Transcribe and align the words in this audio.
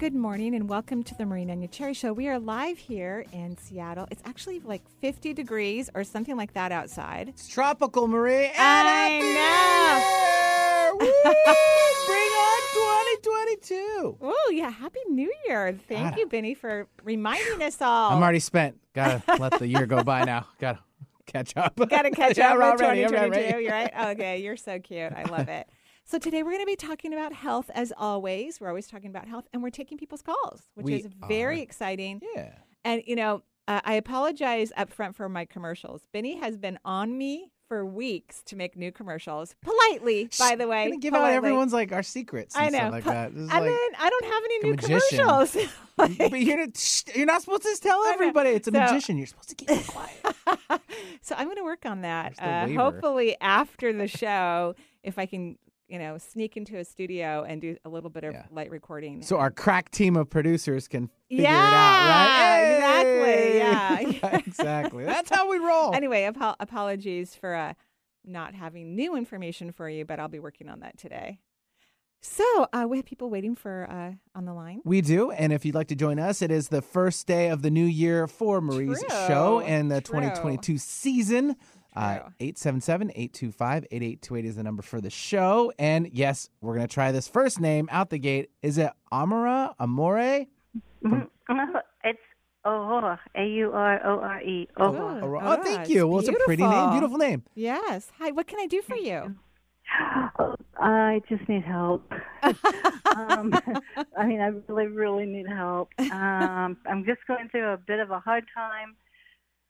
Good 0.00 0.14
morning 0.14 0.54
and 0.54 0.66
welcome 0.66 1.02
to 1.04 1.14
the 1.14 1.26
Marina 1.26 1.54
Marie 1.54 1.68
Cherry 1.68 1.92
Show. 1.92 2.14
We 2.14 2.26
are 2.28 2.38
live 2.38 2.78
here 2.78 3.26
in 3.34 3.58
Seattle. 3.58 4.08
It's 4.10 4.22
actually 4.24 4.58
like 4.60 4.80
50 5.02 5.34
degrees 5.34 5.90
or 5.94 6.04
something 6.04 6.38
like 6.38 6.54
that 6.54 6.72
outside. 6.72 7.28
It's 7.28 7.46
tropical, 7.46 8.08
Marie. 8.08 8.46
And 8.46 8.54
I 8.56 9.18
know. 10.96 10.98
Bring 10.98 11.10
on 12.40 12.60
2022. 13.22 14.16
Oh, 14.22 14.50
yeah. 14.54 14.70
Happy 14.70 15.00
New 15.10 15.30
Year. 15.46 15.78
Thank 15.86 16.16
you, 16.16 16.26
Benny, 16.26 16.54
for 16.54 16.88
reminding 17.04 17.62
us 17.62 17.82
all. 17.82 18.12
I'm 18.12 18.22
already 18.22 18.40
spent. 18.40 18.78
Gotta 18.94 19.22
let 19.38 19.58
the 19.58 19.66
year 19.68 19.84
go 19.84 20.02
by 20.02 20.24
now. 20.24 20.46
Gotta 20.58 20.78
catch 21.26 21.54
up. 21.58 21.76
Gotta 21.76 22.10
catch 22.10 22.38
Yeah, 22.38 22.52
up 22.52 22.56
we're 22.56 22.62
already- 22.64 23.02
2022. 23.02 23.16
already. 23.16 23.62
You're 23.64 23.72
right. 23.72 23.92
Okay, 24.16 24.38
you're 24.42 24.56
so 24.56 24.78
cute. 24.78 25.12
I 25.12 25.24
love 25.24 25.48
it. 25.50 25.68
So 26.10 26.18
today 26.18 26.42
we're 26.42 26.50
going 26.50 26.62
to 26.62 26.66
be 26.66 26.74
talking 26.74 27.12
about 27.12 27.32
health 27.32 27.70
as 27.72 27.92
always. 27.96 28.60
We're 28.60 28.66
always 28.66 28.88
talking 28.88 29.10
about 29.10 29.28
health, 29.28 29.44
and 29.52 29.62
we're 29.62 29.70
taking 29.70 29.96
people's 29.96 30.22
calls, 30.22 30.62
which 30.74 30.84
We 30.84 30.94
is 30.96 31.06
very 31.28 31.60
are. 31.60 31.62
exciting. 31.62 32.20
Yeah. 32.34 32.50
And 32.84 33.04
you 33.06 33.14
know, 33.14 33.42
uh, 33.68 33.80
I 33.84 33.94
apologize 33.94 34.72
up 34.76 34.92
front 34.92 35.14
for 35.14 35.28
my 35.28 35.44
commercials. 35.44 36.02
Benny 36.12 36.36
has 36.38 36.56
been 36.58 36.80
on 36.84 37.16
me 37.16 37.52
for 37.68 37.86
weeks 37.86 38.42
to 38.46 38.56
make 38.56 38.76
new 38.76 38.90
commercials, 38.90 39.54
politely, 39.62 40.28
by 40.36 40.56
the 40.56 40.66
way. 40.66 40.92
Give 40.98 41.14
out 41.14 41.30
everyone's 41.30 41.72
like 41.72 41.92
our 41.92 42.02
secrets. 42.02 42.56
I 42.56 42.70
know. 42.70 42.88
Like 42.90 43.04
Po- 43.04 43.10
that. 43.10 43.32
This 43.32 43.48
I 43.48 43.60
like, 43.60 43.70
mean, 43.70 43.90
I 43.96 44.10
don't 44.10 44.24
have 44.24 44.42
any 44.44 44.58
new 44.64 44.70
magician. 44.72 45.18
commercials. 45.20 45.56
but 45.96 46.40
you're 46.40 46.58
not, 46.58 47.04
you're 47.14 47.26
not 47.26 47.42
supposed 47.42 47.62
to 47.62 47.78
tell 47.80 48.04
everybody. 48.06 48.50
It's 48.50 48.66
a 48.66 48.72
So- 48.72 48.80
magician. 48.80 49.16
You're 49.16 49.28
supposed 49.28 49.50
to 49.50 49.54
keep 49.54 49.70
it 49.70 49.86
quiet. 49.86 50.80
so 51.22 51.36
I'm 51.38 51.44
going 51.46 51.58
to 51.58 51.62
work 51.62 51.86
on 51.86 52.00
that. 52.00 52.34
Uh, 52.40 52.66
hopefully 52.66 53.36
after 53.40 53.92
the 53.92 54.08
show, 54.08 54.74
if 55.04 55.16
I 55.16 55.26
can, 55.26 55.56
you 55.90 55.98
know, 55.98 56.16
sneak 56.18 56.56
into 56.56 56.78
a 56.78 56.84
studio 56.84 57.44
and 57.46 57.60
do 57.60 57.76
a 57.84 57.88
little 57.88 58.10
bit 58.10 58.24
of 58.24 58.32
Yeah. 58.32 58.44
light 58.50 58.70
recording. 58.70 59.22
So 59.22 59.38
our 59.38 59.50
crack 59.50 59.90
team 59.90 60.16
of 60.16 60.30
producers 60.30 60.86
can 60.88 61.08
figure 61.28 61.42
Yeah, 61.44 61.68
it 61.68 61.74
out, 61.74 62.08
right? 62.08 62.72
exactly, 62.74 63.20
Hey! 63.22 64.18
yeah. 64.22 64.38
exactly. 64.46 65.04
That's 65.04 65.30
how 65.30 65.50
we 65.50 65.58
roll. 65.58 65.94
anyway, 65.94 66.24
apo- 66.26 66.54
apologies 66.60 67.34
for 67.34 67.54
uh, 67.54 67.74
not 68.24 68.54
having 68.54 68.94
new 68.94 69.16
information 69.16 69.72
for 69.72 69.88
you, 69.88 70.04
but 70.04 70.20
I'll 70.20 70.28
be 70.28 70.38
working 70.38 70.68
on 70.68 70.80
that 70.80 70.96
today. 70.96 71.38
So 72.22 72.44
uh, 72.74 72.84
we 72.86 72.98
have 72.98 73.06
people 73.06 73.30
waiting 73.30 73.54
for 73.56 73.88
uh, 73.90 74.12
on 74.38 74.44
the 74.44 74.52
line. 74.52 74.82
We 74.84 75.00
do. 75.00 75.30
And 75.30 75.54
if 75.54 75.64
you'd 75.64 75.74
like 75.74 75.88
to 75.88 75.96
join 75.96 76.18
us, 76.18 76.42
it 76.42 76.50
is 76.50 76.68
the 76.68 76.82
first 76.82 77.26
day 77.26 77.48
of 77.48 77.62
the 77.62 77.70
new 77.70 77.86
year 77.86 78.26
for 78.26 78.60
Marie's 78.60 79.00
True, 79.00 79.08
show 79.26 79.60
and 79.60 79.90
the 79.90 80.02
true. 80.02 80.20
2022 80.20 80.76
season. 80.76 81.56
Uh, 81.96 82.30
877 82.40 83.10
825 83.10 83.84
8828 83.90 84.44
is 84.48 84.56
the 84.56 84.62
number 84.62 84.82
for 84.82 85.00
the 85.00 85.10
show. 85.10 85.72
And 85.78 86.08
yes, 86.12 86.48
we're 86.60 86.74
going 86.74 86.86
to 86.86 86.92
try 86.92 87.10
this 87.12 87.26
first 87.28 87.60
name 87.60 87.88
out 87.90 88.10
the 88.10 88.18
gate. 88.18 88.50
Is 88.62 88.78
it 88.78 88.90
Amara? 89.12 89.74
Amore? 89.80 90.46
Mhm. 91.04 91.28
It's 92.04 92.18
Aurora, 92.64 93.18
A 93.34 93.44
U 93.44 93.72
R 93.72 94.06
O 94.06 94.20
R 94.20 94.40
E. 94.42 94.68
Aurora. 94.78 95.24
Aurora. 95.24 95.40
Oh, 95.44 95.56
Oh, 95.58 95.62
thank 95.64 95.88
you. 95.88 96.06
Well, 96.06 96.20
it's 96.20 96.28
a 96.28 96.32
pretty 96.44 96.62
name. 96.62 96.70
beautiful. 96.70 96.90
Beautiful 96.92 97.18
name. 97.18 97.42
Yes. 97.54 98.12
Hi. 98.18 98.30
What 98.30 98.46
can 98.46 98.60
I 98.60 98.66
do 98.66 98.82
for 98.82 98.96
you? 98.96 99.34
I 100.78 101.20
just 101.28 101.48
need 101.48 101.64
help. 101.64 102.10
um, 102.44 103.52
I 104.16 104.26
mean, 104.26 104.40
I 104.40 104.48
really, 104.68 104.86
really 104.86 105.26
need 105.26 105.46
help. 105.48 105.90
Um, 105.98 106.76
I'm 106.86 107.04
just 107.04 107.20
going 107.26 107.48
through 107.50 107.68
a 107.72 107.76
bit 107.76 107.98
of 108.00 108.10
a 108.10 108.20
hard 108.20 108.44
time, 108.54 108.94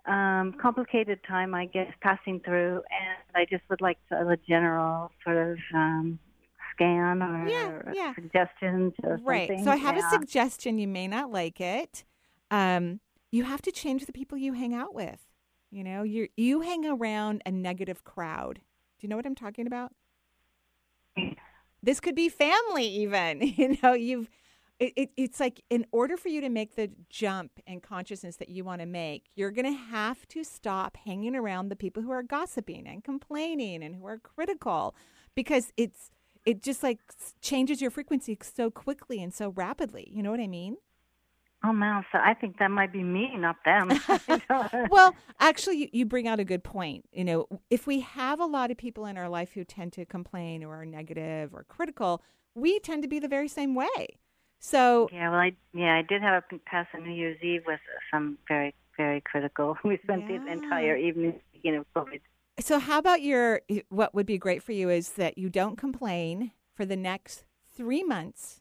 um, 0.06 0.55
complicated 0.61 1.21
time, 1.27 1.55
I 1.55 1.66
guess, 1.66 1.93
passing 2.00 2.41
through, 2.41 2.77
and 2.91 3.19
I 3.34 3.44
just 3.50 3.62
would 3.71 3.81
like 3.81 3.99
to, 4.09 4.16
a 4.28 4.37
general 4.49 5.11
sort 5.25 5.37
of 5.37 5.59
um, 5.75 6.19
scan 6.75 7.22
or 7.22 7.49
Yeah, 7.49 7.93
yeah. 7.94 8.15
suggestions 8.15 8.93
or 9.05 9.21
Right. 9.25 9.49
something. 9.49 9.65
So 9.65 9.71
I 9.71 9.77
have 9.77 9.97
Yeah. 9.97 10.00
a 10.06 10.11
suggestion. 10.11 10.78
You 10.78 10.88
may 10.88 11.06
not 11.09 11.31
like 11.31 11.61
it. 11.61 12.05
Um, 12.50 13.00
you 13.31 13.44
have 13.44 13.62
to 13.62 13.72
change 13.72 14.06
the 14.06 14.12
people 14.12 14.38
you 14.38 14.53
hang 14.55 14.75
out 14.75 14.94
with. 14.94 15.21
You 15.71 15.84
know, 15.84 16.03
you 16.03 16.28
you 16.37 16.62
hang 16.62 16.84
around 16.84 17.43
a 17.47 17.53
negative 17.53 18.03
crowd. 18.03 18.56
Do 18.56 19.06
you 19.06 19.09
know 19.09 19.17
what 19.17 19.27
I'm 19.27 19.37
talking 19.37 19.67
about? 19.67 19.93
This 21.82 22.00
could 22.00 22.15
be 22.15 22.28
family, 22.28 22.87
even. 22.87 23.41
You 23.56 23.77
know, 23.82 23.93
you've. 23.93 24.28
It, 24.80 24.92
it, 24.96 25.10
it's 25.16 25.38
like 25.38 25.62
in 25.70 25.86
order 25.92 26.16
for 26.16 26.28
you 26.28 26.41
to 26.41 26.48
make 26.48 26.74
the 26.74 26.91
jump 27.10 27.52
in 27.66 27.80
consciousness 27.80 28.36
that 28.36 28.48
you 28.48 28.64
want 28.64 28.80
to 28.80 28.86
make, 28.86 29.26
you're 29.36 29.50
going 29.50 29.66
to 29.66 29.78
have 29.78 30.26
to 30.28 30.42
stop 30.42 30.96
hanging 30.96 31.36
around 31.36 31.68
the 31.68 31.76
people 31.76 32.02
who 32.02 32.10
are 32.10 32.22
gossiping 32.22 32.86
and 32.86 33.04
complaining 33.04 33.82
and 33.84 33.96
who 33.96 34.06
are 34.06 34.19
critical, 34.19 34.96
because 35.34 35.72
it's 35.76 36.10
it 36.46 36.62
just 36.62 36.82
like 36.82 36.98
changes 37.42 37.82
your 37.82 37.90
frequency 37.90 38.36
so 38.40 38.70
quickly 38.70 39.22
and 39.22 39.32
so 39.34 39.50
rapidly. 39.50 40.10
You 40.10 40.22
know 40.22 40.30
what 40.30 40.40
I 40.40 40.46
mean? 40.46 40.78
Oh, 41.62 41.72
man. 41.72 42.04
So 42.10 42.19
I 42.19 42.32
think 42.32 42.58
that 42.58 42.70
might 42.70 42.92
be 42.92 43.02
me, 43.02 43.36
not 43.36 43.56
them. 43.66 43.90
well, 44.90 45.14
actually, 45.40 45.76
you, 45.76 45.88
you 45.92 46.06
bring 46.06 46.26
out 46.26 46.40
a 46.40 46.44
good 46.44 46.64
point. 46.64 47.04
You 47.12 47.24
know, 47.24 47.46
if 47.69 47.86
we 47.86 48.00
have 48.00 48.40
a 48.40 48.46
lot 48.46 48.70
of 48.70 48.78
people 48.78 49.04
in 49.04 49.19
our 49.19 49.28
life 49.28 49.52
who 49.52 49.64
tend 49.64 49.92
to 49.94 50.06
complain 50.06 50.64
or 50.64 50.80
are 50.80 50.86
negative 50.86 51.52
or 51.52 51.64
critical, 51.64 52.22
we 52.54 52.78
tend 52.80 53.02
to 53.02 53.08
be 53.08 53.19
the 53.19 53.28
very 53.28 53.48
same 53.48 53.74
way. 53.74 54.19
So, 54.60 55.09
Yeah, 55.12 55.31
well, 55.31 55.41
I 55.41 55.53
yeah, 55.72 55.97
I 55.97 56.03
did 56.03 56.21
have 56.22 56.44
a 56.53 56.59
pass 56.59 56.87
on 56.94 57.03
New 57.04 57.15
Year's 57.15 57.43
Eve 57.43 57.62
with 57.66 57.81
some 58.12 58.38
very 58.47 58.75
very 58.97 59.21
critical. 59.22 59.76
We 59.84 59.98
spent 60.03 60.25
Yeah. 60.28 60.38
the 60.44 60.53
entire 60.53 60.97
evening 60.97 61.41
speaking 61.50 61.76
of 61.76 61.87
COVID. 61.97 62.21
so 62.60 62.78
how 62.78 62.99
about 62.99 63.22
your? 63.22 63.62
What 63.88 64.15
would 64.15 64.26
be 64.26 64.38
great 64.38 64.62
for 64.62 64.72
you 64.72 64.91
is 64.91 65.12
that 65.12 65.38
you 65.38 65.49
don't 65.49 65.76
complain 65.76 66.53
for 66.75 66.84
the 66.84 66.97
next 66.97 67.44
three 67.75 68.03
months. 68.04 68.60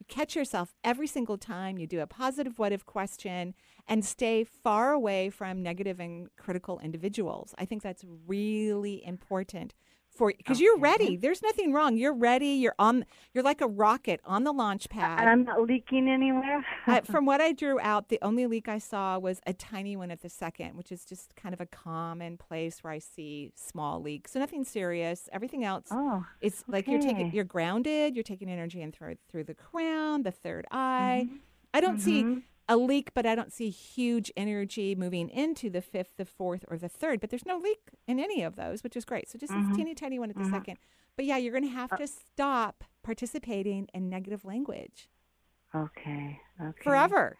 You 0.00 0.06
catch 0.08 0.34
yourself 0.34 0.74
every 0.82 1.06
single 1.06 1.38
time 1.38 1.78
you 1.78 1.86
do 1.86 2.00
a 2.00 2.06
positive 2.08 2.58
what 2.58 2.72
if 2.72 2.84
question 2.84 3.54
and 3.86 4.04
stay 4.04 4.42
far 4.42 4.92
away 4.92 5.30
from 5.30 5.62
negative 5.62 6.00
and 6.00 6.28
critical 6.36 6.80
individuals. 6.80 7.54
I 7.56 7.64
think 7.64 7.82
that's 7.82 8.04
really 8.26 9.04
important 9.04 9.72
for 10.16 10.32
because 10.36 10.60
you're 10.60 10.78
ready. 10.78 11.16
There's 11.16 11.42
nothing 11.42 11.72
wrong. 11.72 11.96
You're 11.96 12.14
ready. 12.14 12.48
You're 12.48 12.74
on. 12.78 13.04
You're 13.32 13.44
like 13.44 13.60
a 13.60 13.66
rocket 13.66 14.20
on 14.24 14.44
the 14.44 14.52
launch 14.52 14.88
pad. 14.88 15.20
And 15.20 15.28
I'm 15.28 15.44
not 15.44 15.62
leaking 15.62 16.08
anywhere. 16.08 16.64
Uh, 16.86 17.00
from 17.04 17.26
what 17.26 17.40
I 17.40 17.52
drew 17.52 17.78
out, 17.80 18.08
the 18.08 18.18
only 18.22 18.46
leak 18.46 18.68
I 18.68 18.78
saw 18.78 19.18
was 19.18 19.40
a 19.46 19.52
tiny 19.52 19.96
one 19.96 20.10
at 20.10 20.22
the 20.22 20.28
second, 20.28 20.76
which 20.76 20.90
is 20.90 21.04
just 21.04 21.36
kind 21.36 21.54
of 21.54 21.60
a 21.60 21.66
common 21.66 22.36
place 22.36 22.82
where 22.82 22.92
I 22.92 22.98
see 22.98 23.52
small 23.54 24.00
leaks. 24.00 24.32
So 24.32 24.40
nothing 24.40 24.64
serious. 24.64 25.28
Everything 25.32 25.64
else, 25.64 25.88
oh, 25.90 26.24
it's 26.40 26.64
like 26.66 26.88
you're 26.88 27.00
taking, 27.00 27.32
you're 27.32 27.44
grounded. 27.44 28.14
You're 28.14 28.22
taking 28.22 28.48
energy 28.48 28.82
in 28.82 28.92
through 28.92 29.16
through 29.30 29.44
the 29.44 29.54
crown, 29.54 30.22
the 30.22 30.30
third 30.30 30.66
eye. 30.70 31.26
Mm-hmm. 31.26 31.36
I 31.74 31.80
don't 31.80 32.00
see 32.00 32.42
a 32.68 32.76
leak, 32.76 33.14
but 33.14 33.26
I 33.26 33.34
don't 33.34 33.52
see 33.52 33.70
huge 33.70 34.32
energy 34.36 34.94
moving 34.94 35.28
into 35.28 35.70
the 35.70 35.80
fifth, 35.80 36.16
the 36.16 36.24
fourth, 36.24 36.64
or 36.68 36.78
the 36.78 36.88
third. 36.88 37.20
But 37.20 37.30
there's 37.30 37.46
no 37.46 37.58
leak 37.58 37.78
in 38.06 38.18
any 38.18 38.42
of 38.42 38.56
those, 38.56 38.82
which 38.82 38.96
is 38.96 39.04
great. 39.04 39.28
So 39.28 39.38
just 39.38 39.52
Mm-hmm. 39.52 39.68
this 39.68 39.76
teeny 39.76 39.94
tiny 39.94 40.18
one 40.18 40.30
at 40.30 40.36
the 40.36 40.44
second. 40.50 40.78
But 41.16 41.24
yeah, 41.24 41.36
you're 41.36 41.52
going 41.52 41.64
to 41.64 41.70
have 41.70 41.92
Uh 41.92 41.96
to 41.98 42.06
stop 42.06 42.84
participating 43.02 43.88
in 43.94 44.08
negative 44.08 44.44
language 44.44 45.08
okay, 45.74 46.40
okay. 46.60 46.80
forever. 46.82 47.36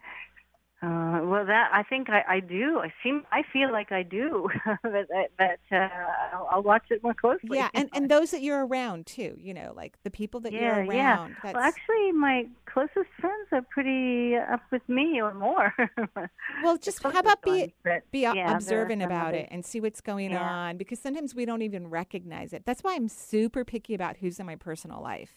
Uh, 0.79 1.21
well, 1.23 1.43
that 1.43 1.71
I 1.73 1.81
think 1.81 2.07
I, 2.07 2.23
I 2.35 2.39
do. 2.39 2.79
I 2.79 2.93
seem 3.01 3.23
I 3.31 3.41
feel 3.51 3.71
like 3.71 3.91
I 3.91 4.03
do, 4.03 4.47
but 4.83 5.07
but 5.35 5.59
uh, 5.71 5.89
I'll, 6.33 6.47
I'll 6.51 6.61
watch 6.61 6.83
it 6.91 7.01
more 7.01 7.15
closely. 7.15 7.57
Yeah, 7.57 7.69
and, 7.73 7.89
and 7.95 8.11
those 8.11 8.29
that 8.29 8.43
you're 8.43 8.63
around 8.63 9.07
too, 9.07 9.35
you 9.39 9.55
know, 9.55 9.73
like 9.75 9.97
the 10.03 10.11
people 10.11 10.39
that 10.41 10.53
yeah, 10.53 10.59
you're 10.59 10.85
around. 10.85 10.89
yeah. 10.91 11.27
That's, 11.41 11.55
Well, 11.55 11.63
actually, 11.63 12.11
my 12.11 12.45
closest 12.67 13.09
friends 13.19 13.47
are 13.53 13.63
pretty 13.71 14.35
up 14.35 14.61
with 14.71 14.87
me 14.87 15.19
or 15.19 15.33
more. 15.33 15.73
well, 16.63 16.77
just 16.77 17.01
how 17.01 17.09
about 17.09 17.41
be 17.41 17.73
ones, 17.83 18.03
be 18.11 18.19
yeah, 18.19 18.55
observant 18.55 19.01
about 19.01 19.33
it 19.33 19.47
and 19.49 19.65
see 19.65 19.81
what's 19.81 20.01
going 20.01 20.29
Yeah. 20.29 20.43
on 20.43 20.77
because 20.77 20.99
sometimes 20.99 21.33
we 21.33 21.45
don't 21.45 21.63
even 21.63 21.87
recognize 21.87 22.53
it. 22.53 22.67
That's 22.67 22.83
why 22.83 22.93
I'm 22.93 23.07
super 23.07 23.65
picky 23.65 23.95
about 23.95 24.17
who's 24.17 24.39
in 24.39 24.45
my 24.45 24.55
personal 24.55 25.01
life. 25.01 25.31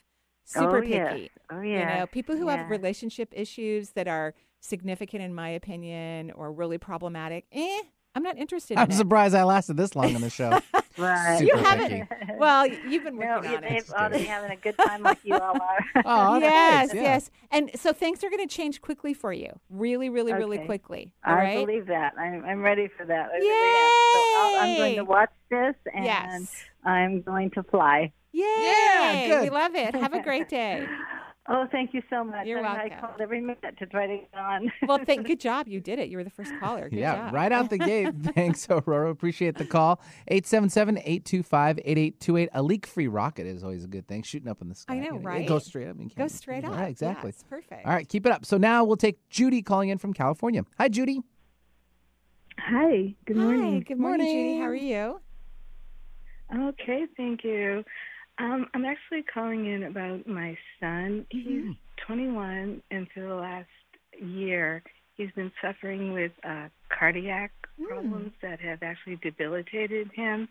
Super 0.45 0.79
oh, 0.79 0.83
picky. 0.83 0.93
Yes. 1.23 1.29
Oh 1.51 1.61
yeah. 1.63 1.79
You 1.95 2.01
know, 2.01 2.07
people 2.07 2.37
who 2.37 2.49
have 2.49 2.69
relationship 2.69 3.33
issues 3.35 3.91
that 3.91 4.07
are 4.07 4.35
significant 4.61 5.23
in 5.23 5.35
my 5.35 5.49
opinion 5.51 6.31
or 6.33 6.53
really 6.53 6.79
problematic, 6.79 7.47
eh, 7.53 7.81
I'm 8.15 8.23
not 8.25 8.37
interested 8.39 8.77
I'm 8.77 8.87
in 8.87 8.93
it. 8.93 8.97
surprised 8.97 9.35
I 9.35 9.45
lasted 9.45 9.77
this 9.77 9.95
long 9.95 10.15
on 10.15 10.21
the 10.21 10.31
show. 10.31 10.59
Right. 10.99 11.39
Super 11.39 11.57
You 11.57 11.63
haven't. 11.63 12.09
picky. 12.09 12.33
Well, 12.37 12.67
you've 12.67 13.05
been 13.05 13.17
No, 13.17 13.37
working 13.37 13.55
on 13.55 13.63
they, 13.63 13.77
it. 13.77 13.91
oh, 13.97 14.09
they're 14.11 14.19
having 14.25 14.51
a 14.51 14.57
good 14.57 14.77
time 14.77 15.03
like 15.03 15.19
you 15.23 15.35
all 15.35 15.57
are. 15.59 15.79
Oh, 16.05 16.37
yes, 16.39 16.91
yeah. 16.93 17.01
yes. 17.03 17.31
And 17.51 17.71
so 17.77 17.93
things 17.95 18.23
are 18.25 18.29
going 18.29 18.47
to 18.47 18.53
change 18.55 18.83
quickly 18.83 19.15
for 19.15 19.33
you. 19.33 19.59
Really, 19.71 20.11
really, 20.11 20.35
really 20.35 20.59
quickly. 20.59 21.15
All 21.25 21.33
I 21.33 21.37
right. 21.39 21.65
believe 21.67 21.87
that. 21.87 22.15
I'm, 22.19 22.45
I'm 22.45 22.61
ready 22.61 22.89
for 22.99 23.07
that. 23.07 23.31
I 23.33 23.37
really 23.37 23.71
am. 23.79 24.13
So 24.13 24.41
I'll, 24.41 24.57
I'm 24.69 24.77
going 24.77 24.97
to 24.97 25.05
watch 25.05 25.31
this 25.49 25.75
and 25.95 26.05
yes. 26.05 26.65
I'm 26.85 27.23
going 27.23 27.51
to 27.53 27.63
fly. 27.63 28.13
Yay! 28.33 28.43
Yeah, 28.43 29.27
good. 29.29 29.43
We 29.45 29.51
love 29.51 29.75
it. 29.77 29.95
Have 29.95 30.13
a 30.13 30.23
great 30.23 30.49
day. 30.51 30.87
Oh, 31.53 31.67
thank 31.73 31.93
you 31.93 32.01
so 32.09 32.23
much. 32.23 32.47
You're 32.47 32.65
I, 32.65 32.85
I 32.85 32.89
called 33.01 33.21
every 33.21 33.41
minute 33.41 33.75
to 33.77 33.85
try 33.87 34.07
to 34.07 34.19
get 34.19 34.29
on. 34.39 34.71
Well, 34.87 35.01
thank. 35.05 35.27
Good 35.31 35.41
job. 35.41 35.67
You 35.67 35.81
did 35.81 35.99
it. 35.99 36.09
You 36.09 36.17
were 36.17 36.23
the 36.23 36.31
first 36.31 36.53
caller. 36.61 36.89
Good 36.89 37.01
yeah, 37.01 37.17
job. 37.17 37.35
right 37.35 37.51
out 37.51 37.71
the 37.71 37.79
gate. 37.79 38.15
Thanks, 38.37 38.69
Aurora. 38.71 39.11
Appreciate 39.11 39.59
the 39.59 39.65
call. 39.65 40.01
877-825-8828. 40.31 42.49
A 42.53 42.63
leak-free 42.63 43.09
rocket 43.09 43.49
is 43.49 43.65
always 43.65 43.83
a 43.83 43.89
good 43.89 44.07
thing. 44.07 44.23
Shooting 44.23 44.49
up 44.49 44.63
in 44.63 44.69
the 44.69 44.77
sky. 44.77 44.95
I 44.95 44.99
know, 45.01 45.15
You 45.15 45.17
It 45.17 45.25
right? 45.25 45.49
goes 45.49 45.67
straight 45.67 45.89
up. 45.89 45.97
You 45.99 46.09
Go 46.17 46.29
straight 46.29 46.65
up. 46.65 46.73
Right, 46.73 46.89
exactly. 46.89 47.31
Yeah, 47.31 47.35
it's 47.35 47.43
perfect. 47.43 47.85
All 47.85 47.93
right, 47.93 48.09
keep 48.09 48.27
it 48.27 48.33
up. 48.33 48.45
So 48.47 48.57
now 48.57 48.85
we'll 48.85 48.97
take 48.97 49.19
Judy 49.29 49.61
calling 49.61 49.89
in 49.89 49.99
from 49.99 50.13
California. 50.13 50.63
Hi, 50.79 50.89
Judy. 50.89 51.21
Hi, 52.61 53.13
good 53.27 53.37
Hi. 53.37 53.43
morning. 53.43 53.85
Good 53.89 53.99
morning, 53.99 54.27
Judy. 54.27 54.59
How 54.59 54.67
are 54.67 54.75
you? 54.75 55.21
Okay, 56.57 57.07
thank 57.17 57.43
you. 57.43 57.83
Um, 58.41 58.67
I'm 58.73 58.87
actually 58.87 59.23
calling 59.23 59.67
in 59.67 59.83
about 59.83 60.27
my 60.27 60.57
son. 60.81 61.27
He's 61.31 61.75
21, 62.07 62.83
and 62.91 63.07
for 63.13 63.21
the 63.21 63.35
last 63.35 63.69
year, 64.19 64.83
he's 65.15 65.31
been 65.37 65.53
suffering 65.61 66.15
with 66.15 66.33
uh, 66.43 66.69
cardiac 66.89 67.53
problems 67.87 68.33
that 68.41 68.59
have 68.61 68.83
actually 68.83 69.17
debilitated 69.17 70.11
him. 70.15 70.49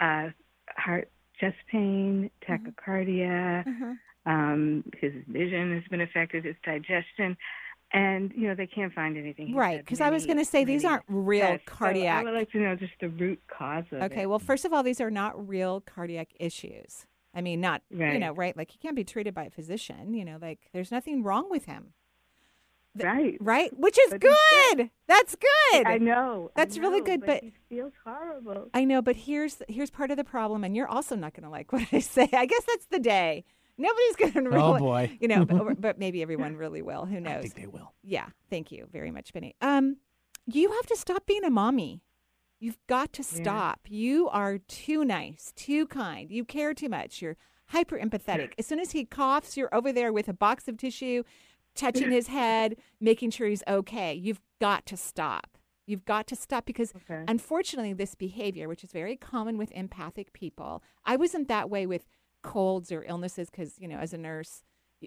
Uh, 0.00 0.28
heart, 0.76 1.10
chest 1.38 1.56
pain, 1.70 2.30
tachycardia. 2.48 3.66
Uh-huh. 3.66 3.94
Um, 4.24 4.84
his 4.98 5.12
vision 5.28 5.74
has 5.74 5.84
been 5.90 6.00
affected. 6.00 6.46
His 6.46 6.56
digestion. 6.64 7.36
And 7.92 8.32
you 8.34 8.48
know 8.48 8.54
they 8.56 8.66
can't 8.66 8.92
find 8.92 9.16
anything. 9.16 9.54
Right, 9.54 9.78
because 9.78 10.00
I 10.00 10.10
was 10.10 10.26
going 10.26 10.38
to 10.38 10.44
say 10.44 10.64
these 10.64 10.84
aren't 10.84 11.04
real 11.06 11.46
tests. 11.46 11.66
So. 11.68 11.84
I 11.86 12.24
would 12.24 12.34
like 12.34 12.50
to 12.50 12.58
know 12.58 12.74
just 12.74 12.94
the 13.00 13.10
root 13.10 13.40
cause 13.46 13.84
of 13.92 13.98
it. 14.02 14.04
Okay, 14.06 14.26
well, 14.26 14.40
first 14.40 14.64
of 14.64 14.72
all, 14.72 14.82
these 14.82 15.00
are 15.00 15.10
not 15.10 15.48
real 15.48 15.80
cardiac 15.82 16.30
issues. 16.40 17.06
I 17.36 17.42
mean, 17.42 17.60
not 17.60 17.82
you 17.90 18.18
know, 18.18 18.32
right? 18.32 18.56
Like 18.56 18.70
he 18.70 18.78
can't 18.78 18.96
be 18.96 19.04
treated 19.04 19.34
by 19.34 19.44
a 19.44 19.50
physician. 19.50 20.14
You 20.14 20.24
know, 20.24 20.38
like 20.40 20.58
there's 20.72 20.90
nothing 20.90 21.22
wrong 21.22 21.50
with 21.50 21.66
him, 21.66 21.92
right. 22.96 23.36
right? 23.40 23.70
Which 23.78 23.98
is 23.98 24.10
But 24.10 24.22
he's 24.22 24.32
good. 24.74 24.90
That's 25.06 25.36
good. 25.36 25.86
I 25.86 25.98
know. 25.98 26.50
I 26.56 26.60
That's 26.64 26.78
really 26.78 27.00
good, 27.02 27.24
but- 27.24 27.42
he 27.42 27.52
feels 27.68 27.92
horrible. 28.04 28.70
I 28.74 28.84
know, 28.84 29.02
but 29.02 29.16
here's 29.16 29.62
here's 29.68 29.90
part 29.90 30.10
of 30.10 30.16
the 30.16 30.24
problem, 30.24 30.64
and 30.64 30.74
you're 30.74 30.88
also 30.88 31.14
not 31.14 31.34
going 31.34 31.44
to 31.44 31.50
like 31.50 31.72
what 31.74 31.86
I 31.92 32.00
say. 32.00 32.28
I 32.32 32.46
guess 32.46 32.64
that's 32.66 32.86
the 32.86 32.98
day. 33.00 33.44
Nobody's 33.78 34.16
going 34.16 34.32
to 34.32 34.40
really, 34.48 34.58
Oh, 34.62 34.78
boy. 34.78 35.18
you 35.20 35.28
know, 35.28 35.44
but, 35.44 35.78
but 35.80 35.98
maybe 35.98 36.22
everyone 36.22 36.56
really 36.56 36.80
will. 36.80 37.04
Who 37.04 37.16
I 37.16 37.20
knows? 37.20 37.42
think 37.42 37.56
they 37.56 37.66
will. 37.66 37.92
Yeah, 38.02 38.28
thank 38.48 38.72
you 38.72 38.88
very 38.90 39.10
much, 39.10 39.34
Benny. 39.34 39.54
Um, 39.60 39.98
you 40.46 40.70
have 40.72 40.86
to 40.86 40.96
stop 40.96 41.26
being 41.26 41.44
a 41.44 41.50
mommy. 41.50 42.00
You've 42.58 42.78
got 42.86 43.12
to 43.14 43.22
stop. 43.22 43.80
You 43.88 44.28
are 44.28 44.58
too 44.58 45.04
nice, 45.04 45.52
too 45.56 45.86
kind. 45.86 46.30
You 46.30 46.44
care 46.44 46.72
too 46.74 46.88
much. 46.88 47.20
You're 47.20 47.36
hyper 47.66 47.98
empathetic. 47.98 48.52
As 48.58 48.66
soon 48.66 48.80
as 48.80 48.92
he 48.92 49.04
coughs, 49.04 49.56
you're 49.56 49.74
over 49.74 49.92
there 49.92 50.12
with 50.12 50.28
a 50.28 50.32
box 50.32 50.66
of 50.68 50.76
tissue, 50.78 51.22
touching 51.74 52.10
his 52.18 52.28
head, 52.28 52.76
making 53.00 53.30
sure 53.30 53.46
he's 53.48 53.62
okay. 53.68 54.14
You've 54.14 54.40
got 54.60 54.86
to 54.86 54.96
stop. 54.96 55.58
You've 55.86 56.04
got 56.04 56.26
to 56.28 56.36
stop 56.36 56.64
because 56.66 56.92
Okay. 56.96 57.24
unfortunately, 57.28 57.92
this 57.92 58.14
behavior, 58.14 58.68
which 58.68 58.82
is 58.82 58.90
very 58.90 59.16
common 59.16 59.58
with 59.58 59.70
empathic 59.72 60.32
people, 60.32 60.82
I 61.04 61.16
wasn't 61.16 61.48
that 61.48 61.70
way 61.70 61.86
with 61.86 62.06
colds 62.42 62.90
or 62.90 63.04
illnesses 63.04 63.50
because, 63.50 63.78
you 63.78 63.86
know, 63.86 63.98
as 63.98 64.12
a 64.12 64.18
nurse, 64.18 64.62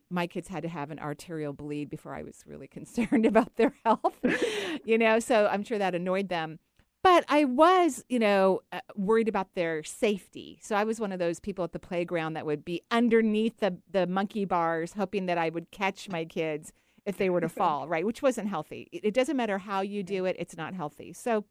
my 0.09 0.27
kids 0.27 0.49
had 0.49 0.61
to 0.63 0.69
have 0.69 0.91
an 0.91 0.99
arterial 0.99 1.51
bleed 1.51 1.89
before 1.89 2.13
I 2.13 2.21
was 2.23 2.43
really 2.45 2.67
concerned 2.77 3.25
about 3.25 3.55
their 3.55 3.73
health, 3.83 4.19
you 4.85 4.97
know, 4.97 5.19
so 5.19 5.47
I'm 5.47 5.63
sure 5.63 5.79
that 5.79 5.95
annoyed 5.95 6.29
them. 6.29 6.59
But 7.01 7.23
I 7.29 7.45
was, 7.45 8.03
you 8.09 8.19
know, 8.19 8.61
uh, 8.73 8.81
worried 8.95 9.29
about 9.29 9.55
their 9.55 9.83
safety. 9.83 10.59
So 10.61 10.75
I 10.75 10.83
was 10.83 10.99
one 10.99 11.13
of 11.13 11.19
those 11.19 11.39
people 11.39 11.63
at 11.63 11.71
the 11.71 11.79
playground 11.79 12.33
that 12.33 12.45
would 12.45 12.65
be 12.65 12.81
underneath 12.91 13.59
the, 13.59 13.77
the 13.89 14.05
monkey 14.05 14.43
bars, 14.43 14.93
hoping 14.93 15.25
that 15.27 15.37
I 15.37 15.49
would 15.49 15.71
catch 15.71 16.09
my 16.09 16.25
kids 16.25 16.73
if 17.05 17.17
they 17.17 17.29
were 17.29 17.39
to 17.41 17.49
fall, 17.59 17.87
right? 17.87 18.05
Which 18.05 18.21
wasn't 18.21 18.49
healthy. 18.49 18.89
It, 18.91 19.05
it 19.05 19.13
doesn't 19.13 19.37
matter 19.37 19.59
how 19.59 19.81
you 19.81 20.03
do 20.03 20.25
it, 20.25 20.35
it's 20.39 20.57
not 20.57 20.73
healthy. 20.73 21.13
So 21.13 21.45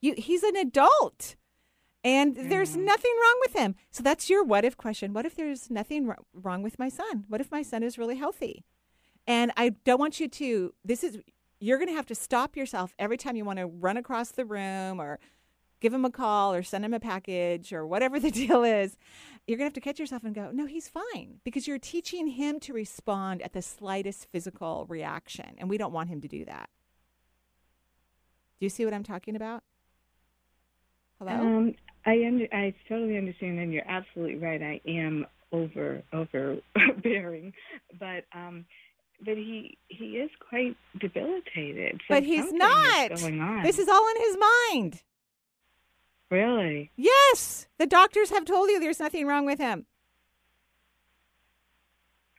you, 0.00 0.14
he's 0.16 0.42
an 0.42 0.56
adult 0.56 1.36
and 2.06 2.36
there's 2.36 2.76
nothing 2.76 3.10
wrong 3.20 3.40
with 3.40 3.56
him. 3.56 3.74
So 3.90 4.00
that's 4.00 4.30
your 4.30 4.44
what 4.44 4.64
if 4.64 4.76
question. 4.76 5.12
What 5.12 5.26
if 5.26 5.34
there's 5.34 5.70
nothing 5.70 6.06
wr- 6.06 6.14
wrong 6.32 6.62
with 6.62 6.78
my 6.78 6.88
son? 6.88 7.24
What 7.26 7.40
if 7.40 7.50
my 7.50 7.62
son 7.62 7.82
is 7.82 7.98
really 7.98 8.14
healthy? 8.14 8.64
And 9.26 9.50
I 9.56 9.70
don't 9.84 9.98
want 9.98 10.20
you 10.20 10.28
to, 10.28 10.72
this 10.84 11.02
is, 11.02 11.18
you're 11.60 11.78
going 11.78 11.88
to 11.88 11.94
have 11.94 12.06
to 12.06 12.14
stop 12.14 12.56
yourself 12.56 12.94
every 12.98 13.16
time 13.16 13.36
you 13.36 13.44
want 13.44 13.58
to 13.58 13.66
run 13.66 13.96
across 13.96 14.30
the 14.30 14.44
room 14.44 15.00
or 15.00 15.18
give 15.80 15.92
him 15.92 16.04
a 16.04 16.10
call 16.10 16.54
or 16.54 16.62
send 16.62 16.84
him 16.84 16.94
a 16.94 17.00
package 17.00 17.72
or 17.72 17.86
whatever 17.86 18.18
the 18.20 18.30
deal 18.30 18.64
is. 18.64 18.96
You're 19.46 19.58
going 19.58 19.70
to 19.70 19.70
have 19.70 19.74
to 19.74 19.80
catch 19.80 19.98
yourself 20.00 20.24
and 20.24 20.34
go, 20.34 20.50
no, 20.52 20.66
he's 20.66 20.88
fine 20.88 21.40
because 21.44 21.68
you're 21.68 21.78
teaching 21.78 22.26
him 22.28 22.58
to 22.60 22.72
respond 22.72 23.42
at 23.42 23.52
the 23.52 23.62
slightest 23.62 24.26
physical 24.30 24.86
reaction. 24.88 25.54
And 25.58 25.70
we 25.70 25.78
don't 25.78 25.92
want 25.92 26.08
him 26.08 26.20
to 26.22 26.28
do 26.28 26.44
that. 26.46 26.68
Do 28.58 28.64
you 28.66 28.70
see 28.70 28.84
what 28.84 28.94
I'm 28.94 29.04
talking 29.04 29.36
about? 29.36 29.62
Hello? 31.18 31.32
Um, 31.32 31.74
I 32.04 32.24
under, 32.26 32.46
I 32.52 32.74
totally 32.88 33.16
understand, 33.16 33.58
and 33.58 33.72
you're 33.72 33.88
absolutely 33.88 34.36
right. 34.36 34.62
I 34.62 34.80
am 34.86 35.26
over 35.52 36.02
overbearing, 36.12 37.52
but 37.98 38.24
um, 38.34 38.64
but 39.24 39.36
he 39.36 39.78
he 39.88 40.16
is 40.18 40.30
quite 40.48 40.76
debilitated. 40.98 42.00
So 42.08 42.14
but 42.14 42.22
he's 42.22 42.52
not. 42.52 43.12
Is 43.12 43.22
going 43.22 43.40
on. 43.40 43.62
This 43.62 43.78
is 43.78 43.88
all 43.88 44.08
in 44.10 44.16
his 44.20 44.36
mind. 44.36 45.02
really 46.30 46.90
Yes, 46.96 47.66
the 47.78 47.86
doctors 47.86 48.30
have 48.30 48.44
told 48.44 48.68
you 48.70 48.80
there's 48.80 49.00
nothing 49.00 49.26
wrong 49.26 49.46
with 49.46 49.58
him. 49.58 49.86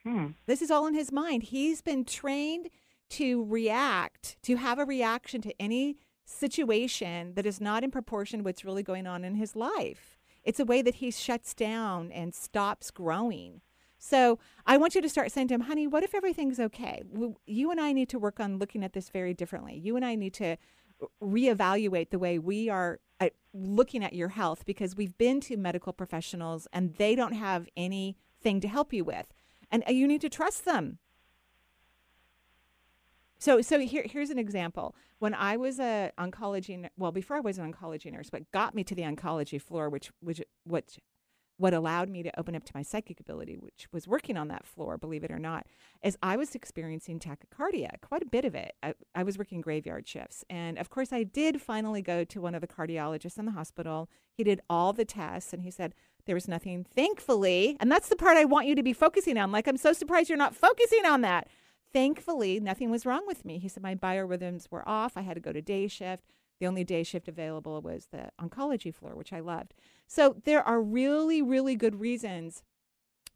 huh. 0.04 0.28
This 0.46 0.62
is 0.62 0.70
all 0.70 0.86
in 0.86 0.94
his 0.94 1.12
mind. 1.12 1.44
He's 1.44 1.82
been 1.82 2.04
trained 2.04 2.68
to 3.10 3.44
react, 3.44 4.36
to 4.42 4.56
have 4.56 4.78
a 4.78 4.84
reaction 4.84 5.40
to 5.42 5.54
any 5.60 5.96
situation 6.24 7.32
that 7.34 7.46
is 7.46 7.60
not 7.60 7.82
in 7.82 7.90
proportion 7.90 8.40
to 8.40 8.44
what's 8.44 8.64
really 8.64 8.82
going 8.82 9.06
on 9.06 9.24
in 9.24 9.34
his 9.34 9.56
life. 9.56 10.18
It's 10.44 10.60
a 10.60 10.64
way 10.64 10.82
that 10.82 10.96
he 10.96 11.10
shuts 11.10 11.54
down 11.54 12.12
and 12.12 12.34
stops 12.34 12.90
growing. 12.90 13.62
So 13.98 14.38
I 14.64 14.76
want 14.76 14.94
you 14.94 15.02
to 15.02 15.08
start 15.08 15.32
saying 15.32 15.48
to 15.48 15.54
him, 15.54 15.62
honey, 15.62 15.86
what 15.86 16.04
if 16.04 16.14
everything's 16.14 16.60
okay? 16.60 17.02
You 17.46 17.70
and 17.70 17.80
I 17.80 17.92
need 17.92 18.08
to 18.10 18.18
work 18.18 18.38
on 18.38 18.58
looking 18.58 18.84
at 18.84 18.92
this 18.92 19.10
very 19.10 19.34
differently. 19.34 19.76
You 19.76 19.96
and 19.96 20.04
I 20.04 20.14
need 20.14 20.34
to 20.34 20.56
reevaluate 21.22 22.10
the 22.10 22.18
way 22.18 22.38
we 22.38 22.68
are 22.68 23.00
uh, 23.20 23.28
looking 23.52 24.04
at 24.04 24.12
your 24.14 24.28
health 24.28 24.64
because 24.64 24.96
we've 24.96 25.16
been 25.18 25.40
to 25.42 25.56
medical 25.56 25.92
professionals 25.92 26.68
and 26.72 26.94
they 26.94 27.14
don't 27.14 27.32
have 27.32 27.68
anything 27.76 28.60
to 28.60 28.68
help 28.68 28.92
you 28.92 29.04
with. 29.04 29.32
And 29.70 29.82
uh, 29.88 29.92
you 29.92 30.06
need 30.06 30.20
to 30.22 30.28
trust 30.28 30.64
them. 30.64 30.98
So, 33.40 33.60
so 33.60 33.78
here, 33.78 34.04
here's 34.04 34.30
an 34.30 34.38
example. 34.38 34.96
When 35.20 35.34
I 35.34 35.56
was 35.56 35.78
a 35.78 36.12
oncology, 36.18 36.88
well, 36.96 37.12
before 37.12 37.36
I 37.36 37.40
was 37.40 37.58
an 37.58 37.72
oncology 37.72 38.12
nurse, 38.12 38.28
what 38.30 38.50
got 38.50 38.74
me 38.74 38.82
to 38.84 38.94
the 38.94 39.02
oncology 39.02 39.60
floor, 39.60 39.88
which, 39.88 40.10
which, 40.20 40.42
which, 40.64 40.98
what 41.58 41.74
allowed 41.74 42.08
me 42.08 42.22
to 42.22 42.40
open 42.40 42.54
up 42.54 42.64
to 42.64 42.72
my 42.74 42.82
psychic 42.82 43.20
ability, 43.20 43.56
which 43.56 43.88
was 43.92 44.08
working 44.08 44.36
on 44.36 44.48
that 44.48 44.64
floor, 44.64 44.96
believe 44.96 45.24
it 45.24 45.30
or 45.30 45.38
not, 45.38 45.66
is 46.02 46.16
I 46.22 46.36
was 46.36 46.54
experiencing 46.54 47.18
tachycardia, 47.18 48.00
quite 48.00 48.22
a 48.22 48.26
bit 48.26 48.44
of 48.44 48.54
it. 48.54 48.74
I, 48.82 48.94
I 49.14 49.24
was 49.24 49.36
working 49.36 49.60
graveyard 49.60 50.06
shifts. 50.06 50.44
And 50.48 50.78
of 50.78 50.88
course, 50.88 51.12
I 51.12 51.24
did 51.24 51.60
finally 51.60 52.00
go 52.00 52.24
to 52.24 52.40
one 52.40 52.54
of 52.54 52.60
the 52.60 52.68
cardiologists 52.68 53.38
in 53.38 53.44
the 53.44 53.52
hospital. 53.52 54.08
He 54.32 54.44
did 54.44 54.60
all 54.70 54.92
the 54.92 55.04
tests 55.04 55.52
and 55.52 55.62
he 55.62 55.70
said, 55.70 55.94
there 56.26 56.36
was 56.36 56.46
nothing, 56.46 56.84
thankfully. 56.84 57.76
And 57.80 57.90
that's 57.90 58.08
the 58.08 58.16
part 58.16 58.36
I 58.36 58.44
want 58.44 58.66
you 58.66 58.76
to 58.76 58.82
be 58.82 58.92
focusing 58.92 59.36
on. 59.36 59.50
Like, 59.50 59.66
I'm 59.66 59.78
so 59.78 59.92
surprised 59.92 60.28
you're 60.28 60.38
not 60.38 60.54
focusing 60.54 61.06
on 61.06 61.22
that. 61.22 61.48
Thankfully, 61.92 62.60
nothing 62.60 62.90
was 62.90 63.06
wrong 63.06 63.26
with 63.26 63.44
me. 63.44 63.58
He 63.58 63.66
said 63.68 63.82
my 63.82 63.94
biorhythms 63.94 64.70
were 64.70 64.86
off. 64.86 65.16
I 65.16 65.22
had 65.22 65.34
to 65.34 65.40
go 65.40 65.52
to 65.52 65.62
day 65.62 65.88
shift. 65.88 66.24
The 66.60 66.66
only 66.66 66.84
day 66.84 67.02
shift 67.02 67.28
available 67.28 67.80
was 67.80 68.08
the 68.10 68.30
oncology 68.40 68.92
floor, 68.92 69.14
which 69.14 69.32
I 69.32 69.40
loved. 69.40 69.74
So 70.06 70.36
there 70.44 70.62
are 70.62 70.80
really, 70.80 71.40
really 71.40 71.76
good 71.76 72.00
reasons 72.00 72.62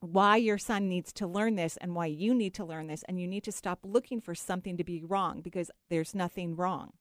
why 0.00 0.37
your 0.37 0.59
son 0.59 0.88
needs 0.88 1.12
to 1.12 1.26
learn 1.26 1.55
this 1.55 1.76
and 1.76 1.95
why 1.95 2.07
you 2.07 2.35
need 2.35 2.55
to 2.55 2.64
learn 2.64 2.88
this. 2.88 3.05
And 3.05 3.21
you 3.21 3.29
need 3.29 3.45
to 3.45 3.52
stop 3.52 3.81
looking 3.85 4.21
for 4.21 4.35
something 4.35 4.76
to 4.76 4.85
be 4.85 5.02
wrong 5.05 5.41
because 5.41 5.71
there's 5.88 6.14
nothing 6.14 6.57
wrong. 6.57 6.95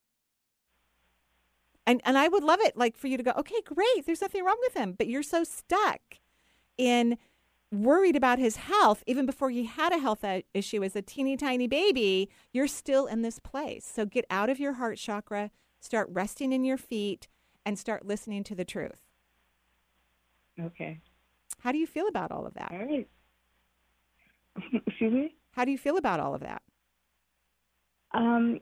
And, 1.87 1.99
and 2.05 2.17
I 2.17 2.27
would 2.27 2.43
love 2.43 2.59
it 2.61 2.77
like 2.77 2.95
for 2.95 3.07
you 3.07 3.17
to 3.17 3.23
go, 3.23 3.33
okay, 3.37 3.61
great, 3.65 4.05
there's 4.05 4.21
nothing 4.21 4.45
wrong 4.45 4.59
with 4.61 4.75
him. 4.75 4.93
But 4.95 5.07
you're 5.07 5.23
so 5.23 5.43
stuck 5.43 6.19
in 6.77 7.17
worried 7.71 8.15
about 8.15 8.37
his 8.37 8.57
health 8.57 9.03
even 9.07 9.25
before 9.25 9.49
he 9.49 9.63
had 9.63 9.93
a 9.93 9.97
health 9.97 10.25
issue 10.53 10.83
as 10.83 10.95
a 10.95 11.01
teeny 11.01 11.37
tiny 11.37 11.67
baby 11.67 12.29
you're 12.51 12.67
still 12.67 13.05
in 13.05 13.21
this 13.21 13.39
place 13.39 13.85
so 13.85 14.05
get 14.05 14.25
out 14.29 14.49
of 14.49 14.59
your 14.59 14.73
heart 14.73 14.97
chakra 14.97 15.49
start 15.81 16.07
resting 16.09 16.53
in 16.53 16.63
your 16.63 16.77
feet, 16.77 17.27
and 17.65 17.77
start 17.77 18.05
listening 18.05 18.43
to 18.45 18.55
the 18.55 18.65
truth. 18.65 19.01
Okay. 20.59 20.99
How 21.59 21.71
do 21.71 21.77
you 21.77 21.87
feel 21.87 22.07
about 22.07 22.31
all 22.31 22.45
of 22.45 22.53
that? 22.53 22.71
All 22.71 22.79
right. 22.79 23.07
Excuse 24.87 25.13
me. 25.13 25.35
How 25.51 25.65
do 25.65 25.71
you 25.71 25.77
feel 25.77 25.97
about 25.97 26.19
all 26.19 26.33
of 26.33 26.41
that? 26.41 26.61
Um, 28.13 28.59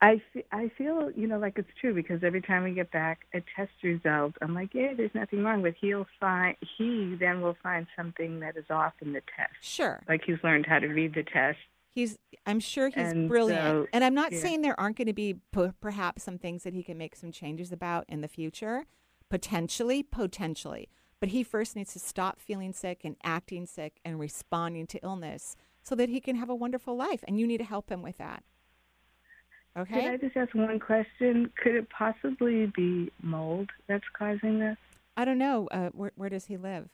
I 0.00 0.20
I 0.52 0.70
feel 0.76 1.10
you 1.16 1.26
know 1.26 1.38
like 1.38 1.54
it's 1.56 1.68
true 1.80 1.94
because 1.94 2.22
every 2.22 2.42
time 2.42 2.64
we 2.64 2.72
get 2.72 2.90
back 2.92 3.26
a 3.32 3.42
test 3.56 3.72
result, 3.82 4.34
I'm 4.42 4.54
like, 4.54 4.74
yeah, 4.74 4.92
there's 4.96 5.14
nothing 5.14 5.42
wrong. 5.42 5.62
But 5.62 5.74
he'll 5.80 6.06
find 6.20 6.56
he 6.76 7.16
then 7.18 7.40
will 7.40 7.56
find 7.62 7.86
something 7.96 8.40
that 8.40 8.56
is 8.56 8.66
off 8.70 8.92
in 9.00 9.12
the 9.12 9.22
test. 9.36 9.54
Sure. 9.62 10.02
Like 10.08 10.22
he's 10.26 10.36
learned 10.44 10.66
how 10.66 10.78
to 10.78 10.88
read 10.88 11.14
the 11.14 11.22
test. 11.22 11.58
He's 11.96 12.18
I'm 12.44 12.60
sure 12.60 12.88
he's 12.88 12.98
And 12.98 13.26
brilliant. 13.26 13.62
so- 13.64 13.86
and 13.90 14.04
I'm 14.04 14.12
not 14.14 14.30
yeah. 14.30 14.40
saying 14.40 14.60
there 14.60 14.78
aren't 14.78 14.98
going 14.98 15.06
to 15.06 15.14
be 15.14 15.36
p- 15.50 15.70
perhaps 15.80 16.24
some 16.24 16.36
things 16.36 16.62
that 16.64 16.74
he 16.74 16.82
can 16.82 16.98
make 16.98 17.16
some 17.16 17.32
changes 17.32 17.72
about 17.72 18.04
in 18.06 18.20
the 18.20 18.28
future, 18.28 18.84
potentially, 19.30 20.02
potentially. 20.02 20.90
But 21.20 21.30
he 21.30 21.42
first 21.42 21.74
needs 21.74 21.94
to 21.94 21.98
stop 21.98 22.38
feeling 22.38 22.74
sick 22.74 23.00
and 23.02 23.16
acting 23.24 23.64
sick 23.64 23.98
and 24.04 24.20
responding 24.20 24.86
to 24.88 24.98
illness 25.02 25.56
so 25.82 25.94
that 25.94 26.10
he 26.10 26.20
can 26.20 26.36
have 26.36 26.50
a 26.50 26.54
wonderful 26.54 26.94
life 26.94 27.24
and 27.26 27.40
you 27.40 27.46
need 27.46 27.58
to 27.58 27.64
help 27.64 27.90
him 27.90 28.02
with 28.02 28.18
that. 28.18 28.44
Okay. 29.78 30.02
Could 30.02 30.10
I 30.10 30.16
just 30.18 30.36
ask 30.36 30.54
one 30.54 30.78
question? 30.78 31.50
Could 31.62 31.76
it 31.76 31.88
possibly 31.88 32.66
be 32.76 33.10
mold 33.22 33.70
that's 33.86 34.04
causing 34.12 34.58
this? 34.58 34.76
I 35.16 35.24
don't 35.24 35.38
know 35.38 35.66
uh, 35.70 35.88
where 35.94 36.12
where 36.16 36.28
does 36.28 36.44
he 36.44 36.58
live? 36.58 36.90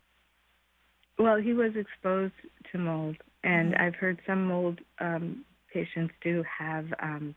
Well, 1.18 1.38
he 1.38 1.54
was 1.54 1.75
exposed 1.75 2.35
to 2.71 2.78
mold, 2.78 3.16
and 3.44 3.72
Mhm. 3.75 3.80
I've 3.80 3.94
heard 3.96 4.20
some 4.26 4.46
mold 4.46 4.80
um, 5.00 5.44
patients 5.72 6.12
do 6.22 6.42
have 6.44 6.92
um, 7.00 7.34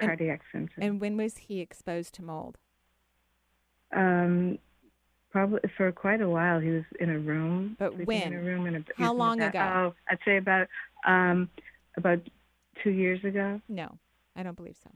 And- 0.00 0.08
cardiac 0.08 0.40
symptoms. 0.52 0.84
And 0.84 1.00
when 1.00 1.16
was 1.16 1.36
he 1.36 1.60
exposed 1.60 2.14
to 2.14 2.22
mold? 2.22 2.58
Um, 3.92 4.58
probably 5.30 5.60
for 5.76 5.92
quite 5.92 6.20
a 6.20 6.28
while. 6.28 6.60
He 6.60 6.70
was 6.70 6.84
in 7.00 7.10
a 7.10 7.18
room. 7.18 7.76
But 7.78 8.06
when? 8.06 8.32
In 8.32 8.34
a 8.34 8.40
room 8.42 8.66
in 8.66 8.76
a, 8.76 8.84
How 8.96 9.12
long 9.12 9.40
ago? 9.40 9.58
Oh, 9.60 9.94
I'd 10.08 10.18
say 10.24 10.36
about 10.38 10.68
um, 11.06 11.48
about 11.96 12.20
two 12.82 12.90
years 12.90 13.22
ago. 13.24 13.60
No, 13.68 13.98
I 14.36 14.42
don't 14.42 14.56
believe 14.56 14.76
so. 14.82 14.90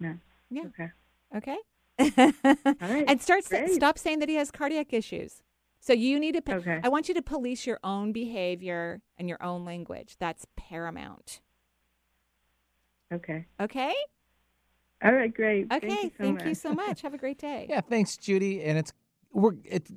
No. 0.00 0.14
Yeah. 0.50 0.64
Okay. 0.66 0.90
Okay. 1.36 1.56
All 2.00 2.88
right. 2.92 3.04
and 3.06 3.20
start 3.22 3.44
Great. 3.48 3.70
stop 3.70 3.96
saying 3.98 4.18
that 4.20 4.28
he 4.28 4.34
has 4.36 4.50
cardiac 4.50 4.92
issues. 4.92 5.42
So 5.84 5.92
you 5.92 6.20
need 6.20 6.36
to. 6.36 6.42
pa- 6.42 6.52
Okay. 6.54 6.80
I 6.84 6.88
want 6.88 7.08
you 7.08 7.14
to 7.14 7.22
police 7.22 7.66
your 7.66 7.80
own 7.82 8.12
behavior 8.12 9.02
and 9.18 9.28
your 9.28 9.42
own 9.42 9.64
language. 9.64 10.14
That's 10.20 10.46
paramount. 10.56 11.40
Okay. 13.12 13.46
Okay. 13.60 13.92
All 15.04 15.12
right. 15.12 15.34
Great. 15.34 15.66
Okay. 15.72 15.88
Thank 15.88 16.02
you 16.04 16.10
so 16.10 16.22
Thank 16.24 16.38
much. 16.38 16.46
you 16.46 16.54
so 16.54 16.72
much. 16.72 17.02
Have 17.02 17.14
a 17.14 17.18
great 17.18 17.38
day. 17.38 17.66
Yeah, 17.68 17.80
thanks, 17.80 18.16
Judy. 18.16 18.62
And 18.62 18.78
it's 18.78 18.92
we're 19.32 19.54
it's 19.64 19.90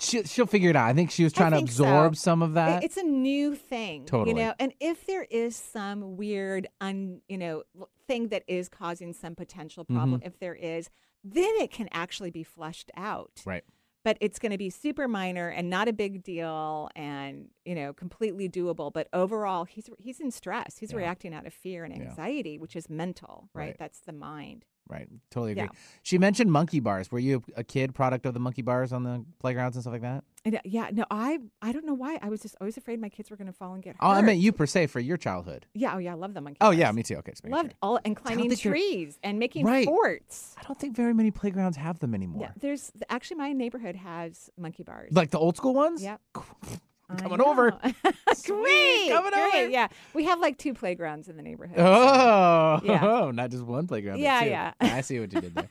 she, 0.00 0.22
she'll 0.22 0.46
figure 0.46 0.70
it 0.70 0.76
out. 0.76 0.86
I 0.88 0.94
think 0.94 1.10
she 1.10 1.22
was 1.24 1.32
trying 1.32 1.50
to 1.50 1.56
think 1.58 1.70
so. 1.70 1.84
absorb 1.84 2.16
some 2.16 2.40
of 2.42 2.52
It- 2.52 2.54
that. 2.54 2.84
It's 2.84 2.96
a 2.96 3.02
new 3.02 3.54
thing, 3.56 4.04
Totally. 4.06 4.30
You 4.30 4.46
know, 4.46 4.54
and 4.58 4.72
if 4.80 5.06
there 5.06 5.24
is 5.24 5.54
some 5.56 6.16
weird, 6.16 6.66
un, 6.80 7.20
you 7.28 7.36
know, 7.38 7.62
thing 8.06 8.28
that 8.28 8.42
is 8.46 8.68
causing 8.68 9.12
some 9.12 9.34
potential 9.34 9.84
problem, 9.84 10.20
Mm-hmm. 10.20 10.26
if 10.26 10.38
there 10.38 10.54
is, 10.54 10.88
then 11.24 11.50
it 11.58 11.70
can 11.70 11.88
actually 11.92 12.30
be 12.30 12.42
flushed 12.42 12.90
out. 12.96 13.42
right. 13.44 13.64
But 14.04 14.16
it's 14.20 14.38
going 14.38 14.52
to 14.52 14.58
be 14.58 14.70
super 14.70 15.06
minor 15.08 15.48
and 15.48 15.70
not 15.70 15.88
a 15.88 15.92
big 15.92 16.22
deal 16.22 16.88
and 16.96 17.48
you 17.64 17.74
know 17.74 17.92
completely 17.92 18.48
doable 18.48 18.92
but 18.92 19.08
overall 19.12 19.64
he's 19.64 19.88
he's 19.98 20.20
in 20.20 20.30
stress 20.30 20.78
he's 20.78 20.92
Yeah. 20.92 20.98
reacting 20.98 21.34
out 21.34 21.46
of 21.46 21.52
fear 21.54 21.84
and 21.84 21.94
Yeah. 21.96 22.02
anxiety 22.08 22.58
which 22.58 22.76
is 22.76 22.88
mental 22.90 23.48
right? 23.54 23.66
Right. 23.68 23.76
that's 23.78 24.00
the 24.00 24.12
mind 24.12 24.64
Right. 24.88 25.08
Totally 25.30 25.52
agree. 25.52 25.62
Yeah. 25.64 25.68
She 26.02 26.18
mentioned 26.18 26.52
monkey 26.52 26.80
bars. 26.80 27.10
Were 27.10 27.18
you 27.18 27.42
a 27.56 27.64
kid 27.64 27.94
product 27.94 28.26
of 28.26 28.34
the 28.34 28.40
monkey 28.40 28.62
bars 28.62 28.92
on 28.92 29.04
the 29.04 29.24
playgrounds 29.38 29.76
and 29.76 29.82
stuff 29.82 29.92
like 29.92 30.02
that? 30.02 30.24
and, 30.44 30.56
uh, 30.56 30.60
yeah 30.64 30.88
no 30.92 31.04
i 31.08 31.38
i 31.62 31.70
don't 31.70 31.86
know 31.86 31.94
why 31.94 32.18
i 32.20 32.28
was 32.28 32.42
just 32.42 32.56
always 32.60 32.76
afraid 32.76 33.00
my 33.00 33.08
kids 33.08 33.30
were 33.30 33.36
going 33.36 33.46
to 33.46 33.52
fall 33.52 33.74
and 33.74 33.82
get 33.84 33.90
hurt 33.94 33.98
Oh, 34.02 34.08
I 34.10 34.22
meant 34.22 34.40
you 34.40 34.50
per 34.50 34.66
se 34.66 34.88
for 34.88 34.98
your 34.98 35.16
childhood. 35.16 35.66
yeah 35.72 35.94
oh 35.94 35.98
yeah 35.98 36.10
i 36.10 36.14
love 36.14 36.34
the 36.34 36.40
monkey 36.40 36.58
Oh 36.60 36.66
bars. 36.70 36.78
yeah, 36.78 36.90
me 36.90 37.04
too. 37.04 37.14
Okay, 37.18 37.32
loved 37.46 37.68
sure. 37.70 37.76
all 37.80 38.00
and 38.04 38.16
climbing 38.16 38.50
trees 38.56 39.20
and 39.22 39.38
making 39.38 39.64
Right. 39.64 39.84
forts 39.86 40.56
I 40.58 40.64
don't 40.64 40.76
think 40.80 40.96
very 40.96 41.14
many 41.14 41.30
playgrounds 41.30 41.76
have 41.76 42.00
them 42.00 42.12
anymore. 42.12 42.42
yeah 42.42 42.50
there's 42.58 42.90
actually 43.08 43.36
my 43.36 43.52
neighborhood 43.52 43.94
has 43.94 44.50
monkey 44.58 44.82
bars 44.82 45.12
Like 45.12 45.30
the 45.30 45.38
old 45.38 45.56
school 45.56 45.74
ones? 45.74 46.02
Yep. 46.02 46.20
I'm 47.10 47.16
I 47.16 47.20
coming 47.20 47.40
over. 47.42 47.76
Sweet, 48.34 49.10
coming 49.10 49.32
great 49.32 49.54
over. 49.54 49.68
yeah 49.68 49.88
we 50.14 50.24
have 50.24 50.40
like 50.40 50.56
two 50.58 50.72
playgrounds 50.74 51.28
in 51.28 51.36
the 51.36 51.42
neighborhood 51.42 51.76
so- 51.76 51.84
Oh, 51.84 52.80
Yeah. 52.84 53.30
not 53.34 53.50
just 53.50 53.64
one 53.64 53.86
playground. 53.86 54.16
but 54.16 54.22
Yeah, 54.22 54.42
two. 54.44 54.50
yeah. 54.50 54.72
I 54.80 55.00
see 55.02 55.20
what 55.20 55.32
you 55.32 55.40
did 55.40 55.54
there. 55.54 55.68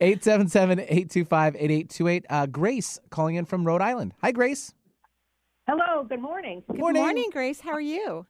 877-825-8828. 0.00 2.24
Uh, 2.28 2.46
Grace 2.46 2.98
calling 3.10 3.36
in 3.36 3.44
from 3.44 3.64
Rhode 3.66 3.82
Island. 3.82 4.14
Hi, 4.22 4.32
Grace. 4.32 4.72
Hello, 5.66 6.04
good 6.04 6.20
morning. 6.20 6.62
Good 6.68 6.78
Morning. 6.78 7.02
morning, 7.02 7.28
Grace. 7.32 7.60
How 7.60 7.72
are 7.72 7.80
you? 7.80 8.26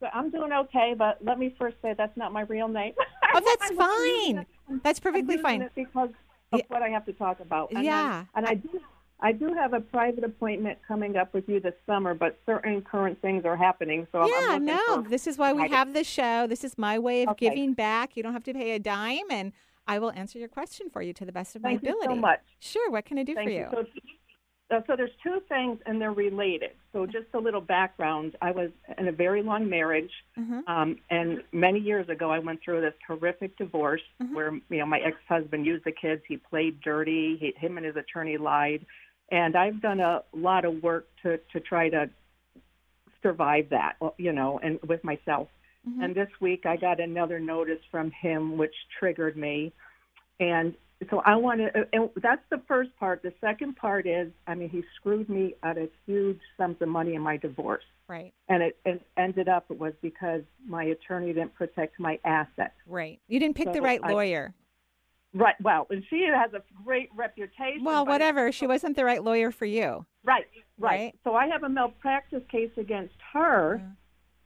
So 0.00 0.08
I'm 0.12 0.30
doing 0.30 0.52
okay, 0.52 0.94
but 0.98 1.18
let 1.24 1.38
me 1.38 1.54
first 1.58 1.76
say 1.80 1.94
that's 1.96 2.16
not 2.16 2.32
my 2.32 2.40
real 2.42 2.66
name. 2.68 2.92
Oh, 3.34 3.40
that's 3.40 3.70
fine. 3.72 4.18
using 4.18 4.38
it- 4.38 4.48
That's 4.82 4.98
I'm 4.98 5.02
perfectly 5.02 5.34
using 5.34 5.42
fine. 5.44 5.62
it 5.62 5.72
because 5.76 6.10
of 6.52 6.58
Yeah. 6.58 6.64
what 6.68 6.82
I 6.82 6.88
have 6.88 7.04
to 7.06 7.12
talk 7.12 7.38
about. 7.40 7.70
And 7.70 7.84
Yeah. 7.84 8.24
I, 8.34 8.38
and 8.38 8.46
I 8.48 8.54
do, 8.54 8.80
I 9.20 9.32
do 9.32 9.54
have 9.54 9.72
a 9.72 9.80
private 9.80 10.24
appointment 10.24 10.78
coming 10.86 11.16
up 11.16 11.32
with 11.32 11.48
you 11.48 11.58
this 11.58 11.74
summer, 11.86 12.12
but 12.14 12.38
certain 12.44 12.82
current 12.82 13.20
things 13.22 13.44
are 13.46 13.56
happening. 13.56 14.06
So 14.12 14.20
I'm- 14.20 14.30
I'm 14.50 14.68
Yeah, 14.68 14.74
no, 14.76 15.02
for- 15.02 15.08
this 15.08 15.26
is 15.26 15.38
why 15.38 15.52
we 15.54 15.68
have 15.68 15.94
this 15.94 16.06
show. 16.06 16.46
This 16.46 16.64
is 16.64 16.76
my 16.76 16.98
way 16.98 17.22
of 17.22 17.30
Okay. 17.30 17.48
giving 17.48 17.72
back. 17.72 18.16
You 18.16 18.22
don't 18.22 18.34
have 18.34 18.44
to 18.44 18.52
pay 18.52 18.72
a 18.72 18.78
dime, 18.78 19.30
and 19.30 19.52
I 19.86 19.98
will 19.98 20.10
answer 20.12 20.38
your 20.38 20.48
question 20.48 20.90
for 20.90 21.00
you 21.00 21.12
to 21.14 21.24
the 21.24 21.32
best 21.32 21.56
of 21.56 21.62
Thank 21.62 21.82
my 21.82 21.88
you 21.88 21.94
ability. 21.94 22.14
so 22.14 22.20
much. 22.20 22.40
Sure. 22.60 22.90
What 22.90 23.04
can 23.06 23.18
I 23.18 23.22
do 23.22 23.34
Thank 23.34 23.46
for 23.48 23.52
you. 23.52 23.60
you? 23.60 23.68
So, 24.68 24.76
uh, 24.76 24.82
so 24.86 24.96
there's 24.96 25.14
two 25.22 25.40
things, 25.48 25.80
and 25.86 25.98
they're 26.02 26.12
related. 26.12 26.72
So 26.92 27.06
just 27.06 27.28
a 27.34 27.38
little 27.38 27.60
background. 27.60 28.36
I 28.42 28.50
was 28.50 28.70
in 28.98 29.06
a 29.08 29.12
very 29.12 29.42
long 29.42 29.68
marriage, 29.68 30.12
Mhm. 30.36 30.68
um, 30.68 30.98
and 31.08 31.42
many 31.52 31.78
years 31.78 32.08
ago, 32.10 32.30
I 32.30 32.40
went 32.40 32.60
through 32.62 32.80
this 32.82 32.94
horrific 33.06 33.56
divorce 33.56 34.02
Mhm. 34.20 34.34
where 34.34 34.52
you 34.68 34.78
know 34.78 34.86
my 34.86 34.98
ex-husband 35.00 35.64
used 35.64 35.84
the 35.84 35.92
kids. 35.92 36.22
He 36.26 36.36
played 36.36 36.80
dirty. 36.82 37.36
He, 37.36 37.52
him 37.52 37.76
and 37.78 37.86
his 37.86 37.96
attorney 37.96 38.36
lied, 38.38 38.84
and 39.30 39.56
I've 39.56 39.80
done 39.80 40.00
a 40.00 40.22
lot 40.32 40.64
of 40.64 40.82
work 40.82 41.08
to 41.22 41.38
to 41.52 41.60
try 41.60 41.88
to 41.90 42.08
survive 43.22 43.68
that. 43.70 43.96
You 44.18 44.32
know, 44.32 44.58
and 44.62 44.78
with 44.86 45.02
myself. 45.04 45.48
Mhm. 45.88 46.04
And 46.04 46.14
this 46.14 46.28
week 46.40 46.66
I 46.66 46.76
got 46.76 47.00
another 47.00 47.38
notice 47.38 47.80
from 47.90 48.10
him 48.10 48.56
which 48.58 48.74
triggered 48.98 49.36
me. 49.36 49.72
And 50.40 50.74
so 51.10 51.20
I 51.24 51.36
want 51.36 51.60
to, 51.60 51.86
and 51.92 52.10
that's 52.16 52.42
the 52.50 52.58
first 52.66 52.90
part. 52.96 53.22
The 53.22 53.32
second 53.40 53.76
part 53.76 54.06
is, 54.06 54.32
I 54.46 54.54
mean, 54.54 54.68
he 54.68 54.82
screwed 54.96 55.28
me 55.28 55.54
out 55.62 55.78
of 55.78 55.90
huge 56.06 56.40
sums 56.56 56.76
of 56.80 56.88
money 56.88 57.14
in 57.14 57.22
my 57.22 57.36
divorce. 57.36 57.84
Right. 58.08 58.32
And 58.48 58.62
it, 58.62 58.78
it 58.84 59.02
ended 59.16 59.48
up, 59.48 59.66
it 59.70 59.78
was 59.78 59.92
because 60.02 60.42
my 60.66 60.84
attorney 60.84 61.32
didn't 61.32 61.54
protect 61.54 62.00
my 62.00 62.18
assets. 62.24 62.74
Right. 62.86 63.20
You 63.28 63.38
didn't 63.38 63.56
pick 63.56 63.72
the 63.72 63.82
right 63.82 64.00
I- 64.02 64.12
lawyer. 64.12 64.54
Right. 65.36 65.54
Well, 65.60 65.86
and 65.90 66.02
she 66.08 66.22
has 66.26 66.52
a 66.54 66.62
great 66.84 67.10
reputation. 67.14 67.84
Well, 67.84 68.06
whatever. 68.06 68.50
She 68.52 68.66
wasn't 68.66 68.96
the 68.96 69.04
right 69.04 69.22
lawyer 69.22 69.50
for 69.50 69.66
you. 69.66 70.06
Right, 70.24 70.46
right. 70.78 70.90
Right. 70.90 71.14
So 71.24 71.34
I 71.34 71.46
have 71.48 71.62
a 71.62 71.68
malpractice 71.68 72.42
case 72.50 72.70
against 72.76 73.14
her, 73.32 73.76
Yeah. 73.80 73.88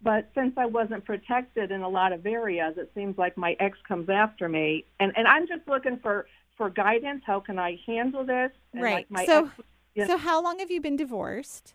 but 0.02 0.28
since 0.34 0.54
I 0.56 0.66
wasn't 0.66 1.04
protected 1.04 1.70
in 1.70 1.82
a 1.82 1.88
lot 1.88 2.12
of 2.12 2.26
areas, 2.26 2.76
it 2.76 2.90
seems 2.94 3.16
like 3.18 3.36
my 3.36 3.56
ex 3.60 3.78
comes 3.86 4.08
after 4.08 4.48
me, 4.48 4.84
and 4.98 5.12
and 5.16 5.26
I'm 5.28 5.46
just 5.46 5.66
looking 5.68 5.98
for 5.98 6.26
for 6.56 6.68
guidance. 6.70 7.22
How 7.26 7.40
can 7.40 7.58
I 7.58 7.78
handle 7.86 8.24
this? 8.24 8.50
And 8.72 8.82
Right. 8.82 8.94
Like 8.94 9.10
my 9.10 9.24
So- 9.26 9.46
ex, 9.46 9.54
Yes. 9.94 10.06
So, 10.08 10.16
how 10.18 10.40
long 10.40 10.60
have 10.60 10.70
you 10.70 10.80
been 10.80 10.96
divorced? 10.96 11.74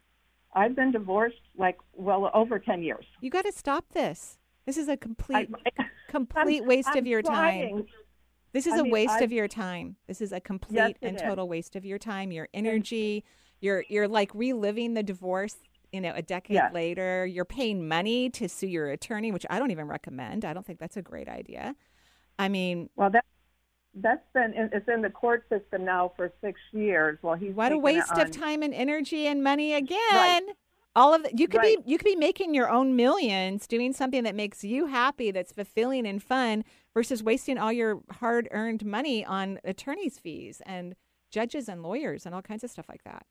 I've 0.54 0.74
been 0.74 0.92
divorced 0.92 1.42
like 1.58 1.78
well 1.94 2.32
over 2.34 2.60
ten 2.60 2.82
years. 2.82 3.06
You 3.20 3.30
got 3.30 3.44
to 3.46 3.52
stop 3.52 3.90
this. 3.90 4.38
This 4.66 4.78
is 4.78 4.88
a 4.88 4.96
complete, 4.96 5.50
I, 5.78 5.86
complete 6.08 6.60
I'm- 6.62 6.68
waste 6.68 6.90
I'm 6.92 6.98
of 7.00 7.08
your 7.08 7.22
time. 7.22 7.86
This 8.56 8.68
is 8.68 8.74
I 8.74 8.78
a 8.80 8.84
mean, 8.84 8.92
waste 8.94 9.16
I- 9.16 9.20
of 9.24 9.34
your 9.34 9.50
time. 9.50 9.98
This 10.08 10.22
is 10.22 10.32
a 10.32 10.40
complete 10.40 10.78
Yes, 10.78 10.94
and 11.02 11.18
is. 11.18 11.22
total 11.22 11.46
waste 11.50 11.76
of 11.76 11.84
your 11.84 11.98
time, 11.98 12.32
your 12.32 12.48
energy. 12.54 13.26
You're 13.60 13.84
you're 13.90 14.08
like 14.08 14.34
reliving 14.34 14.94
the 14.94 15.04
divorce, 15.04 15.58
you 15.92 16.00
know, 16.00 16.14
a 16.16 16.22
decade 16.22 16.56
Yes. 16.56 16.74
later. 16.74 17.26
You're 17.26 17.44
paying 17.44 17.86
money 17.86 18.30
to 18.30 18.48
sue 18.48 18.68
your 18.68 18.90
attorney, 18.92 19.34
which 19.34 19.46
I 19.50 19.60
don't 19.60 19.72
even 19.72 19.88
recommend. 19.90 20.46
I 20.46 20.54
don't 20.54 20.66
think 20.66 20.80
that's 20.80 20.96
a 20.96 21.02
great 21.02 21.28
idea. 21.28 21.76
I 22.40 22.48
mean, 22.48 22.90
Well, 22.96 23.10
that 23.10 23.26
that's 23.94 24.24
been 24.34 24.54
in, 24.54 24.70
it's 24.72 24.88
in 24.88 25.02
the 25.02 25.10
court 25.10 25.46
system 25.50 25.84
now 25.84 26.14
for 26.16 26.32
six 26.40 26.58
years. 26.72 27.20
Well, 27.22 27.36
he's 27.36 27.54
what 27.54 27.74
a 27.74 27.78
waste 27.78 28.18
of 28.18 28.32
time 28.32 28.64
and 28.64 28.74
energy 28.74 29.28
and 29.28 29.44
money 29.44 29.74
again. 29.74 30.44
All 30.96 31.14
of 31.14 31.24
the, 31.24 31.32
you 31.36 31.50
could 31.50 31.60
be 31.62 31.78
you 31.86 31.98
could 31.98 32.06
be 32.06 32.16
making 32.16 32.54
your 32.54 32.70
own 32.70 32.96
millions 32.96 33.68
doing 33.68 33.92
something 33.92 34.24
that 34.24 34.34
makes 34.34 34.64
you 34.64 34.86
happy, 34.86 35.30
that's 35.32 35.52
fulfilling 35.52 36.08
and 36.08 36.24
fun, 36.24 36.64
versus 36.96 37.22
wasting 37.22 37.60
all 37.60 37.72
your 37.72 38.02
hard 38.10 38.48
earned 38.52 38.84
money 38.84 39.24
on 39.24 39.60
attorneys' 39.64 40.18
fees 40.18 40.62
and 40.66 40.96
judges 41.30 41.70
and 41.70 41.84
lawyers 41.84 42.26
and 42.26 42.34
all 42.34 42.42
kinds 42.42 42.64
of 42.64 42.72
stuff 42.72 42.88
like 42.90 43.04
that. 43.04 43.26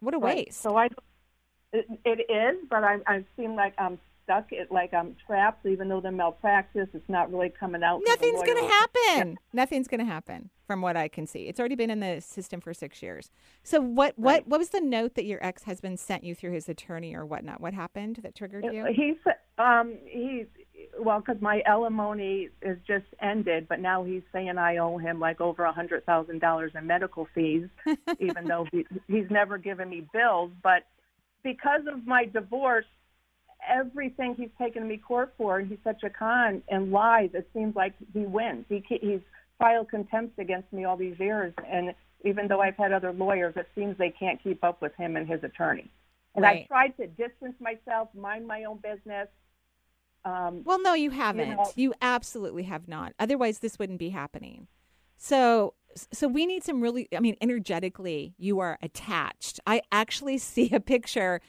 What 0.00 0.14
a 0.14 0.18
Right. 0.18 0.46
waste! 0.46 0.62
So 0.62 0.76
I, 0.76 0.88
it, 1.72 1.86
it 2.04 2.30
is, 2.30 2.64
but 2.70 2.84
I 2.84 2.98
I 3.06 3.24
seem 3.36 3.56
like 3.56 3.74
I'm 3.78 3.98
stuck. 4.24 4.52
It 4.52 4.70
like 4.70 4.92
I'm 4.92 5.16
trapped, 5.26 5.64
even 5.66 5.88
though 5.88 6.00
the 6.02 6.12
malpractice, 6.12 6.88
it's 6.92 7.08
not 7.08 7.32
really 7.32 7.48
coming 7.48 7.82
out. 7.82 8.02
Nothing's 8.06 8.42
going 8.42 8.58
to 8.58 8.72
happen. 8.72 9.38
Nothing's 9.52 9.88
going 9.88 10.00
to 10.00 10.06
happen 10.06 10.50
from 10.66 10.82
what 10.82 10.96
I 10.96 11.08
can 11.08 11.26
see. 11.26 11.48
It's 11.48 11.58
already 11.58 11.76
been 11.76 11.90
in 11.90 12.00
the 12.00 12.20
system 12.20 12.60
for 12.60 12.74
six 12.74 13.02
years. 13.02 13.30
So 13.62 13.80
what 13.80 14.18
what 14.18 14.34
Right. 14.34 14.48
what 14.48 14.58
was 14.58 14.68
the 14.70 14.80
note 14.80 15.14
that 15.14 15.24
your 15.24 15.42
ex 15.44 15.62
husband 15.62 15.98
sent 15.98 16.24
you 16.24 16.34
through 16.34 16.52
his 16.52 16.68
attorney 16.68 17.14
or 17.14 17.24
whatnot? 17.24 17.60
What 17.60 17.72
happened 17.72 18.20
that 18.22 18.34
triggered 18.34 18.64
you? 18.64 18.84
He's 18.92 19.16
um 19.58 19.96
he's 20.06 20.46
well 20.98 21.20
because 21.20 21.40
my 21.40 21.62
alimony 21.66 22.48
is 22.62 22.78
just 22.86 23.06
ended, 23.20 23.68
but 23.68 23.80
now 23.80 24.04
he's 24.04 24.22
saying 24.32 24.58
I 24.58 24.78
owe 24.78 24.98
him 24.98 25.18
like 25.20 25.40
over 25.40 25.64
a 25.64 25.72
hundred 25.72 26.04
thousand 26.06 26.40
dollars 26.40 26.72
in 26.74 26.86
medical 26.86 27.28
fees, 27.34 27.68
even 28.20 28.46
though 28.46 28.66
he, 28.72 28.84
he's 29.08 29.30
never 29.30 29.58
given 29.58 29.88
me 29.88 30.06
bills. 30.12 30.50
But 30.62 30.84
because 31.42 31.82
of 31.92 32.06
my 32.06 32.24
divorce, 32.24 32.86
everything 33.66 34.34
he's 34.36 34.50
taken 34.58 34.86
me 34.86 34.98
court 34.98 35.34
for, 35.36 35.58
and 35.58 35.68
he's 35.68 35.78
such 35.84 36.02
a 36.02 36.10
con 36.10 36.62
and 36.68 36.90
lies. 36.90 37.30
It 37.34 37.48
seems 37.54 37.74
like 37.76 37.94
he 38.12 38.20
wins. 38.20 38.64
He 38.68 38.82
he's 39.00 39.20
filed 39.58 39.88
contempt 39.88 40.38
against 40.38 40.72
me 40.72 40.84
all 40.84 40.96
these 40.96 41.18
years, 41.18 41.52
and 41.66 41.94
even 42.24 42.48
though 42.48 42.60
I've 42.60 42.76
had 42.76 42.92
other 42.92 43.12
lawyers, 43.12 43.54
it 43.56 43.68
seems 43.74 43.96
they 43.98 44.10
can't 44.10 44.42
keep 44.42 44.64
up 44.64 44.82
with 44.82 44.94
him 44.96 45.16
and 45.16 45.28
his 45.28 45.42
attorney. 45.44 45.90
And 46.34 46.42
Right. 46.42 46.62
I've 46.62 46.68
tried 46.68 46.96
to 46.98 47.06
distance 47.06 47.54
myself, 47.60 48.08
mind 48.14 48.46
my 48.46 48.64
own 48.64 48.78
business. 48.78 49.28
Um, 50.26 50.62
Well, 50.64 50.82
no, 50.82 50.92
you 50.94 51.10
haven't. 51.10 51.48
You, 51.76 51.90
know- 51.90 51.94
absolutely 52.02 52.64
have 52.64 52.88
not. 52.88 53.14
Otherwise, 53.18 53.60
this 53.60 53.78
wouldn't 53.78 54.00
be 54.00 54.10
happening. 54.10 54.66
So, 55.16 55.74
so 56.12 56.28
we 56.28 56.44
need 56.44 56.64
some 56.64 56.80
really. 56.82 57.08
I 57.16 57.20
mean, 57.20 57.36
energetically, 57.40 58.34
you 58.36 58.58
are 58.58 58.76
attached. 58.82 59.60
I 59.66 59.82
actually 59.92 60.38
see 60.52 60.72
a 60.72 60.80
picture 60.80 61.40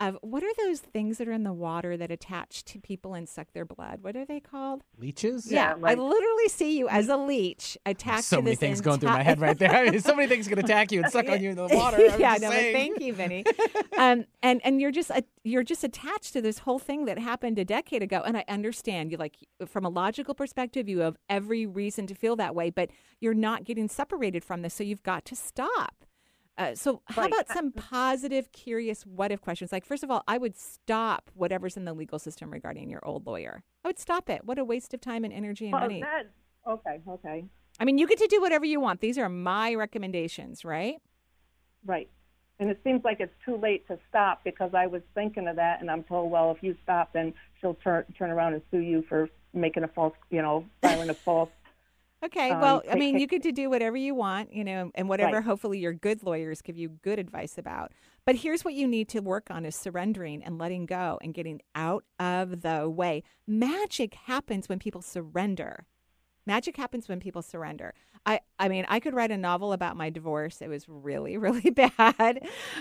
of 0.00 0.18
what 0.22 0.42
are 0.42 0.52
those 0.64 0.80
things 0.80 1.18
that 1.18 1.28
are 1.28 1.32
in 1.32 1.44
the 1.44 1.52
water 1.52 1.96
that 1.96 2.10
attach 2.10 2.64
to 2.64 2.80
people 2.80 3.14
and 3.14 3.28
suck 3.28 3.52
their 3.52 3.64
blood? 3.64 4.00
What 4.02 4.16
are 4.16 4.24
they 4.24 4.40
called? 4.40 4.82
Leeches? 4.98 5.50
Yeah, 5.50 5.76
Yeah, 5.76 5.86
I 5.86 5.94
literally 5.94 6.48
see 6.48 6.78
you 6.78 6.88
as 6.88 7.08
a 7.08 7.16
leech 7.16 7.78
attached 7.86 8.24
So 8.24 8.36
to 8.36 8.42
many 8.42 8.52
this 8.52 8.60
things 8.60 8.80
going 8.80 9.00
through 9.00 9.10
my 9.10 9.22
head 9.22 9.40
right 9.40 9.58
there. 9.58 9.70
I 9.74 9.90
mean, 9.90 10.00
so 10.00 10.14
many 10.14 10.28
things 10.28 10.48
can 10.48 10.58
attack 10.58 10.92
you 10.92 11.02
and 11.02 11.12
suck 11.12 11.28
on 11.28 11.42
you 11.42 11.50
in 11.50 11.56
the 11.56 11.68
water. 11.72 11.96
I'm 11.96 12.20
yeah, 12.20 12.38
just 12.38 12.42
no, 12.42 12.50
but 12.50 12.58
thank 12.58 13.00
you, 13.00 13.12
Vinny. 13.12 13.44
um, 13.98 14.24
and 14.42 14.60
and 14.64 14.80
you're 14.80 14.90
just 14.90 15.10
uh, 15.10 15.22
you're 15.42 15.62
just 15.62 15.84
attached 15.84 16.32
to 16.32 16.42
this 16.42 16.58
whole 16.58 16.78
thing 16.78 17.04
that 17.04 17.18
happened 17.18 17.58
a 17.58 17.64
decade 17.64 18.02
ago, 18.02 18.22
and 18.24 18.36
I 18.36 18.44
understand 18.48 19.10
you 19.10 19.16
like 19.16 19.36
from 19.66 19.84
a 19.84 19.88
logical 19.88 20.34
perspective, 20.34 20.88
you 20.88 21.00
have 21.00 21.16
every 21.28 21.66
reason 21.66 22.06
to 22.08 22.14
feel 22.14 22.36
that 22.36 22.54
way, 22.54 22.70
but 22.70 22.90
you're 23.20 23.34
not 23.34 23.64
getting 23.64 23.88
separated 23.88 24.44
from 24.44 24.62
this, 24.62 24.74
so 24.74 24.84
you've 24.84 25.02
got 25.02 25.24
to 25.26 25.36
stop. 25.36 26.04
Uh, 26.56 26.74
so, 26.74 27.02
how 27.06 27.22
Right. 27.22 27.32
about 27.32 27.48
some 27.48 27.72
positive, 27.72 28.52
curious, 28.52 29.04
what 29.04 29.32
if 29.32 29.40
questions? 29.40 29.72
Like, 29.72 29.84
first 29.84 30.04
of 30.04 30.10
all, 30.10 30.22
I 30.28 30.38
would 30.38 30.56
stop 30.56 31.30
whatever's 31.34 31.76
in 31.76 31.84
the 31.84 31.92
legal 31.92 32.18
system 32.18 32.50
regarding 32.52 32.88
your 32.90 33.04
old 33.04 33.26
lawyer. 33.26 33.64
I 33.84 33.88
would 33.88 33.98
stop 33.98 34.30
it. 34.30 34.44
What 34.44 34.58
a 34.58 34.64
waste 34.64 34.94
of 34.94 35.00
time 35.00 35.24
and 35.24 35.32
energy 35.32 35.64
and 35.66 35.72
well, 35.72 35.82
money. 35.82 36.00
that, 36.02 36.30
okay, 36.66 37.00
okay, 37.08 37.44
I 37.80 37.84
mean, 37.84 37.98
you 37.98 38.06
get 38.06 38.18
to 38.18 38.28
do 38.28 38.40
whatever 38.40 38.64
you 38.64 38.78
want. 38.78 39.00
These 39.00 39.18
are 39.18 39.28
my 39.28 39.74
recommendations, 39.74 40.64
right? 40.64 41.02
right. 41.84 42.08
And 42.60 42.70
it 42.70 42.80
seems 42.84 43.02
like 43.02 43.18
it's 43.18 43.34
too 43.44 43.56
late 43.56 43.86
to 43.88 43.98
stop 44.08 44.44
because 44.44 44.70
I 44.74 44.86
was 44.86 45.02
thinking 45.14 45.48
of 45.48 45.56
that, 45.56 45.80
and 45.80 45.90
I'm 45.90 46.04
told, 46.04 46.30
well, 46.30 46.52
if 46.52 46.62
you 46.62 46.76
stop, 46.84 47.12
then 47.12 47.34
she'll 47.60 47.74
turn 47.74 48.04
turn 48.16 48.30
around 48.30 48.52
and 48.54 48.62
sue 48.70 48.78
you 48.78 49.02
for 49.08 49.28
making 49.52 49.82
a 49.82 49.88
false, 49.88 50.14
you 50.30 50.40
know, 50.40 50.64
filing 50.80 51.10
a 51.10 51.14
false. 51.14 51.50
Okay. 52.24 52.50
um, 52.50 52.60
well, 52.60 52.82
I 52.90 52.94
mean, 52.94 53.18
you 53.18 53.26
get 53.26 53.42
to 53.42 53.52
do 53.52 53.68
whatever 53.68 53.96
you 53.96 54.14
want, 54.14 54.52
you 54.52 54.64
know, 54.64 54.90
and 54.94 55.08
whatever 55.08 55.36
Right. 55.36 55.44
hopefully 55.44 55.78
your 55.78 55.92
good 55.92 56.22
lawyers 56.22 56.62
give 56.62 56.76
you 56.76 56.88
good 56.88 57.18
advice 57.18 57.58
about. 57.58 57.92
But 58.24 58.36
here's 58.36 58.64
what 58.64 58.74
you 58.74 58.86
need 58.88 59.08
to 59.10 59.20
work 59.20 59.48
on 59.50 59.66
is 59.66 59.76
surrendering 59.76 60.42
and 60.42 60.58
letting 60.58 60.86
go 60.86 61.18
and 61.22 61.34
getting 61.34 61.60
out 61.74 62.04
of 62.18 62.62
the 62.62 62.88
way. 62.88 63.22
Magic 63.46 64.14
happens 64.14 64.68
when 64.68 64.78
people 64.78 65.02
surrender. 65.02 65.86
Magic 66.46 66.76
happens 66.76 67.08
when 67.08 67.20
people 67.20 67.42
surrender. 67.42 67.94
I, 68.26 68.40
I 68.58 68.68
mean, 68.68 68.84
I 68.88 69.00
could 69.00 69.14
write 69.14 69.30
a 69.30 69.36
novel 69.36 69.72
about 69.72 69.96
my 69.96 70.08
divorce. 70.10 70.60
It 70.62 70.68
was 70.68 70.86
really, 70.88 71.36
really 71.38 71.70
bad. 71.70 71.92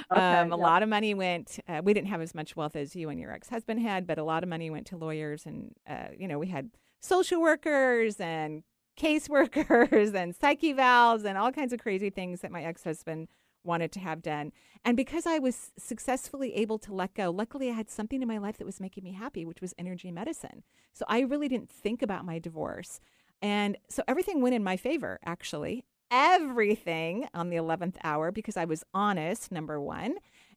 um, 0.09 0.17
a 0.17 0.17
yeah. 0.17 0.53
lot 0.55 0.83
of 0.83 0.89
money 0.89 1.13
went. 1.13 1.59
Uh, 1.67 1.81
we 1.83 1.93
didn't 1.93 2.07
have 2.09 2.21
as 2.21 2.33
much 2.33 2.55
wealth 2.55 2.75
as 2.75 2.95
you 2.95 3.09
and 3.09 3.19
your 3.19 3.31
ex-husband 3.31 3.81
had, 3.81 4.05
but 4.07 4.17
a 4.17 4.23
lot 4.23 4.43
of 4.43 4.49
money 4.49 4.69
went 4.69 4.87
to 4.87 4.97
lawyers, 4.97 5.45
and 5.45 5.73
uh, 5.87 6.07
you 6.17 6.27
know, 6.27 6.39
we 6.39 6.47
had 6.47 6.69
social 7.01 7.41
workers 7.41 8.19
and 8.19 8.63
caseworkers 8.97 10.13
and 10.21 10.35
psych 10.35 10.61
evals 10.61 11.25
and 11.25 11.37
all 11.37 11.51
kinds 11.51 11.73
of 11.73 11.79
crazy 11.79 12.09
things 12.09 12.41
that 12.41 12.51
my 12.51 12.63
ex-husband 12.63 13.27
wanted 13.63 13.91
to 13.93 13.99
have 13.99 14.21
done. 14.21 14.51
And 14.83 14.97
because 14.97 15.25
I 15.25 15.39
was 15.39 15.71
successfully 15.77 16.53
able 16.55 16.77
to 16.79 16.93
let 16.93 17.13
go, 17.13 17.29
luckily 17.29 17.69
I 17.69 17.73
had 17.73 17.89
something 17.89 18.21
in 18.21 18.27
my 18.27 18.37
life 18.37 18.57
that 18.57 18.65
was 18.65 18.81
making 18.81 19.03
me 19.03 19.13
happy, 19.13 19.45
which 19.45 19.61
was 19.61 19.73
energy 19.77 20.11
medicine. 20.11 20.63
So 20.91 21.05
I 21.07 21.21
really 21.21 21.47
didn't 21.47 21.69
think 21.69 22.01
about 22.01 22.25
my 22.25 22.39
divorce. 22.39 22.99
And 23.41 23.77
so 23.89 24.03
everything 24.07 24.41
went 24.41 24.55
in 24.55 24.63
my 24.63 24.77
favor, 24.77 25.19
actually. 25.25 25.85
Everything 26.11 27.27
on 27.33 27.49
the 27.49 27.57
11th 27.57 27.95
hour 28.03 28.31
because 28.31 28.57
I 28.57 28.65
was 28.65 28.83
honest, 28.93 29.51
number 29.51 29.79
one. 29.81 30.15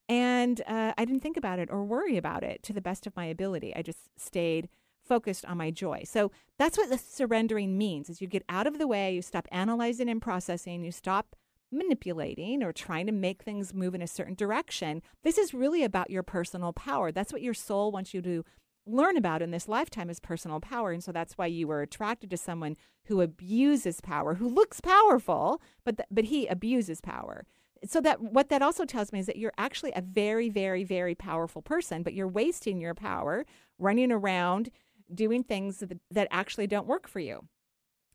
And 0.09 0.61
uh, 0.66 0.92
I 0.96 1.05
didn't 1.05 1.22
think 1.22 1.37
about 1.37 1.59
it 1.59 1.70
or 1.70 1.85
worry 1.85 2.16
about 2.16 2.44
it 2.44 2.62
to 2.64 2.72
the 2.72 2.81
best 2.81 3.07
of 3.07 3.16
my 3.16 3.27
ability. 3.27 3.75
I 3.75 3.83
just 3.83 4.09
stayed 4.16 4.68
focused 5.07 5.45
on 5.47 5.59
my 5.59 5.71
joy. 5.71 6.03
So 6.05 6.31
that's 6.59 6.79
what 6.79 6.90
the 6.90 6.99
surrendering 6.99 7.77
means 7.79 8.11
is 8.11 8.21
you 8.21 8.27
get 8.27 8.45
out 8.49 8.66
of 8.66 8.79
the 8.79 8.87
way, 8.87 9.14
you 9.14 9.23
stop 9.23 9.49
analyzing 9.53 10.09
and 10.09 10.21
processing, 10.21 10.85
you 10.85 10.92
stop 10.92 11.37
manipulating 11.73 12.62
or 12.62 12.73
trying 12.73 13.07
to 13.07 13.12
make 13.12 13.42
things 13.42 13.75
move 13.75 13.95
in 13.95 14.03
a 14.03 14.07
certain 14.07 14.35
direction. 14.35 15.03
This 15.23 15.38
is 15.38 15.55
really 15.55 15.83
about 15.83 16.11
your 16.11 16.23
personal 16.23 16.73
power. 16.73 17.12
That's 17.12 17.33
what 17.33 17.42
your 17.42 17.55
soul 17.55 17.90
wants 17.90 18.14
you 18.14 18.23
to 18.23 18.45
learn 18.87 19.16
about 19.16 19.42
in 19.42 19.51
this 19.51 19.69
lifetime 19.69 20.09
is 20.09 20.21
personal 20.21 20.61
power. 20.61 20.92
And 20.92 21.03
so 21.03 21.12
that's 21.12 21.37
why 21.37 21.47
you 21.47 21.66
were 21.66 21.83
attracted 21.83 22.31
to 22.31 22.37
someone 22.37 22.77
who 23.07 23.21
abuses 23.21 24.01
power, 24.01 24.35
who 24.35 24.49
looks 24.49 24.81
powerful, 24.81 25.61
but 25.85 25.99
th- 25.99 26.09
but 26.11 26.25
he 26.25 26.47
abuses 26.47 27.01
power. 27.01 27.45
So 27.85 28.01
that 28.01 28.21
what 28.21 28.49
that 28.49 28.62
also 28.62 28.85
tells 28.85 29.12
me 29.12 29.19
is 29.19 29.27
that 29.27 29.37
you're 29.37 29.53
actually 29.59 29.92
a 29.95 30.01
very 30.01 30.49
very 30.49 30.85
very 30.85 31.14
powerful 31.14 31.62
person, 31.62 32.03
but 32.03 32.14
you're 32.14 32.29
wasting 32.29 32.81
your 32.81 32.95
power 32.95 33.45
running 33.79 34.12
around 34.12 34.71
doing 35.12 35.42
things 35.45 35.79
that, 35.79 35.99
that 36.11 36.29
actually 36.31 36.66
don't 36.66 36.87
work 36.87 37.09
for 37.09 37.21
you. 37.21 37.47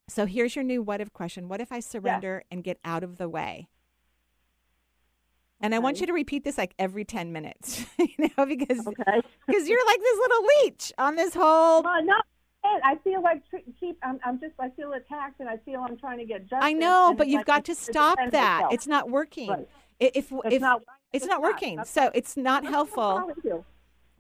So 0.08 0.26
here's 0.26 0.56
your 0.56 0.64
new 0.64 0.82
what 0.82 1.00
if 1.02 1.14
question. 1.14 1.48
What 1.48 1.62
if 1.62 1.72
I 1.72 1.80
surrender 1.80 2.44
and 2.52 2.64
get 2.64 2.80
out 2.84 3.04
of 3.04 3.18
the 3.18 3.30
way? 3.30 3.70
And 5.64 5.76
I 5.76 5.80
want 5.80 6.02
you 6.02 6.08
to 6.08 6.14
repeat 6.14 6.44
this 6.44 6.58
like 6.58 6.74
every 6.80 7.06
10 7.06 7.32
minutes, 7.32 7.86
you 8.00 8.30
know, 8.38 8.46
because 8.46 8.86
Okay. 8.86 9.22
because 9.48 9.70
you're 9.70 9.86
like 9.86 10.00
this 10.00 10.18
little 10.18 10.44
leech 10.64 10.92
on 10.98 11.16
this 11.16 11.34
whole 11.36 11.84
Well, 11.84 12.04
no, 12.04 12.16
I 12.64 12.96
feel 13.04 13.22
like 13.22 13.44
keep. 13.80 13.98
I'm, 14.04 14.20
I'm 14.26 14.40
just. 14.40 14.54
I 14.60 14.70
feel 14.70 14.94
attacked, 14.94 15.40
and 15.40 15.48
I 15.50 15.58
feel 15.58 15.84
I'm 15.88 15.98
trying 15.98 16.18
to 16.20 16.26
get 16.26 16.42
justice. 16.42 16.60
I 16.62 16.74
know, 16.74 17.14
but 17.18 17.28
you've 17.28 17.40
like 17.40 17.46
got 17.46 17.66
to 17.66 17.76
stop 17.76 18.18
that. 18.32 18.56
myself. 18.58 18.74
It's 18.74 18.88
not 18.88 19.10
working. 19.10 19.50
Right. 19.50 19.68
I- 20.02 20.12
If 20.16 20.32
It's 20.32 20.56
if 20.56 20.62
not. 20.62 20.82
it's 21.14 21.26
not 21.26 21.42
working. 21.42 21.78
That's 21.78 21.90
So 21.92 22.12
it's 22.14 22.36
not 22.38 22.66
helpful. 22.66 23.32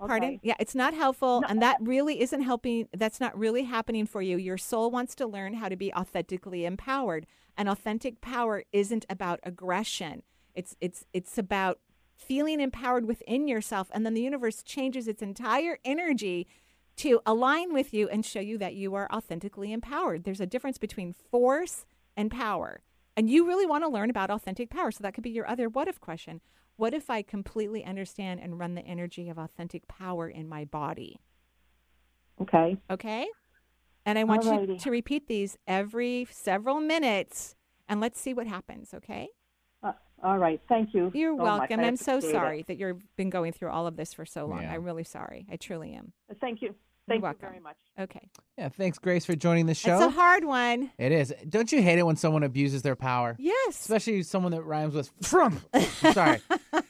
What 0.01 0.11
I'm 0.11 0.19
telling 0.19 0.33
you. 0.33 0.39
Pardon? 0.39 0.39
Yeah, 0.43 0.55
it's 0.59 0.75
not 0.75 0.93
helpful. 0.93 1.41
No. 1.41 1.47
And 1.47 1.61
that 1.61 1.77
really 1.81 2.21
isn't 2.21 2.41
helping. 2.41 2.87
That's 2.93 3.19
not 3.19 3.37
really 3.37 3.63
happening 3.63 4.05
for 4.05 4.21
you. 4.21 4.37
Your 4.37 4.57
soul 4.57 4.91
wants 4.91 5.15
to 5.15 5.27
learn 5.27 5.55
how 5.55 5.69
to 5.69 5.75
be 5.75 5.93
authentically 5.93 6.65
empowered. 6.65 7.25
And 7.57 7.69
authentic 7.69 8.21
power 8.21 8.63
isn't 8.71 9.05
about 9.09 9.39
aggression. 9.43 10.23
It's 10.55 10.75
it's 10.81 11.05
it's 11.13 11.37
about 11.37 11.79
feeling 12.15 12.59
empowered 12.59 13.05
within 13.05 13.47
yourself. 13.47 13.89
And 13.93 14.05
then 14.05 14.13
the 14.13 14.21
universe 14.21 14.63
changes 14.63 15.07
its 15.07 15.21
entire 15.21 15.79
energy 15.83 16.47
to 16.97 17.21
align 17.25 17.73
with 17.73 17.93
you 17.93 18.07
and 18.09 18.25
show 18.25 18.39
you 18.39 18.57
that 18.59 18.75
you 18.75 18.93
are 18.93 19.11
authentically 19.11 19.71
empowered. 19.73 20.23
There's 20.23 20.41
a 20.41 20.45
difference 20.45 20.77
between 20.77 21.13
force 21.13 21.85
and 22.15 22.29
power. 22.29 22.81
And 23.17 23.29
you 23.29 23.45
really 23.47 23.65
want 23.65 23.83
to 23.83 23.89
learn 23.89 24.09
about 24.09 24.29
authentic 24.29 24.69
power. 24.69 24.91
So 24.91 25.01
that 25.01 25.13
could 25.13 25.23
be 25.23 25.31
your 25.31 25.47
other 25.47 25.67
what 25.67 25.87
if 25.87 25.99
question. 25.99 26.41
What 26.82 26.96
if 26.96 27.12
I 27.12 27.22
completely 27.22 27.86
understand 27.86 28.39
and 28.39 28.58
run 28.58 28.74
the 28.74 28.82
energy 28.82 29.30
of 29.30 29.38
authentic 29.38 29.88
power 29.88 30.28
in 30.28 30.50
my 30.50 30.65
body? 30.65 31.20
Okay. 32.41 32.76
Okay? 32.89 33.28
And 34.04 34.17
I 34.17 34.24
want 34.24 34.46
you 34.46 34.78
to 34.80 34.89
repeat 34.89 35.28
these 35.28 35.60
every 35.67 36.28
several 36.32 36.80
minutes 36.80 37.56
and 37.88 38.02
let's 38.02 38.20
see 38.20 38.34
what 38.34 38.48
happens, 38.48 38.96
okay? 38.96 39.30
Uh, 39.84 39.91
all 40.24 40.39
right. 40.39 40.60
Thank 40.67 40.96
you. 40.96 41.12
You're 41.13 41.38
so 41.38 41.44
welcome. 41.44 41.82
I 41.82 41.84
I'm 41.84 41.98
so 41.98 42.13
appreciate 42.13 42.30
it. 42.30 42.34
sorry 42.34 42.63
that 42.63 42.80
you've 42.80 43.15
been 43.15 43.30
going 43.30 43.54
through 43.54 43.70
all 43.70 43.86
of 43.86 43.96
this 43.96 44.15
for 44.15 44.26
so 44.26 44.48
long. 44.48 44.63
Yeah. 44.63 44.74
I'm 44.74 44.84
really 44.84 45.04
sorry. 45.04 45.46
I 45.52 45.58
truly 45.58 45.94
am. 45.94 46.13
Thank 46.39 46.63
you. 46.63 46.74
Thank 47.07 47.19
you 47.19 47.23
welcome. 47.23 47.41
very 47.41 47.59
much. 47.59 47.77
Okay. 47.99 48.29
Yeah, 48.57 48.69
thanks, 48.69 48.99
Grace, 48.99 49.25
for 49.25 49.35
joining 49.35 49.65
the 49.65 49.73
show. 49.73 49.95
It's 49.95 50.05
a 50.05 50.09
hard 50.09 50.45
one. 50.45 50.91
it 50.97 51.11
is. 51.11 51.33
Don't 51.49 51.71
you 51.71 51.81
hate 51.81 51.99
it 51.99 52.05
when 52.05 52.15
someone 52.15 52.43
abuses 52.43 52.83
their 52.83 52.95
power? 52.95 53.35
Yes. 53.39 53.69
Especially 53.69 54.23
someone 54.23 54.51
that 54.51 54.63
rhymes 54.63 54.93
with 54.93 55.11
from. 55.23 55.59
Sorry. 56.13 56.39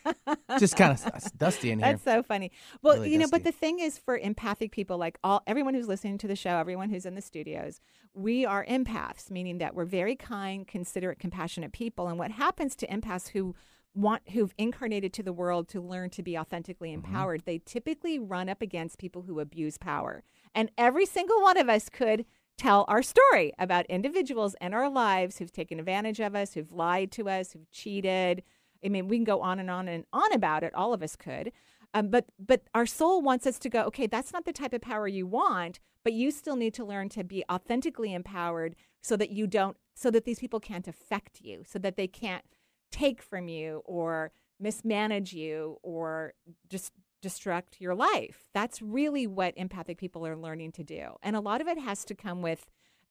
Just 0.60 0.76
kind 0.76 0.92
of 0.92 1.38
dusty 1.38 1.72
in 1.72 1.80
here. 1.80 1.94
That's 1.94 2.04
so 2.04 2.24
funny. 2.24 2.52
Well, 2.82 2.96
Really 2.96 3.12
you 3.12 3.18
know, 3.18 3.28
but 3.32 3.44
the 3.44 3.52
thing 3.52 3.80
is 3.80 3.98
for 3.98 4.18
empathic 4.18 4.72
people, 4.72 4.98
like 4.98 5.18
all 5.24 5.42
everyone 5.48 5.74
who's 5.74 5.88
listening 5.88 6.18
to 6.20 6.28
the 6.28 6.36
show, 6.36 6.58
everyone 6.58 6.90
who's 6.90 7.06
in 7.06 7.16
the 7.16 7.22
studios, 7.22 7.80
we 8.14 8.46
are 8.46 8.66
empaths, 8.66 9.32
meaning 9.32 9.60
that 9.60 9.74
we're 9.76 9.86
very 9.86 10.16
kind, 10.16 10.68
considerate, 10.68 11.20
compassionate 11.20 11.72
people. 11.72 12.08
And 12.08 12.20
what 12.20 12.32
happens 12.32 12.76
to 12.78 12.88
empaths 12.88 13.30
who 13.30 13.56
want 13.94 14.30
who've 14.30 14.54
incarnated 14.58 15.14
to 15.14 15.24
the 15.24 15.34
world 15.34 15.68
to 15.70 15.82
learn 15.82 16.10
to 16.12 16.24
be 16.24 16.38
authentically 16.38 16.90
Mm-hmm. 16.90 17.06
empowered, 17.06 17.44
they 17.46 17.60
typically 17.60 18.18
run 18.20 18.50
up 18.50 18.62
against 18.62 18.98
people 18.98 19.24
who 19.24 19.40
abuse 19.40 19.78
power. 19.78 20.24
And 20.56 20.72
every 20.78 21.06
single 21.06 21.42
one 21.42 21.58
of 21.58 21.70
us 21.70 21.90
could 21.90 22.26
tell 22.58 22.86
our 22.88 23.02
story 23.02 23.54
about 23.58 23.86
individuals 23.88 24.56
in 24.62 24.74
our 24.74 24.90
lives 24.90 25.38
who've 25.38 25.52
taken 25.52 25.80
advantage 25.80 26.20
of 26.20 26.36
us, 26.36 26.54
who've 26.54 26.72
lied 26.72 27.12
to 27.14 27.28
us, 27.30 27.54
who've 27.54 27.70
cheated. 27.72 28.44
I 28.84 28.90
mean, 28.90 29.08
we 29.08 29.18
can 29.18 29.24
go 29.24 29.42
on 29.42 29.60
and 29.60 29.70
on 29.70 29.88
and 29.88 30.06
on 30.14 30.32
about 30.34 30.64
it. 30.64 30.74
All 30.74 30.94
of 30.94 31.02
us 31.02 31.16
could. 31.16 31.52
Um, 31.94 32.10
but 32.10 32.26
but 32.40 32.62
our 32.74 32.86
soul 32.86 33.22
wants 33.22 33.46
us 33.46 33.60
to 33.60 33.70
go. 33.70 33.84
Okay, 33.84 34.08
that's 34.08 34.32
not 34.32 34.46
the 34.46 34.54
type 34.54 34.74
of 34.74 34.82
power 34.82 35.08
you 35.08 35.28
want. 35.28 35.80
But 36.04 36.14
you 36.14 36.32
still 36.32 36.56
need 36.56 36.74
to 36.76 36.86
learn 36.86 37.10
to 37.10 37.24
be 37.24 37.44
authentically 37.52 38.14
empowered, 38.14 38.76
so 39.02 39.16
that 39.18 39.30
you 39.30 39.46
don't, 39.46 39.78
so 39.94 40.10
that 40.10 40.26
these 40.26 40.40
people 40.40 40.60
can't 40.60 40.88
affect 40.88 41.42
you, 41.42 41.64
so 41.68 41.78
that 41.80 41.96
they 41.96 42.08
can't 42.08 42.44
take 42.92 43.22
from 43.22 43.48
you 43.48 43.82
or 43.86 44.32
mismanage 44.60 45.34
you 45.34 45.78
or 45.82 46.34
just 46.70 46.94
destruct 47.24 47.80
your 47.80 47.96
life. 47.96 48.46
That's 48.54 48.82
really 48.82 49.28
what 49.28 49.54
empathic 49.58 49.98
people 49.98 50.26
are 50.26 50.36
learning 50.36 50.72
to 50.74 50.84
do. 50.84 51.16
And 51.22 51.36
a 51.36 51.40
lot 51.40 51.62
of 51.62 51.68
it 51.68 51.78
has 51.78 52.04
to 52.06 52.16
come 52.16 52.42
with 52.42 52.66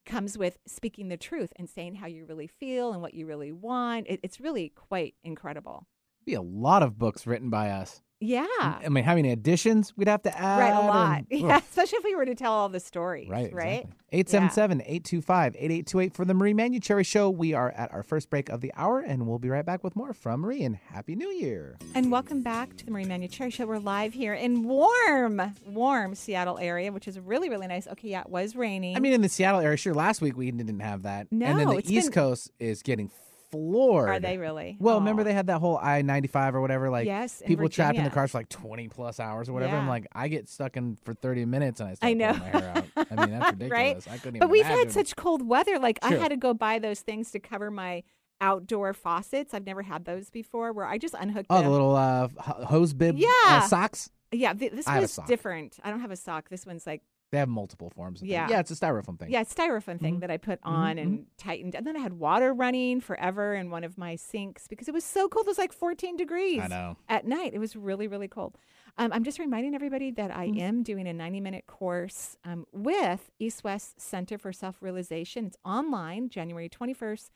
comes 0.06 0.38
with 0.38 0.58
speaking 0.66 1.08
the 1.08 1.16
truth 1.16 1.52
and 1.56 1.68
saying 1.68 1.96
how 1.96 2.06
you 2.06 2.24
really 2.24 2.46
feel 2.46 2.92
and 2.92 3.02
what 3.02 3.14
you 3.14 3.26
really 3.26 3.52
want. 3.52 4.06
It, 4.08 4.20
it's 4.22 4.40
really 4.40 4.70
quite 4.70 5.14
incredible. 5.22 5.86
Be 6.24 6.34
a 6.34 6.42
lot 6.42 6.82
of 6.82 6.98
books 6.98 7.26
written 7.26 7.50
by 7.50 7.70
us. 7.70 8.02
Yeah. 8.20 8.46
I 8.60 8.88
mean, 8.90 9.02
how 9.04 9.14
many 9.14 9.30
additions 9.32 9.94
we'd 9.96 10.06
have 10.08 10.22
to 10.24 10.38
add? 10.38 10.58
Right, 10.58 10.72
a 10.84 10.86
lot. 10.86 11.16
and- 11.18 11.26
Yeah, 11.40 11.56
especially 11.58 11.98
if 11.98 12.04
we 12.04 12.14
were 12.14 12.26
to 12.26 12.34
tell 12.34 12.52
all 12.52 12.68
the 12.68 12.80
stories. 12.80 13.28
Right, 13.30 13.52
Right. 13.52 13.86
877 14.12 14.80
825 14.82 15.54
8828 15.56 16.14
for 16.14 16.24
the 16.24 16.34
Marie 16.34 16.52
Manuchehri 16.52 17.06
Show. 17.06 17.30
We 17.30 17.54
are 17.54 17.70
at 17.70 17.92
our 17.94 18.02
first 18.02 18.28
break 18.28 18.48
of 18.48 18.60
the 18.60 18.72
hour, 18.76 18.98
and 18.98 19.26
we'll 19.28 19.38
be 19.38 19.48
right 19.48 19.64
back 19.64 19.84
with 19.84 19.94
more 19.96 20.12
from 20.12 20.40
Marie. 20.40 20.64
And 20.64 20.76
Happy 20.76 21.14
New 21.14 21.28
Year. 21.28 21.78
And 21.94 22.10
welcome 22.10 22.42
back 22.42 22.76
to 22.78 22.84
the 22.84 22.90
Marie 22.90 23.04
Manuchehri 23.04 23.52
Show. 23.52 23.66
We're 23.66 23.78
live 23.78 24.12
here 24.12 24.34
in 24.34 24.64
warm, 24.64 25.40
warm 25.64 26.14
Seattle 26.16 26.58
area, 26.58 26.90
which 26.92 27.06
is 27.08 27.18
really, 27.20 27.48
really 27.48 27.68
nice. 27.68 27.86
Okay, 27.86 28.08
yeah, 28.08 28.22
it 28.22 28.28
was 28.30 28.56
raining. 28.56 28.96
I 28.96 29.00
mean, 29.00 29.12
in 29.12 29.22
the 29.22 29.28
Seattle 29.28 29.60
area, 29.60 29.76
sure, 29.76 29.94
last 29.94 30.20
week 30.20 30.36
we 30.36 30.50
didn't 30.50 30.80
have 30.80 31.02
that. 31.04 31.28
No, 31.30 31.46
and 31.46 31.58
then 31.60 31.68
the 31.68 31.78
East 31.90 32.06
been- 32.08 32.12
Coast 32.12 32.50
is 32.58 32.82
getting 32.82 33.10
floored. 33.50 34.08
are 34.08 34.20
they 34.20 34.38
really? 34.38 34.76
Well, 34.80 34.98
remember 34.98 35.24
they 35.24 35.32
had 35.32 35.48
that 35.48 35.58
whole 35.60 35.78
I 35.78 36.02
95 36.02 36.54
or 36.54 36.60
whatever, 36.60 36.90
like 36.90 37.06
Yes, 37.06 37.42
people 37.44 37.68
trapped 37.68 37.98
in 37.98 38.04
the 38.04 38.10
cars 38.10 38.30
for 38.32 38.38
like 38.38 38.48
20 38.48 38.88
plus 38.88 39.18
hours 39.20 39.48
or 39.48 39.52
whatever. 39.52 39.76
I'm 39.76 39.88
like, 39.88 40.06
I 40.12 40.28
get 40.28 40.48
stuck 40.48 40.76
in 40.76 40.96
for 41.04 41.14
30 41.14 41.44
minutes 41.46 41.80
and 41.80 41.90
I 41.90 41.94
start 41.94 42.10
I 42.10 42.12
know. 42.14 42.32
pulling 42.34 42.52
my 42.52 42.58
hair 42.60 42.72
out. 42.96 43.06
I 43.10 43.26
mean, 43.26 43.38
that's 43.38 43.52
ridiculous. 43.58 43.70
Right? 44.06 44.08
I 44.14 44.18
couldn't 44.18 44.36
even 44.36 44.40
But 44.40 44.50
we've 44.50 44.64
imagine. 44.64 44.78
had 44.86 44.92
such 44.92 45.16
cold 45.16 45.46
weather. 45.46 45.78
Like 45.78 45.98
I 46.02 46.14
had 46.14 46.28
to 46.28 46.36
go 46.36 46.54
buy 46.54 46.78
those 46.78 47.00
things 47.00 47.30
to 47.32 47.40
cover 47.40 47.70
my 47.70 48.02
outdoor 48.40 48.94
faucets. 48.94 49.52
I've 49.52 49.66
never 49.66 49.82
had 49.82 50.04
those 50.04 50.30
before. 50.30 50.72
Where 50.72 50.86
I 50.86 50.98
just 50.98 51.14
unhooked 51.18 51.46
Oh, 51.50 51.56
them. 51.56 51.64
the 51.64 51.70
little 51.70 51.94
uh, 51.96 52.28
hose 52.38 52.92
bib 52.94 53.16
uh, 53.16 53.18
Yeah. 53.18 53.60
socks. 53.66 54.10
yeah, 54.32 54.52
th- 54.52 54.72
this 54.72 54.86
I 54.86 54.92
have 54.92 55.00
a 55.00 55.02
was 55.02 55.12
sock. 55.12 55.26
different. 55.26 55.76
I 55.84 55.90
don't 55.90 56.00
have 56.00 56.10
a 56.10 56.16
sock. 56.16 56.48
This 56.48 56.64
one's 56.64 56.86
like 56.86 57.02
They 57.32 57.38
have 57.38 57.48
multiple 57.48 57.90
forms. 57.90 58.16
Of 58.20 58.22
things. 58.22 58.32
Yeah. 58.32 58.48
Yeah, 58.48 58.58
it's 58.60 58.72
a 58.72 58.74
styrofoam 58.74 59.16
thing. 59.18 59.30
yeah, 59.30 59.44
styrofoam 59.44 60.00
thing 60.00 60.16
Mhm. 60.16 60.20
that 60.20 60.30
I 60.32 60.36
put 60.36 60.58
on 60.64 60.96
Mhm, 60.96 61.02
and 61.02 61.26
tightened. 61.36 61.76
And 61.76 61.86
then 61.86 61.96
I 61.96 62.00
had 62.00 62.14
water 62.14 62.52
running 62.52 63.00
forever 63.00 63.54
in 63.54 63.70
one 63.70 63.84
of 63.84 63.96
my 63.96 64.16
sinks 64.16 64.66
because 64.66 64.88
it 64.88 64.94
was 64.94 65.04
so 65.04 65.28
cold. 65.28 65.46
It 65.46 65.50
was 65.50 65.58
like 65.58 65.72
14 65.72 66.16
degrees 66.16 66.58
I 66.60 66.66
know. 66.66 66.96
at 67.08 67.26
night. 67.26 67.54
It 67.54 67.58
was 67.60 67.76
really, 67.76 68.08
really 68.08 68.26
cold. 68.26 68.58
Um, 68.98 69.12
I'm 69.12 69.22
just 69.22 69.38
reminding 69.38 69.76
everybody 69.76 70.10
that 70.10 70.34
I 70.36 70.46
am 70.46 70.82
doing 70.82 71.06
a 71.06 71.12
90 71.12 71.40
minute 71.40 71.66
course 71.68 72.36
um, 72.44 72.66
with 72.72 73.30
East 73.38 73.62
West 73.62 74.00
Center 74.00 74.36
for 74.36 74.52
Self 74.52 74.82
Realization. 74.82 75.46
It's 75.46 75.56
online, 75.64 76.28
January 76.30 76.68
21st, 76.68 77.30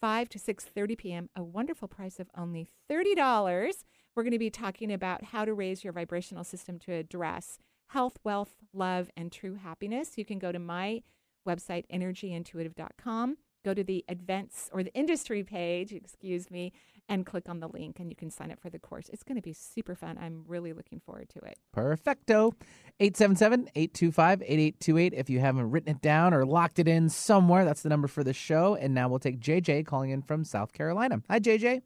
5 0.00 0.28
to 0.28 0.38
6:30 0.38 0.96
p.m. 0.96 1.28
A 1.34 1.42
wonderful 1.42 1.88
price 1.88 2.20
of 2.20 2.30
only 2.36 2.68
$30. 2.88 3.84
We're 4.14 4.22
going 4.22 4.32
to 4.32 4.38
be 4.38 4.50
talking 4.50 4.92
about 4.92 5.24
how 5.24 5.44
to 5.44 5.52
raise 5.54 5.82
your 5.82 5.92
vibrational 5.92 6.44
system 6.44 6.78
to 6.80 6.92
address 6.92 7.58
health, 7.90 8.18
wealth, 8.24 8.54
love, 8.72 9.10
and 9.16 9.32
true 9.32 9.54
happiness. 9.54 10.16
You 10.16 10.24
can 10.24 10.38
go 10.38 10.52
to 10.52 10.58
my 10.58 11.02
website, 11.46 11.84
energyintuitive.com, 11.92 13.36
go 13.64 13.74
to 13.74 13.84
the 13.84 14.04
events 14.08 14.70
or 14.72 14.82
the 14.82 14.94
industry 14.94 15.42
page, 15.42 15.92
excuse 15.92 16.50
me, 16.50 16.72
and 17.08 17.26
click 17.26 17.48
on 17.48 17.60
the 17.60 17.68
link 17.68 17.98
and 17.98 18.08
you 18.08 18.16
can 18.16 18.30
sign 18.30 18.50
up 18.52 18.60
for 18.60 18.70
the 18.70 18.78
course. 18.78 19.08
It's 19.08 19.24
going 19.24 19.36
to 19.36 19.42
be 19.42 19.52
super 19.52 19.96
fun. 19.96 20.16
I'm 20.18 20.44
really 20.46 20.72
looking 20.72 21.00
forward 21.00 21.28
to 21.30 21.40
it. 21.40 21.58
Perfecto. 21.72 22.54
877-825-8828. 23.00 25.12
If 25.14 25.28
you 25.28 25.40
haven't 25.40 25.70
written 25.70 25.96
it 25.96 26.00
down 26.00 26.32
or 26.32 26.46
locked 26.46 26.78
it 26.78 26.86
in 26.86 27.08
somewhere, 27.08 27.64
that's 27.64 27.82
the 27.82 27.88
number 27.88 28.06
for 28.06 28.22
the 28.22 28.32
show. 28.32 28.76
And 28.76 28.94
now 28.94 29.08
we'll 29.08 29.18
take 29.18 29.40
JJ 29.40 29.86
calling 29.86 30.10
in 30.10 30.22
from 30.22 30.44
South 30.44 30.72
Carolina. 30.72 31.20
Hi, 31.28 31.40
JJ. 31.40 31.82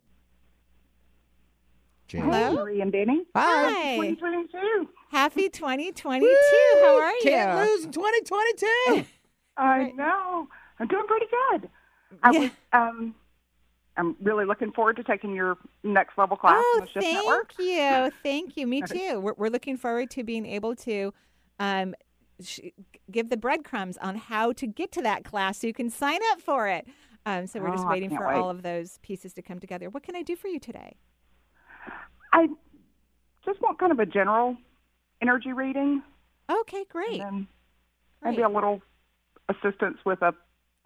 JJ. 2.08 2.20
Hello? 2.22 2.52
Marie 2.54 2.80
and 2.80 2.92
Benny. 2.92 3.24
Hi. 3.34 3.96
2022. 3.96 4.88
Happy 5.10 5.48
2022. 5.48 6.26
How 6.80 6.98
are 7.00 7.10
you? 7.12 7.20
Can't 7.22 7.58
lose 7.68 7.84
in 7.84 7.92
2022. 7.92 9.06
I 9.56 9.78
Right. 9.78 9.96
know. 9.96 10.48
I'm 10.78 10.88
doing 10.88 11.06
pretty 11.06 11.26
good. 11.50 11.70
I 12.22 12.30
Yeah. 12.32 12.38
was 12.40 12.50
um 12.72 13.14
I'm 13.96 14.16
really 14.20 14.44
looking 14.44 14.72
forward 14.72 14.96
to 14.96 15.04
taking 15.04 15.34
your 15.36 15.56
next 15.84 16.18
level 16.18 16.36
class 16.36 16.56
Oh, 16.58 16.78
on 16.82 16.88
the 16.92 17.00
thank 17.00 17.14
Network. 17.24 17.52
you. 17.60 18.10
Thank 18.24 18.56
you. 18.56 18.66
Me 18.66 18.82
too. 18.82 19.20
We're, 19.20 19.34
we're 19.36 19.48
looking 19.50 19.76
forward 19.76 20.10
to 20.10 20.24
being 20.24 20.44
able 20.46 20.74
to 20.76 21.14
um, 21.60 21.94
sh- 22.42 22.58
give 23.12 23.30
the 23.30 23.36
breadcrumbs 23.36 23.96
on 23.98 24.16
how 24.16 24.50
to 24.54 24.66
get 24.66 24.90
to 24.92 25.02
that 25.02 25.22
class 25.24 25.58
so 25.60 25.68
you 25.68 25.72
can 25.72 25.90
sign 25.90 26.18
up 26.32 26.40
for 26.40 26.66
it. 26.66 26.88
Um, 27.24 27.46
so 27.46 27.60
we're 27.60 27.70
just 27.70 27.84
Oh, 27.84 27.88
I 27.88 27.92
waiting 27.92 28.10
for 28.10 28.26
wait. 28.26 28.34
all 28.34 28.50
of 28.50 28.62
those 28.64 28.98
pieces 28.98 29.32
to 29.34 29.42
come 29.42 29.60
together. 29.60 29.88
What 29.88 30.02
can 30.02 30.16
I 30.16 30.22
do 30.22 30.34
for 30.34 30.48
you 30.48 30.58
today? 30.58 30.96
I 32.34 32.48
just 33.46 33.60
want 33.62 33.78
kind 33.78 33.92
of 33.92 33.98
a 34.00 34.06
general 34.06 34.56
energy 35.22 35.52
reading 35.52 36.02
Okay, 36.50 36.84
great. 36.90 37.20
and 37.20 37.20
then 37.22 37.46
great. 38.22 38.30
maybe 38.32 38.42
a 38.42 38.48
little 38.48 38.82
assistance 39.48 39.98
with 40.04 40.20
a 40.22 40.34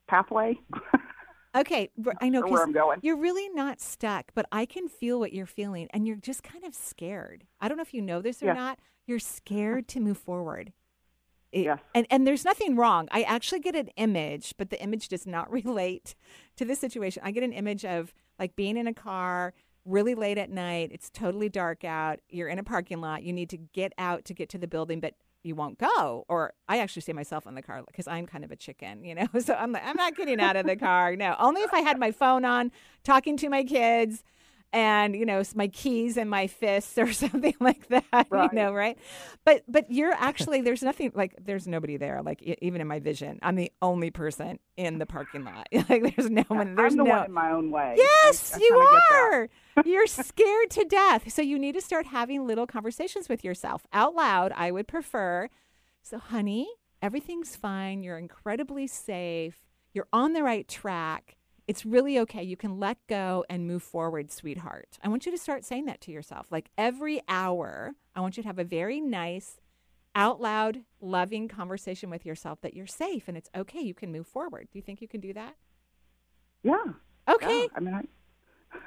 pathway 0.08 0.56
Okay, 1.56 1.88
I 2.20 2.28
know 2.28 2.42
where 2.42 2.62
I'm 2.62 2.72
going. 2.72 3.00
you're 3.02 3.16
really 3.16 3.48
not 3.48 3.80
stuck, 3.80 4.26
but 4.34 4.44
I 4.52 4.66
can 4.66 4.87
feel 4.87 5.18
what 5.18 5.32
you're 5.32 5.46
feeling, 5.46 5.88
and 5.92 6.06
you're 6.06 6.14
just 6.16 6.42
kind 6.42 6.62
of 6.62 6.74
scared. 6.74 7.44
I 7.58 7.68
don't 7.68 7.78
know 7.78 7.82
if 7.82 7.94
you 7.94 8.02
know 8.02 8.20
this 8.20 8.42
or 8.42 8.46
Yes. 8.46 8.56
not. 8.56 8.78
You're 9.06 9.18
scared 9.18 9.88
to 9.88 10.00
move 10.00 10.18
forward. 10.18 10.72
It- 11.50 11.64
Yes. 11.64 11.78
And 11.94 12.06
and 12.11 12.26
there's 12.26 12.44
nothing 12.44 12.76
wrong. 12.76 13.08
I 13.11 13.22
actually 13.22 13.61
get 13.61 13.74
an 13.74 13.88
image, 13.96 14.54
but 14.58 14.68
the 14.68 14.80
image 14.80 15.08
does 15.08 15.26
not 15.26 15.50
relate 15.64 16.14
to 16.56 16.66
this 16.66 16.78
situation. 16.80 17.22
I 17.24 17.30
get 17.30 17.42
an 17.42 17.54
image 17.54 17.84
of 17.84 18.12
like 18.38 18.54
being 18.54 18.76
in 18.76 18.87
a 18.87 18.94
car 18.94 19.54
really 19.88 20.14
late 20.14 20.38
at 20.38 20.51
night. 20.51 20.90
It's 20.92 21.11
totally 21.11 21.48
dark 21.48 21.85
out. 21.85 22.20
You're 22.29 22.48
in 22.48 22.59
a 22.59 22.64
parking 22.64 23.01
lot. 23.01 23.22
You 23.22 23.33
need 23.33 23.51
to 23.51 23.57
get 23.57 23.92
out 23.98 24.24
to 24.27 24.35
get 24.35 24.48
to 24.51 24.59
the 24.59 24.68
building, 24.68 25.01
but 25.01 25.14
you 25.42 25.55
won't 25.55 25.79
go. 25.79 26.24
Or 26.29 26.53
I 26.68 26.79
actually 26.79 27.03
see 27.03 27.12
myself 27.12 27.46
in 27.46 27.55
the 27.55 27.62
car 27.62 27.83
because 27.87 28.07
I'm 28.07 28.27
kind 28.27 28.44
of 28.44 28.51
a 28.51 28.57
chicken, 28.57 29.05
you 29.05 29.14
know. 29.14 29.27
So 29.40 29.55
I'm 29.55 29.72
like, 29.72 29.85
I'm 29.85 29.96
not 29.96 30.16
getting 30.16 30.40
out 30.40 30.57
of 30.57 30.66
the 30.66 30.77
car. 30.77 31.16
No, 31.16 31.37
only 31.38 31.62
if 31.62 31.72
I 31.72 31.81
had 31.81 31.98
my 31.98 32.11
phone 32.11 32.44
on, 32.44 32.70
talking 33.05 33.37
to 33.38 33.48
my 33.48 33.64
kids, 33.64 34.22
and 34.72 35.14
you 35.16 35.24
know, 35.24 35.42
my 35.54 35.68
keys 35.68 36.16
and 36.16 36.28
my 36.28 36.46
fists 36.46 36.98
or 36.98 37.12
something 37.12 37.54
like 37.61 37.88
that. 37.88 38.26
Right. 38.31 38.50
You 38.52 38.59
know, 38.59 38.72
right? 38.72 38.98
But 39.44 39.64
but 39.68 39.90
you're 39.90 40.12
actually 40.12 40.61
there's 40.61 40.83
nothing 40.83 41.12
like 41.14 41.35
there's 41.42 41.66
nobody 41.66 41.96
there. 41.96 42.20
Like 42.22 42.42
even 42.42 42.81
in 42.81 42.87
my 42.87 43.00
vision, 43.00 43.38
I'm 43.42 43.57
the 43.57 43.72
only 43.81 44.11
person 44.11 44.59
in 44.76 44.98
the 44.98 45.07
parking 45.07 45.44
lot. 45.44 45.68
like 45.88 46.14
there's 46.16 46.31
no 46.31 46.42
one. 46.48 46.74
There's 46.74 46.92
I'm 46.92 46.98
the 46.98 47.04
no. 47.04 47.11
one 47.11 47.26
in 47.26 47.33
my 47.33 47.50
own 47.50 47.70
way. 47.70 47.94
Yes, 47.96 48.52
I- 48.54 48.57
I 48.57 48.61
you 48.61 48.68
kinda 48.70 48.87
get 48.92 49.02
that. 49.11 49.16
are. 49.16 49.48
You're 49.87 50.07
scared 50.07 50.70
to 50.70 50.85
death. 50.85 51.33
So 51.33 51.40
you 51.40 51.59
need 51.59 51.72
to 51.76 51.81
start 51.81 52.07
having 52.07 52.46
little 52.46 52.66
conversations 52.66 53.28
with 53.28 53.44
yourself 53.44 53.87
out 53.92 54.14
loud. 54.14 54.52
I 54.57 54.70
would 54.72 54.88
prefer. 54.88 55.48
So, 56.02 56.18
honey, 56.18 56.68
everything's 57.00 57.54
fine. 57.54 58.02
You're 58.02 58.18
incredibly 58.18 58.87
safe. 58.88 59.57
You're 59.94 60.09
on 60.12 60.33
the 60.33 60.42
right 60.42 60.66
track. 60.68 61.37
It's 61.68 61.85
really 61.85 62.18
okay. 62.20 62.42
You 62.42 62.57
can 62.57 62.81
let 62.81 62.96
go 63.09 63.44
and 63.50 63.66
move 63.66 63.83
forward, 63.83 64.33
sweetheart. 64.33 64.98
I 65.04 65.09
want 65.09 65.26
you 65.26 65.33
to 65.33 65.38
start 65.38 65.66
saying 65.66 65.85
that 65.85 66.00
to 66.00 66.11
yourself. 66.11 66.46
Like 66.50 66.70
every 66.78 67.20
hour, 67.28 67.92
I 68.16 68.20
want 68.20 68.38
you 68.38 68.42
to 68.42 68.48
have 68.48 68.59
a 68.59 68.64
very 68.64 69.02
nice, 69.02 69.61
out 70.14 70.40
loud, 70.40 70.81
loving 71.02 71.46
conversation 71.46 72.09
with 72.09 72.24
yourself 72.24 72.62
that 72.62 72.72
you're 72.72 72.87
safe 72.87 73.28
and 73.28 73.37
it's 73.37 73.50
okay. 73.54 73.81
You 73.81 73.92
can 73.92 74.11
move 74.11 74.26
forward. 74.26 74.68
Do 74.72 74.78
you 74.78 74.83
think 74.83 75.02
you 75.02 75.09
can 75.09 75.20
do 75.20 75.35
that? 75.35 75.57
Yeah. 76.62 76.85
Okay. 77.28 77.61
Yeah, 77.61 77.66
I 77.76 77.81
mean, 77.81 77.94
I, 77.94 78.02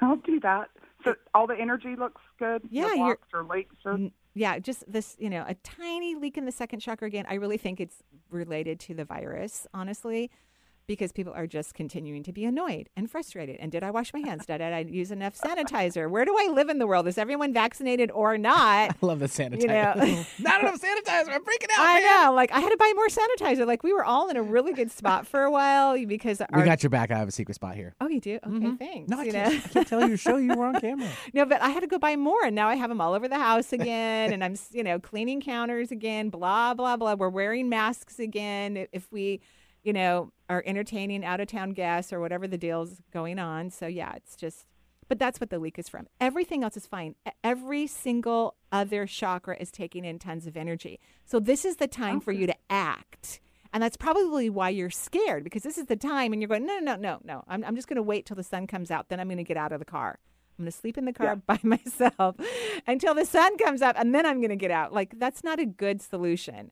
I'll 0.04 0.16
do 0.16 0.40
that. 0.40 0.70
So 1.04 1.14
all 1.34 1.46
the 1.46 1.56
energy 1.56 1.94
looks 1.96 2.20
good. 2.40 2.62
Yeah, 2.68 2.88
blocks 2.96 3.28
or 3.32 3.44
leaks 3.44 3.76
or 3.84 3.92
N- 3.92 4.12
yeah, 4.34 4.58
just 4.58 4.90
this, 4.90 5.14
you 5.20 5.30
know, 5.30 5.44
a 5.46 5.54
tiny 5.54 6.16
leak 6.16 6.36
in 6.36 6.46
the 6.46 6.52
second 6.52 6.80
chakra 6.80 7.06
again. 7.06 7.26
I 7.28 7.34
really 7.34 7.58
think 7.58 7.80
it's 7.80 8.02
related 8.28 8.80
to 8.80 8.94
the 8.94 9.04
virus, 9.04 9.68
honestly. 9.72 10.32
Because 10.86 11.12
people 11.12 11.32
are 11.34 11.46
just 11.46 11.74
continuing 11.74 12.22
to 12.24 12.32
be 12.32 12.44
annoyed 12.44 12.88
and 12.96 13.10
frustrated. 13.10 13.56
And 13.60 13.70
did 13.70 13.82
I 13.82 13.90
wash 13.90 14.12
my 14.12 14.20
hands? 14.20 14.46
Did 14.46 14.60
I 14.60 14.80
use 14.80 15.10
enough 15.10 15.36
sanitizer? 15.38 16.10
Where 16.10 16.24
do 16.24 16.36
I 16.38 16.48
live 16.52 16.68
in 16.68 16.78
the 16.78 16.86
world? 16.86 17.06
Is 17.06 17.18
everyone 17.18 17.52
vaccinated 17.52 18.10
or 18.10 18.36
not? 18.36 18.90
I 19.02 19.06
love 19.06 19.20
the 19.20 19.26
sanitizer. 19.26 19.60
You 19.62 19.66
know. 19.68 19.94
Not 20.40 20.60
enough 20.60 20.80
sanitizer. 20.80 21.28
I'm 21.28 21.42
freaking 21.44 21.70
out. 21.72 21.78
I 21.78 22.00
man. 22.00 22.24
know. 22.26 22.32
Like 22.34 22.52
I 22.52 22.60
had 22.60 22.70
to 22.70 22.76
buy 22.76 22.92
more 22.96 23.08
sanitizer. 23.08 23.66
Like 23.66 23.82
we 23.82 23.92
were 23.92 24.04
all 24.04 24.28
in 24.28 24.36
a 24.36 24.42
really 24.42 24.72
good 24.72 24.90
spot 24.90 25.26
for 25.26 25.42
a 25.44 25.50
while 25.50 25.96
because 26.06 26.40
We 26.40 26.46
our 26.60 26.64
got 26.64 26.82
your 26.82 26.90
back. 26.90 27.10
I 27.10 27.18
have 27.18 27.28
a 27.28 27.32
secret 27.32 27.54
spot 27.54 27.74
here. 27.76 27.94
Oh, 28.00 28.08
you 28.08 28.20
do? 28.20 28.36
Okay, 28.36 28.48
Mhm. 28.48 28.78
thanks. 28.78 29.08
No, 29.08 29.20
I 29.20 29.24
you 29.24 29.32
can't, 29.32 29.52
know? 29.52 29.60
I 29.64 29.68
can't 29.68 29.86
tell 29.88 30.08
your 30.08 30.16
show 30.16 30.36
you 30.36 30.54
were 30.54 30.66
on 30.66 30.80
camera. 30.80 31.08
No, 31.32 31.44
but 31.46 31.62
I 31.62 31.70
had 31.70 31.80
to 31.80 31.86
go 31.86 31.98
buy 31.98 32.16
more, 32.16 32.44
and 32.44 32.54
now 32.56 32.68
I 32.68 32.74
have 32.74 32.88
them 32.90 33.00
all 33.00 33.14
over 33.14 33.28
the 33.28 33.38
house 33.38 33.72
again, 33.72 34.32
and 34.32 34.42
I'm, 34.42 34.56
you 34.72 34.82
know, 34.82 34.98
cleaning 34.98 35.40
counters 35.40 35.90
again. 35.92 36.28
Blah 36.28 36.74
blah 36.74 36.96
blah. 36.96 37.14
We're 37.14 37.28
wearing 37.28 37.68
masks 37.68 38.18
again. 38.18 38.86
If 38.92 39.10
we, 39.12 39.40
you 39.82 39.92
know, 39.92 40.32
are 40.48 40.62
entertaining 40.66 41.24
out 41.24 41.40
of 41.40 41.48
town 41.48 41.70
guests 41.70 42.12
or 42.12 42.20
whatever 42.20 42.46
the 42.46 42.58
deal's 42.58 43.00
going 43.12 43.38
on. 43.38 43.70
So 43.70 43.86
yeah, 43.86 44.12
it's 44.14 44.36
just. 44.36 44.66
But 45.08 45.18
that's 45.18 45.40
what 45.40 45.50
the 45.50 45.58
leak 45.58 45.78
is 45.78 45.90
from. 45.90 46.06
Everything 46.20 46.64
else 46.64 46.76
is 46.76 46.86
fine. 46.86 47.16
Every 47.44 47.86
single 47.86 48.54
other 48.70 49.04
chakra 49.06 49.56
is 49.60 49.70
taking 49.70 50.06
in 50.06 50.18
tons 50.18 50.46
of 50.46 50.56
energy. 50.56 51.00
So 51.26 51.38
this 51.38 51.66
is 51.66 51.76
the 51.76 51.88
time 51.88 52.18
for 52.20 52.32
you 52.32 52.46
to 52.46 52.54
act. 52.70 53.40
And 53.74 53.82
that's 53.82 53.96
probably 53.96 54.48
why 54.48 54.70
you're 54.70 54.88
scared 54.90 55.44
because 55.44 55.64
this 55.64 55.76
is 55.76 55.86
the 55.86 55.96
time 55.96 56.32
and 56.32 56.40
you're 56.40 56.48
going, 56.48 56.64
no, 56.64 56.78
no, 56.78 56.94
no, 56.94 56.96
no, 56.96 57.18
no. 57.24 57.44
I'm, 57.48 57.62
I'm 57.64 57.76
just 57.76 57.88
going 57.88 57.96
to 57.96 58.02
wait 58.02 58.24
till 58.24 58.36
the 58.36 58.42
sun 58.42 58.66
comes 58.66 58.90
out. 58.90 59.08
Then 59.10 59.20
I'm 59.20 59.28
going 59.28 59.36
to 59.38 59.44
get 59.44 59.56
out 59.58 59.72
of 59.72 59.80
the 59.80 59.84
car. 59.84 60.18
I'm 60.58 60.64
going 60.64 60.72
to 60.72 60.78
sleep 60.78 60.96
in 60.96 61.04
the 61.04 61.12
car 61.12 61.26
Yeah. 61.26 61.34
by 61.34 61.58
myself 61.62 62.36
until 62.86 63.12
the 63.14 63.26
sun 63.26 63.58
comes 63.58 63.82
up 63.82 63.96
and 63.98 64.14
then 64.14 64.24
I'm 64.24 64.38
going 64.40 64.50
to 64.50 64.56
get 64.56 64.70
out. 64.70 64.94
Like, 64.94 65.18
that's 65.18 65.42
not 65.44 65.58
a 65.58 65.66
good 65.66 66.00
solution. 66.00 66.70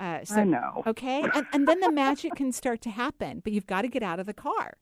Uh, 0.00 0.24
so, 0.24 0.36
I 0.36 0.44
know. 0.44 0.82
Okay. 0.86 1.22
And, 1.34 1.46
and 1.52 1.68
then 1.68 1.80
the 1.80 1.92
magic 1.92 2.34
can 2.34 2.52
start 2.52 2.80
to 2.82 2.90
happen, 2.90 3.40
but 3.44 3.52
you've 3.52 3.66
got 3.66 3.82
to 3.82 3.88
get 3.88 4.02
out 4.02 4.18
of 4.18 4.24
the 4.26 4.32
car, 4.34 4.74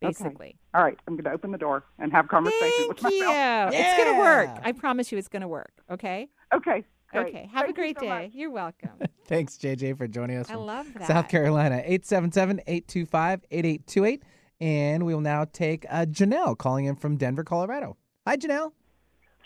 Basically. 0.00 0.08
Okay. 0.08 0.24
basically. 0.24 0.56
All 0.74 0.82
right, 0.82 0.98
I'm 1.06 1.14
going 1.14 1.24
to 1.24 1.30
open 1.30 1.50
the 1.52 1.58
door 1.58 1.84
and 1.98 2.12
have 2.12 2.26
a 2.26 2.28
conversation 2.28 2.68
Thank 2.78 3.02
with 3.02 3.12
you. 3.12 3.24
myself. 3.26 3.72
It's 3.74 3.96
going 3.96 4.14
to 4.14 4.18
work. 4.20 4.50
I 4.64 4.72
promise 4.72 5.10
you 5.12 5.18
it's 5.18 5.28
going 5.28 5.42
to 5.42 5.48
work. 5.48 5.72
Okay. 5.90 6.28
Okay. 6.54 6.84
Great. 7.12 7.26
Okay. 7.28 7.48
Have 7.52 7.62
a 7.62 7.66
Thank 7.66 7.68
you 7.68 7.74
great 7.74 7.96
so 7.96 8.00
day. 8.02 8.08
much. 8.08 8.30
You're 8.34 8.50
welcome. 8.50 8.90
Thanks, 9.26 9.56
JJ, 9.56 9.96
for 9.96 10.06
joining 10.06 10.36
us 10.36 10.50
I 10.50 10.54
from 10.54 10.66
love 10.66 10.86
that. 10.94 11.06
South 11.06 11.28
Carolina. 11.28 11.82
877-825-8828. 11.88 14.20
And 14.60 15.06
we 15.06 15.14
will 15.14 15.20
now 15.22 15.44
take 15.44 15.86
uh, 15.88 16.04
Janelle 16.06 16.58
calling 16.58 16.84
in 16.86 16.96
from 16.96 17.16
Denver, 17.16 17.44
Colorado. 17.44 17.96
Hi, 18.26 18.36
Janelle. 18.36 18.72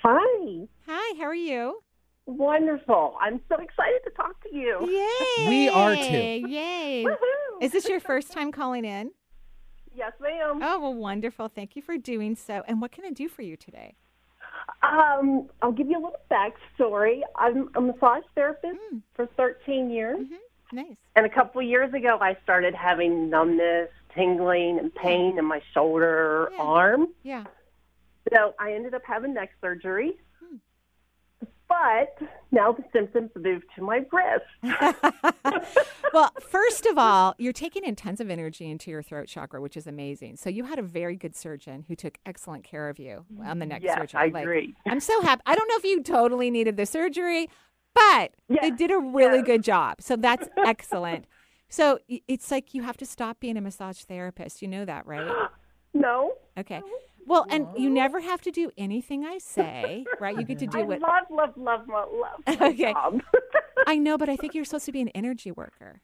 Hi. 0.02 0.66
Hi, 0.88 1.14
how 1.18 1.24
are 1.26 1.34
you? 1.34 1.82
Wonderful. 2.26 3.16
I'm 3.20 3.40
so 3.48 3.56
excited 3.56 4.00
to 4.04 4.10
talk 4.10 4.40
to 4.44 4.54
you. 4.54 4.78
Yay. 4.88 5.48
We 5.48 5.68
are 5.68 5.94
too. 5.96 6.48
Yay. 6.48 7.04
Woohoo. 7.06 7.62
Is 7.62 7.72
this 7.72 7.88
your 7.88 8.00
first 8.00 8.32
time 8.32 8.52
calling 8.52 8.84
in? 8.84 9.10
Yes, 9.94 10.12
ma'am. 10.20 10.60
Oh, 10.62 10.80
well, 10.80 10.94
wonderful. 10.94 11.48
Thank 11.48 11.76
you 11.76 11.82
for 11.82 11.98
doing 11.98 12.34
so. 12.36 12.62
And 12.66 12.80
what 12.80 12.92
can 12.92 13.04
I 13.04 13.10
do 13.10 13.28
for 13.28 13.42
you 13.42 13.56
today? 13.56 13.94
Um, 14.82 15.48
I'll 15.60 15.72
give 15.72 15.88
you 15.88 15.96
a 15.98 16.02
little 16.02 16.16
backstory. 16.30 17.20
I'm 17.36 17.70
a 17.74 17.80
massage 17.80 18.22
therapist 18.34 18.78
Mm. 18.92 19.02
for 19.14 19.26
13 19.36 19.90
years. 19.90 20.20
Mm-hmm. 20.20 20.76
Nice. 20.76 20.96
And 21.16 21.26
a 21.26 21.28
couple 21.28 21.60
of 21.60 21.66
years 21.66 21.92
ago, 21.92 22.18
I 22.20 22.36
started 22.42 22.74
having 22.74 23.28
numbness, 23.28 23.88
tingling, 24.14 24.78
and 24.78 24.94
pain 24.94 25.38
in 25.38 25.44
my 25.44 25.60
shoulder, 25.74 26.48
Yeah. 26.52 26.62
arm. 26.62 27.08
Yeah. 27.22 27.44
So 28.32 28.54
I 28.58 28.72
ended 28.72 28.94
up 28.94 29.02
having 29.04 29.34
neck 29.34 29.50
surgery. 29.60 30.16
But 31.72 32.28
now 32.50 32.72
the 32.72 32.84
symptoms 32.92 33.30
moved 33.34 33.64
to 33.76 33.82
my 33.82 34.04
wrist. 34.12 34.44
well, 36.12 36.30
first 36.40 36.84
of 36.84 36.98
all, 36.98 37.34
you're 37.38 37.52
taking 37.52 37.84
in 37.84 37.96
tons 37.96 38.20
of 38.20 38.28
energy 38.28 38.70
into 38.70 38.90
your 38.90 39.02
throat 39.02 39.26
chakra, 39.26 39.60
which 39.60 39.76
is 39.76 39.86
amazing. 39.86 40.36
So 40.36 40.50
you 40.50 40.64
had 40.64 40.78
a 40.78 40.82
very 40.82 41.16
good 41.16 41.34
surgeon 41.34 41.84
who 41.88 41.96
took 41.96 42.18
excellent 42.26 42.64
care 42.64 42.88
of 42.88 42.98
you 42.98 43.24
on 43.42 43.58
the 43.58 43.66
neck 43.66 43.80
yes, 43.82 43.96
surgery. 43.98 44.20
I 44.20 44.26
Like, 44.26 44.42
agree. 44.42 44.74
I'm 44.86 45.00
so 45.00 45.22
happy. 45.22 45.42
I 45.46 45.54
don't 45.54 45.66
know 45.68 45.76
if 45.76 45.84
you 45.84 46.02
totally 46.02 46.50
needed 46.50 46.76
the 46.76 46.84
surgery, 46.84 47.48
but 47.94 48.32
they 48.48 48.70
did 48.70 48.90
a 48.90 48.98
really 48.98 49.38
yes. 49.38 49.46
good 49.46 49.62
job. 49.62 50.02
So 50.02 50.16
that's 50.16 50.48
excellent. 50.66 51.24
So 51.68 52.00
it's 52.08 52.50
like 52.50 52.74
you 52.74 52.82
have 52.82 52.98
to 52.98 53.06
stop 53.06 53.40
being 53.40 53.56
a 53.56 53.62
massage 53.62 54.02
therapist. 54.02 54.60
You 54.60 54.68
know 54.68 54.84
that, 54.84 55.06
right? 55.06 55.30
No. 55.94 56.32
Okay. 56.56 56.80
Well, 57.26 57.46
and 57.50 57.68
you 57.76 57.88
never 57.90 58.20
have 58.20 58.40
to 58.42 58.50
do 58.50 58.70
anything 58.76 59.24
I 59.24 59.38
say, 59.38 60.04
right? 60.20 60.36
You 60.36 60.44
get 60.44 60.58
to 60.60 60.66
do 60.68 60.80
I 60.80 60.82
what 60.82 61.00
love, 61.00 61.24
love, 61.30 61.52
love, 61.56 61.88
love, 61.88 62.08
love 62.12 62.60
Okay. 62.72 62.94
I 63.86 63.96
know, 63.96 64.18
but 64.18 64.28
I 64.28 64.36
think 64.36 64.54
you're 64.54 64.64
supposed 64.64 64.86
to 64.86 64.92
be 64.92 65.00
an 65.00 65.08
energy 65.08 65.50
worker. 65.50 66.02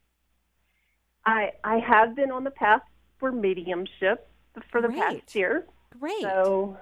I 1.27 1.53
I 1.65 1.79
have 1.79 2.17
been 2.17 2.31
on 2.31 2.45
the 2.45 2.51
path 2.51 2.83
for 3.19 3.33
mediumship 3.33 4.29
for 4.71 4.81
the 4.81 4.89
Great. 4.89 5.01
past 5.01 5.35
year. 5.35 5.67
Great. 5.99 6.23
So 6.23 6.77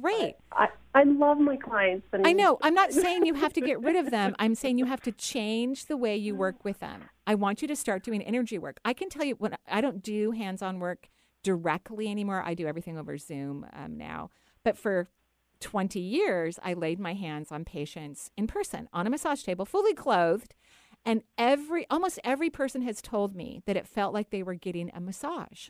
Great. 0.00 0.36
I 0.52 0.68
I 0.94 1.04
love 1.04 1.38
my 1.38 1.56
clients. 1.56 2.06
And 2.12 2.26
I 2.26 2.32
know. 2.32 2.58
I'm 2.62 2.74
not 2.74 2.92
saying 2.92 3.26
you 3.26 3.34
have 3.34 3.52
to 3.52 3.60
get 3.60 3.80
rid 3.80 3.96
of 3.96 4.10
them. 4.10 4.34
I'm 4.38 4.54
saying 4.54 4.78
you 4.78 4.86
have 4.86 5.02
to 5.02 5.12
change 5.12 5.86
the 5.86 5.96
way 5.96 6.16
you 6.16 6.34
work 6.34 6.64
with 6.64 6.80
them. 6.80 7.04
I 7.26 7.34
want 7.34 7.62
you 7.62 7.68
to 7.68 7.76
start 7.76 8.02
doing 8.02 8.22
energy 8.22 8.58
work. 8.58 8.78
I 8.84 8.94
can 8.94 9.08
tell 9.08 9.24
you 9.24 9.34
when 9.36 9.54
I 9.70 9.80
don't 9.80 10.02
do 10.02 10.32
hands-on 10.32 10.80
work 10.80 11.08
directly 11.42 12.08
anymore. 12.10 12.42
I 12.44 12.54
do 12.54 12.66
everything 12.66 12.98
over 12.98 13.18
Zoom 13.18 13.66
um, 13.72 13.96
now. 13.96 14.30
But 14.64 14.78
for 14.78 15.08
20 15.60 15.98
years, 16.00 16.58
I 16.62 16.74
laid 16.74 16.98
my 16.98 17.14
hands 17.14 17.52
on 17.52 17.64
patients 17.64 18.30
in 18.36 18.46
person 18.46 18.88
on 18.92 19.06
a 19.06 19.10
massage 19.10 19.42
table, 19.42 19.64
fully 19.64 19.94
clothed, 19.94 20.54
and 21.04 21.22
every 21.36 21.86
almost 21.90 22.18
every 22.22 22.50
person 22.50 22.82
has 22.82 23.02
told 23.02 23.34
me 23.34 23.62
that 23.66 23.76
it 23.76 23.86
felt 23.86 24.14
like 24.14 24.30
they 24.30 24.42
were 24.42 24.54
getting 24.54 24.90
a 24.94 25.00
massage. 25.00 25.68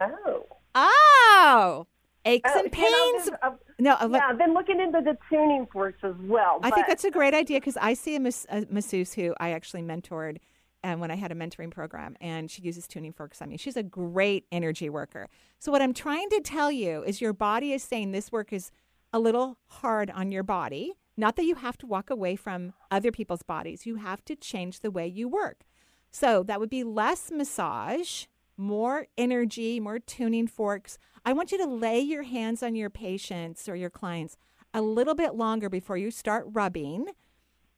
Oh. 0.00 0.46
Oh, 0.74 1.86
aches 2.24 2.50
Oh, 2.54 2.60
and 2.60 2.72
pains. 2.72 2.90
there's 3.26 3.28
a- 3.42 3.54
no, 3.78 3.92
uh, 3.94 4.08
yeah, 4.12 4.28
I've 4.28 4.38
been 4.38 4.52
looking 4.54 4.80
into 4.80 5.00
the 5.00 5.16
tuning 5.30 5.66
forks 5.72 5.98
as 6.02 6.14
well. 6.20 6.58
I 6.62 6.70
think 6.70 6.86
that's 6.86 7.04
a 7.04 7.10
great 7.10 7.34
idea 7.34 7.60
because 7.60 7.76
I 7.78 7.94
see 7.94 8.16
a, 8.16 8.20
mas- 8.20 8.46
a 8.50 8.66
masseuse 8.70 9.14
who 9.14 9.34
I 9.40 9.50
actually 9.52 9.82
mentored 9.82 10.38
and 10.86 11.00
when 11.00 11.10
I 11.10 11.16
had 11.16 11.32
a 11.32 11.34
mentoring 11.34 11.72
program, 11.72 12.16
and 12.20 12.48
she 12.48 12.62
uses 12.62 12.86
tuning 12.86 13.12
forks 13.12 13.42
on 13.42 13.48
me. 13.48 13.56
She's 13.56 13.76
a 13.76 13.82
great 13.82 14.46
energy 14.52 14.88
worker. 14.88 15.26
So 15.58 15.72
what 15.72 15.82
I'm 15.82 15.92
trying 15.92 16.30
to 16.30 16.40
tell 16.40 16.70
you 16.70 17.02
is 17.02 17.20
your 17.20 17.32
body 17.32 17.72
is 17.72 17.82
saying 17.82 18.12
this 18.12 18.30
work 18.30 18.52
is 18.52 18.70
a 19.12 19.18
little 19.18 19.58
hard 19.66 20.10
on 20.10 20.30
your 20.30 20.44
body. 20.44 20.92
Not 21.16 21.34
that 21.36 21.44
you 21.44 21.56
have 21.56 21.76
to 21.78 21.86
walk 21.86 22.08
away 22.08 22.36
from 22.36 22.72
other 22.88 23.10
people's 23.10 23.42
bodies. 23.42 23.84
You 23.84 23.96
have 23.96 24.24
to 24.26 24.36
change 24.36 24.78
the 24.78 24.92
way 24.92 25.08
you 25.08 25.28
work. 25.28 25.64
So 26.12 26.44
that 26.44 26.60
would 26.60 26.70
be 26.70 26.84
less 26.84 27.32
massage, 27.32 28.26
more 28.56 29.08
energy, 29.18 29.80
more 29.80 29.98
tuning 29.98 30.46
forks. 30.46 30.98
I 31.24 31.32
want 31.32 31.50
you 31.50 31.58
to 31.58 31.66
lay 31.66 31.98
your 31.98 32.22
hands 32.22 32.62
on 32.62 32.76
your 32.76 32.90
patients 32.90 33.68
or 33.68 33.74
your 33.74 33.90
clients 33.90 34.36
a 34.72 34.82
little 34.82 35.16
bit 35.16 35.34
longer 35.34 35.68
before 35.68 35.96
you 35.96 36.12
start 36.12 36.46
rubbing. 36.48 37.08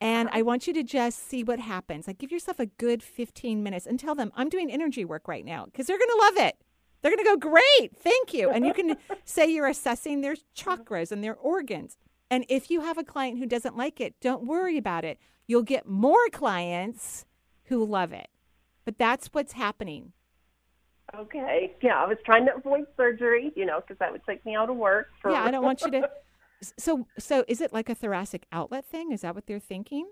And 0.01 0.29
uh-huh. 0.29 0.39
I 0.39 0.43
want 0.43 0.67
you 0.67 0.73
to 0.75 0.83
just 0.83 1.29
see 1.29 1.43
what 1.43 1.59
happens. 1.59 2.07
Like 2.07 2.19
give 2.19 2.31
yourself 2.31 2.61
a 2.61 2.67
good 2.67 3.03
15 3.03 3.63
minutes 3.63 3.87
and 3.87 3.99
tell 3.99 4.15
them, 4.15 4.33
I'm 4.37 4.49
doing 4.49 4.71
energy 4.71 5.05
work 5.05 5.29
right 5.29 5.45
now 5.45 5.65
because 5.67 5.87
they're 5.87 5.99
going 5.99 6.11
to 6.11 6.23
love 6.23 6.49
it. 6.49 6.57
They're 7.01 7.13
going 7.13 7.25
to 7.25 7.31
go, 7.31 7.37
great, 7.37 7.97
thank 7.97 8.35
you. 8.35 8.51
And 8.51 8.67
you 8.67 8.75
can 8.75 8.97
say 9.25 9.51
you're 9.51 9.69
assessing 9.69 10.21
their 10.21 10.33
uh-huh. 10.33 10.77
chakras 10.77 11.13
and 11.13 11.23
their 11.23 11.37
organs. 11.37 11.97
And 12.31 12.45
if 12.49 12.71
you 12.71 12.83
have 12.83 12.99
a 12.99 13.05
client 13.05 13.39
who 13.39 13.47
doesn't 13.47 13.77
like 13.77 14.01
it, 14.01 14.15
don't 14.21 14.47
worry 14.47 14.77
about 14.77 15.05
it. 15.05 15.19
You'll 15.47 15.63
get 15.63 15.89
more 15.89 16.29
clients 16.31 17.25
who 17.65 17.85
love 17.85 18.13
it. 18.13 18.29
But 18.85 18.99
that's 18.99 19.29
what's 19.29 19.53
happening. 19.53 20.13
Okay. 21.15 21.75
Yeah, 21.81 22.03
I 22.03 22.07
was 22.07 22.19
trying 22.25 22.47
to 22.47 22.57
avoid 22.57 22.87
surgery, 22.97 23.53
you 23.57 23.65
know, 23.65 23.81
because 23.81 23.99
that 23.99 24.13
would 24.13 24.25
take 24.27 24.45
me 24.45 24.55
out 24.55 24.69
of 24.69 24.77
work. 24.77 25.09
For... 25.23 25.31
Yeah, 25.31 25.43
I 25.43 25.51
don't 25.51 25.65
want 25.65 25.81
you 25.83 25.91
to. 25.93 26.11
So, 26.61 27.07
so 27.19 27.45
is 27.49 27.61
it 27.61 27.73
like 27.73 27.89
a 27.89 27.95
thoracic 27.95 28.47
outlet 28.53 28.85
thing? 28.85 29.13
Is 29.13 29.21
that 29.21 29.35
what 29.35 29.47
they're 29.47 29.61
thinking? 29.61 30.07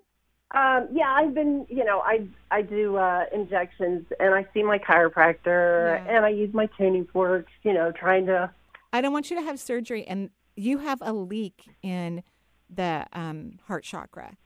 Um, 0.55 0.87
yeah, 0.93 1.11
I've 1.13 1.35
been, 1.35 1.67
you 1.69 1.85
know, 1.85 2.01
I 2.01 2.27
I 2.53 2.63
do 2.63 2.97
uh, 2.97 3.25
injections 3.35 4.07
and 4.21 4.33
I 4.33 4.47
see 4.55 4.63
my 4.63 4.79
chiropractor 4.79 5.97
Yeah. 6.07 6.17
and 6.17 6.25
I 6.25 6.29
use 6.29 6.55
my 6.55 6.67
tuning 6.79 7.07
forks, 7.13 7.51
you 7.63 7.73
know, 7.73 7.91
trying 7.93 8.27
to. 8.27 8.51
I 8.93 9.01
don't 9.01 9.13
want 9.13 9.29
you 9.31 9.37
to 9.37 9.43
have 9.43 9.59
surgery, 9.59 10.05
and 10.07 10.31
you 10.55 10.79
have 10.79 10.99
a 11.03 11.13
leak 11.13 11.65
in 11.83 12.23
the 12.71 13.07
um, 13.13 13.59
heart 13.67 13.83
chakra. 13.85 14.37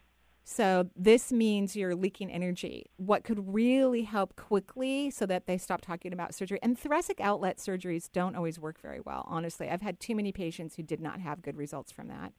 So 0.53 0.91
this 0.97 1.31
means 1.31 1.77
you're 1.77 1.95
leaking 1.95 2.33
energy. 2.33 2.91
What 2.97 3.23
could 3.23 3.55
really 3.55 4.03
help 4.03 4.35
quickly 4.35 5.09
so 5.09 5.25
that 5.27 5.47
they 5.47 5.57
stop 5.57 5.81
talking 5.81 6.13
about 6.13 6.35
surgery? 6.35 6.59
And 6.61 6.77
thoracic 6.77 7.21
outlet 7.21 7.59
surgeries 7.59 8.11
don't 8.11 8.35
always 8.35 8.59
work 8.59 8.81
very 8.81 8.99
well, 8.99 9.25
honestly. 9.29 9.71
I've 9.71 9.81
had 9.81 10.01
too 10.01 10.17
many 10.17 10.33
patients 10.33 10.75
who 10.75 10.83
did 10.83 11.01
not 11.01 11.21
have 11.21 11.41
good 11.41 11.57
results 11.57 11.93
from 11.93 12.09
that. 12.09 12.33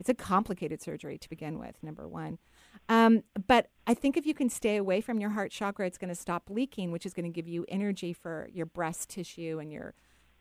It's 0.00 0.08
a 0.08 0.14
complicated 0.14 0.82
surgery 0.82 1.18
to 1.18 1.30
begin 1.30 1.60
with, 1.60 1.80
number 1.84 2.08
one. 2.08 2.38
Um, 2.88 3.22
but 3.46 3.68
I 3.86 3.94
think 3.94 4.16
if 4.16 4.26
you 4.26 4.34
can 4.34 4.48
stay 4.48 4.76
away 4.76 5.00
from 5.00 5.20
your 5.20 5.30
heart 5.30 5.52
chakra, 5.52 5.86
it's 5.86 5.98
going 5.98 6.08
to 6.08 6.16
stop 6.16 6.50
leaking, 6.50 6.90
which 6.90 7.06
is 7.06 7.14
going 7.14 7.26
to 7.26 7.30
give 7.30 7.46
you 7.46 7.64
energy 7.68 8.12
for 8.12 8.48
your 8.52 8.66
breast 8.66 9.08
tissue 9.08 9.60
and 9.60 9.70
your 9.70 9.94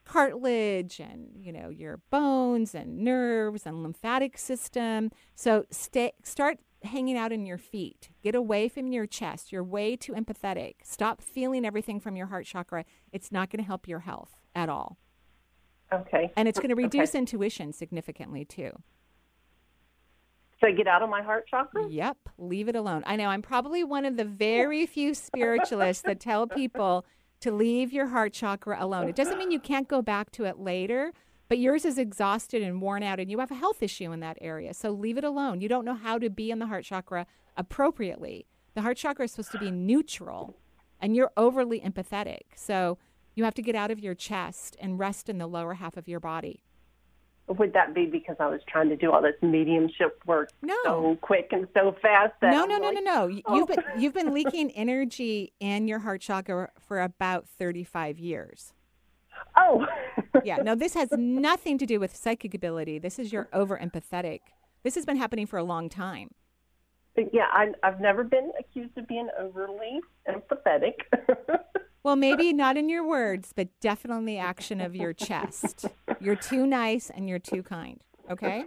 cartilage 0.05 0.99
and 0.99 1.29
you 1.37 1.51
know 1.51 1.69
your 1.69 1.99
bones 2.09 2.75
and 2.75 2.99
nerves 2.99 3.65
and 3.65 3.83
lymphatic 3.83 4.37
system. 4.37 5.11
So 5.35 5.65
stay, 5.71 6.13
start 6.23 6.59
hanging 6.83 7.17
out 7.17 7.31
in 7.31 7.45
your 7.45 7.57
feet. 7.57 8.09
Get 8.23 8.35
away 8.35 8.67
from 8.67 8.91
your 8.91 9.05
chest. 9.05 9.51
You're 9.51 9.63
way 9.63 9.95
too 9.95 10.13
empathetic. 10.13 10.75
Stop 10.83 11.21
feeling 11.21 11.65
everything 11.65 11.99
from 11.99 12.15
your 12.15 12.27
heart 12.27 12.45
chakra. 12.45 12.85
It's 13.11 13.31
not 13.31 13.49
going 13.49 13.63
to 13.63 13.67
help 13.67 13.87
your 13.87 13.99
health 13.99 14.31
at 14.55 14.67
all. 14.69 14.97
Okay. 15.93 16.31
And 16.35 16.47
it's 16.47 16.59
going 16.59 16.69
to 16.69 16.75
reduce 16.75 17.09
Okay. 17.11 17.19
intuition 17.19 17.73
significantly 17.73 18.45
too. 18.45 18.71
So 20.61 20.71
get 20.71 20.87
out 20.87 21.01
of 21.01 21.09
my 21.09 21.23
heart 21.23 21.47
chakra? 21.47 21.87
Yep, 21.89 22.17
leave 22.37 22.69
it 22.69 22.75
alone. 22.75 23.03
I 23.07 23.15
know 23.15 23.27
I'm 23.27 23.41
probably 23.41 23.83
one 23.83 24.05
of 24.05 24.15
the 24.15 24.25
very 24.25 24.85
few 24.85 25.15
spiritualists 25.15 26.03
that 26.03 26.19
tell 26.19 26.45
people 26.45 27.03
to 27.41 27.51
leave 27.51 27.91
your 27.91 28.07
heart 28.07 28.33
chakra 28.33 28.77
alone. 28.79 29.09
It 29.09 29.15
doesn't 29.15 29.37
mean 29.37 29.51
you 29.51 29.59
can't 29.59 29.87
go 29.87 30.01
back 30.01 30.31
to 30.31 30.45
it 30.45 30.59
later, 30.59 31.11
but 31.49 31.59
yours 31.59 31.85
is 31.85 31.97
exhausted 31.97 32.61
and 32.61 32.81
worn 32.81 33.03
out 33.03 33.19
and 33.19 33.29
you 33.29 33.39
have 33.39 33.51
a 33.51 33.55
health 33.55 33.83
issue 33.83 34.11
in 34.11 34.21
that 34.21 34.37
area. 34.39 34.73
So 34.73 34.91
leave 34.91 35.17
it 35.17 35.23
alone. 35.23 35.59
You 35.59 35.67
don't 35.67 35.85
know 35.85 35.95
how 35.95 36.17
to 36.17 36.29
be 36.29 36.49
in 36.51 36.59
the 36.59 36.67
heart 36.67 36.85
chakra 36.85 37.25
appropriately. 37.57 38.45
The 38.73 38.81
heart 38.81 38.97
chakra 38.97 39.25
is 39.25 39.31
supposed 39.31 39.51
to 39.51 39.59
be 39.59 39.71
neutral 39.71 40.57
and 41.01 41.15
you're 41.15 41.31
overly 41.35 41.81
empathetic. 41.81 42.41
So 42.55 42.99
you 43.35 43.43
have 43.43 43.55
to 43.55 43.61
get 43.61 43.75
out 43.75 43.91
of 43.91 43.99
your 43.99 44.15
chest 44.15 44.77
and 44.79 44.99
rest 44.99 45.27
in 45.27 45.39
the 45.39 45.47
lower 45.47 45.73
half 45.73 45.97
of 45.97 46.07
your 46.07 46.19
body. 46.19 46.63
Would 47.57 47.73
that 47.73 47.93
be 47.93 48.05
because 48.05 48.37
I 48.39 48.47
was 48.47 48.61
trying 48.67 48.87
to 48.89 48.95
do 48.95 49.11
all 49.11 49.21
this 49.21 49.35
mediumship 49.41 50.21
work 50.25 50.49
No. 50.61 50.75
so 50.85 51.17
quick 51.21 51.49
and 51.51 51.67
so 51.73 51.95
fast? 52.01 52.33
That 52.41 52.51
No, 52.51 52.65
no, 52.65 52.77
no, 52.77 52.87
like, 52.87 52.95
no, 52.95 53.01
no. 53.01 53.27
You- 53.27 53.41
oh. 53.45 53.55
You've 53.57 53.67
been 53.67 53.83
you've 53.97 54.13
been 54.13 54.33
leaking 54.33 54.71
energy 54.75 55.53
in 55.59 55.87
your 55.87 55.99
heart 55.99 56.21
chakra 56.21 56.69
for 56.79 57.01
about 57.01 57.47
35 57.47 58.19
years. 58.19 58.73
Oh. 59.57 59.85
Yeah, 60.45 60.57
no, 60.57 60.75
this 60.75 60.93
has 60.93 61.09
nothing 61.11 61.77
to 61.77 61.85
do 61.85 61.99
with 61.99 62.15
psychic 62.15 62.53
ability. 62.53 62.99
This 62.99 63.19
is 63.19 63.31
your 63.33 63.47
over 63.53 63.77
empathetic. 63.77 64.39
This 64.83 64.95
has 64.95 65.05
been 65.05 65.17
happening 65.17 65.45
for 65.45 65.57
a 65.57 65.63
long 65.63 65.87
time. 65.89 66.29
yeah, 67.15 67.47
I, 67.51 67.73
I've 67.83 67.99
never 67.99 68.23
been 68.23 68.51
accused 68.59 68.97
of 68.97 69.07
being 69.07 69.27
overly 69.37 69.99
empathetic. 70.27 70.93
Well, 72.03 72.15
maybe 72.15 72.51
not 72.51 72.77
in 72.77 72.89
your 72.89 73.05
words, 73.05 73.53
but 73.55 73.67
definitely 73.79 74.19
in 74.19 74.25
the 74.25 74.37
action 74.37 74.81
of 74.81 74.95
your 74.95 75.13
chest. 75.13 75.85
You're 76.19 76.35
too 76.35 76.65
nice 76.65 77.11
and 77.11 77.29
you're 77.29 77.39
too 77.39 77.61
kind. 77.61 77.99
Okay? 78.29 78.65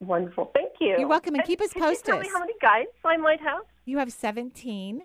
Wonderful. 0.00 0.50
Thank 0.54 0.72
you. 0.80 0.96
You're 0.98 1.08
welcome, 1.08 1.34
and 1.34 1.44
keep 1.44 1.60
us 1.60 1.72
Can 1.72 1.82
you 1.82 1.96
tell 1.96 2.16
me 2.16 2.22
posted. 2.22 2.32
how 2.32 2.40
many 2.40 2.54
guides 2.60 2.90
I 3.04 3.16
might 3.16 3.40
have? 3.40 3.62
You 3.84 3.98
have 3.98 4.12
17. 4.12 5.02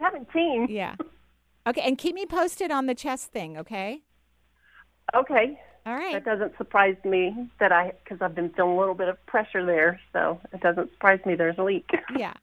17. 0.00 0.66
Yeah. 0.68 0.96
Okay, 1.66 1.80
and 1.82 1.96
keep 1.98 2.14
me 2.14 2.26
posted 2.26 2.70
on 2.70 2.86
the 2.86 2.94
chest 2.94 3.32
thing, 3.32 3.56
okay? 3.58 4.02
Okay. 5.14 5.58
All 5.86 5.94
right. 5.94 6.12
That 6.12 6.24
doesn't 6.24 6.56
surprise 6.58 6.96
me 7.04 7.48
that 7.60 7.72
I, 7.72 7.92
because 8.02 8.20
I've 8.20 8.34
been 8.34 8.50
feeling 8.50 8.72
a 8.72 8.78
little 8.78 8.94
bit 8.94 9.08
of 9.08 9.24
pressure 9.26 9.64
there, 9.64 10.00
so 10.12 10.40
it 10.52 10.60
doesn't 10.60 10.90
surprise 10.92 11.20
me 11.24 11.34
there's 11.34 11.58
a 11.58 11.62
leak. 11.62 11.88
Yeah. 12.16 12.34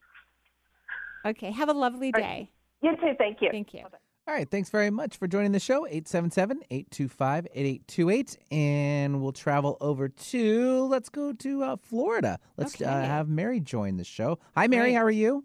Okay, 1.26 1.52
have 1.52 1.70
a 1.70 1.74
lovely 1.74 2.12
day. 2.12 2.50
You 2.84 2.96
too. 2.98 3.14
Thank 3.18 3.42
you. 3.42 3.50
Thank 3.52 3.74
you. 3.74 3.84
All 4.26 4.34
right, 4.34 4.50
thanks 4.50 4.70
very 4.70 4.90
much 4.90 5.18
for 5.18 5.28
joining 5.28 5.52
the 5.52 5.60
show. 5.60 5.86
877-825-8828 5.92 8.38
and 8.52 9.22
we'll 9.22 9.34
travel 9.34 9.76
over 9.82 10.08
to 10.08 10.86
let's 10.86 11.10
go 11.10 11.34
to 11.34 11.64
uh, 11.64 11.76
Florida. 11.76 12.40
Let's 12.56 12.82
uh, 12.82 12.86
have 12.86 13.28
Mary 13.28 13.60
join 13.60 13.98
the 13.98 14.06
show. 14.06 14.40
Hi 14.56 14.68
Mary, 14.68 14.92
Great. 14.92 14.96
how 14.96 15.04
are 15.04 15.12
you? 15.12 15.44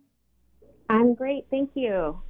I'm 0.88 1.14
great, 1.14 1.44
thank 1.50 1.70
you. 1.74 2.22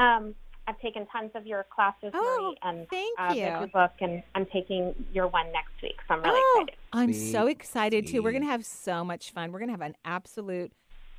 Um, 0.00 0.34
I've 0.66 0.80
taken 0.80 1.06
tons 1.06 1.30
of 1.34 1.46
your 1.46 1.64
classes, 1.72 2.10
Oh, 2.14 2.38
Marie, 2.42 2.56
and 2.62 2.88
thank 2.88 3.20
uh, 3.20 3.32
you. 3.34 3.44
read 3.44 3.58
your 3.60 3.68
book, 3.68 3.92
and 4.00 4.22
I'm 4.34 4.46
taking 4.46 4.94
your 5.12 5.28
one 5.28 5.52
next 5.52 5.80
week, 5.82 5.96
so 6.08 6.14
I'm 6.14 6.22
really 6.22 6.34
oh, 6.36 6.62
excited. 6.62 6.78
I'm 6.92 7.12
so 7.12 7.44
Sweet, 7.44 7.50
excited 7.50 8.06
too. 8.06 8.22
We're 8.22 8.32
going 8.32 8.42
to 8.42 8.50
have 8.50 8.66
so 8.66 9.04
much 9.04 9.30
fun. 9.30 9.52
We're 9.52 9.60
going 9.60 9.68
to 9.68 9.74
have 9.74 9.80
an 9.80 9.94
absolute 10.04 10.72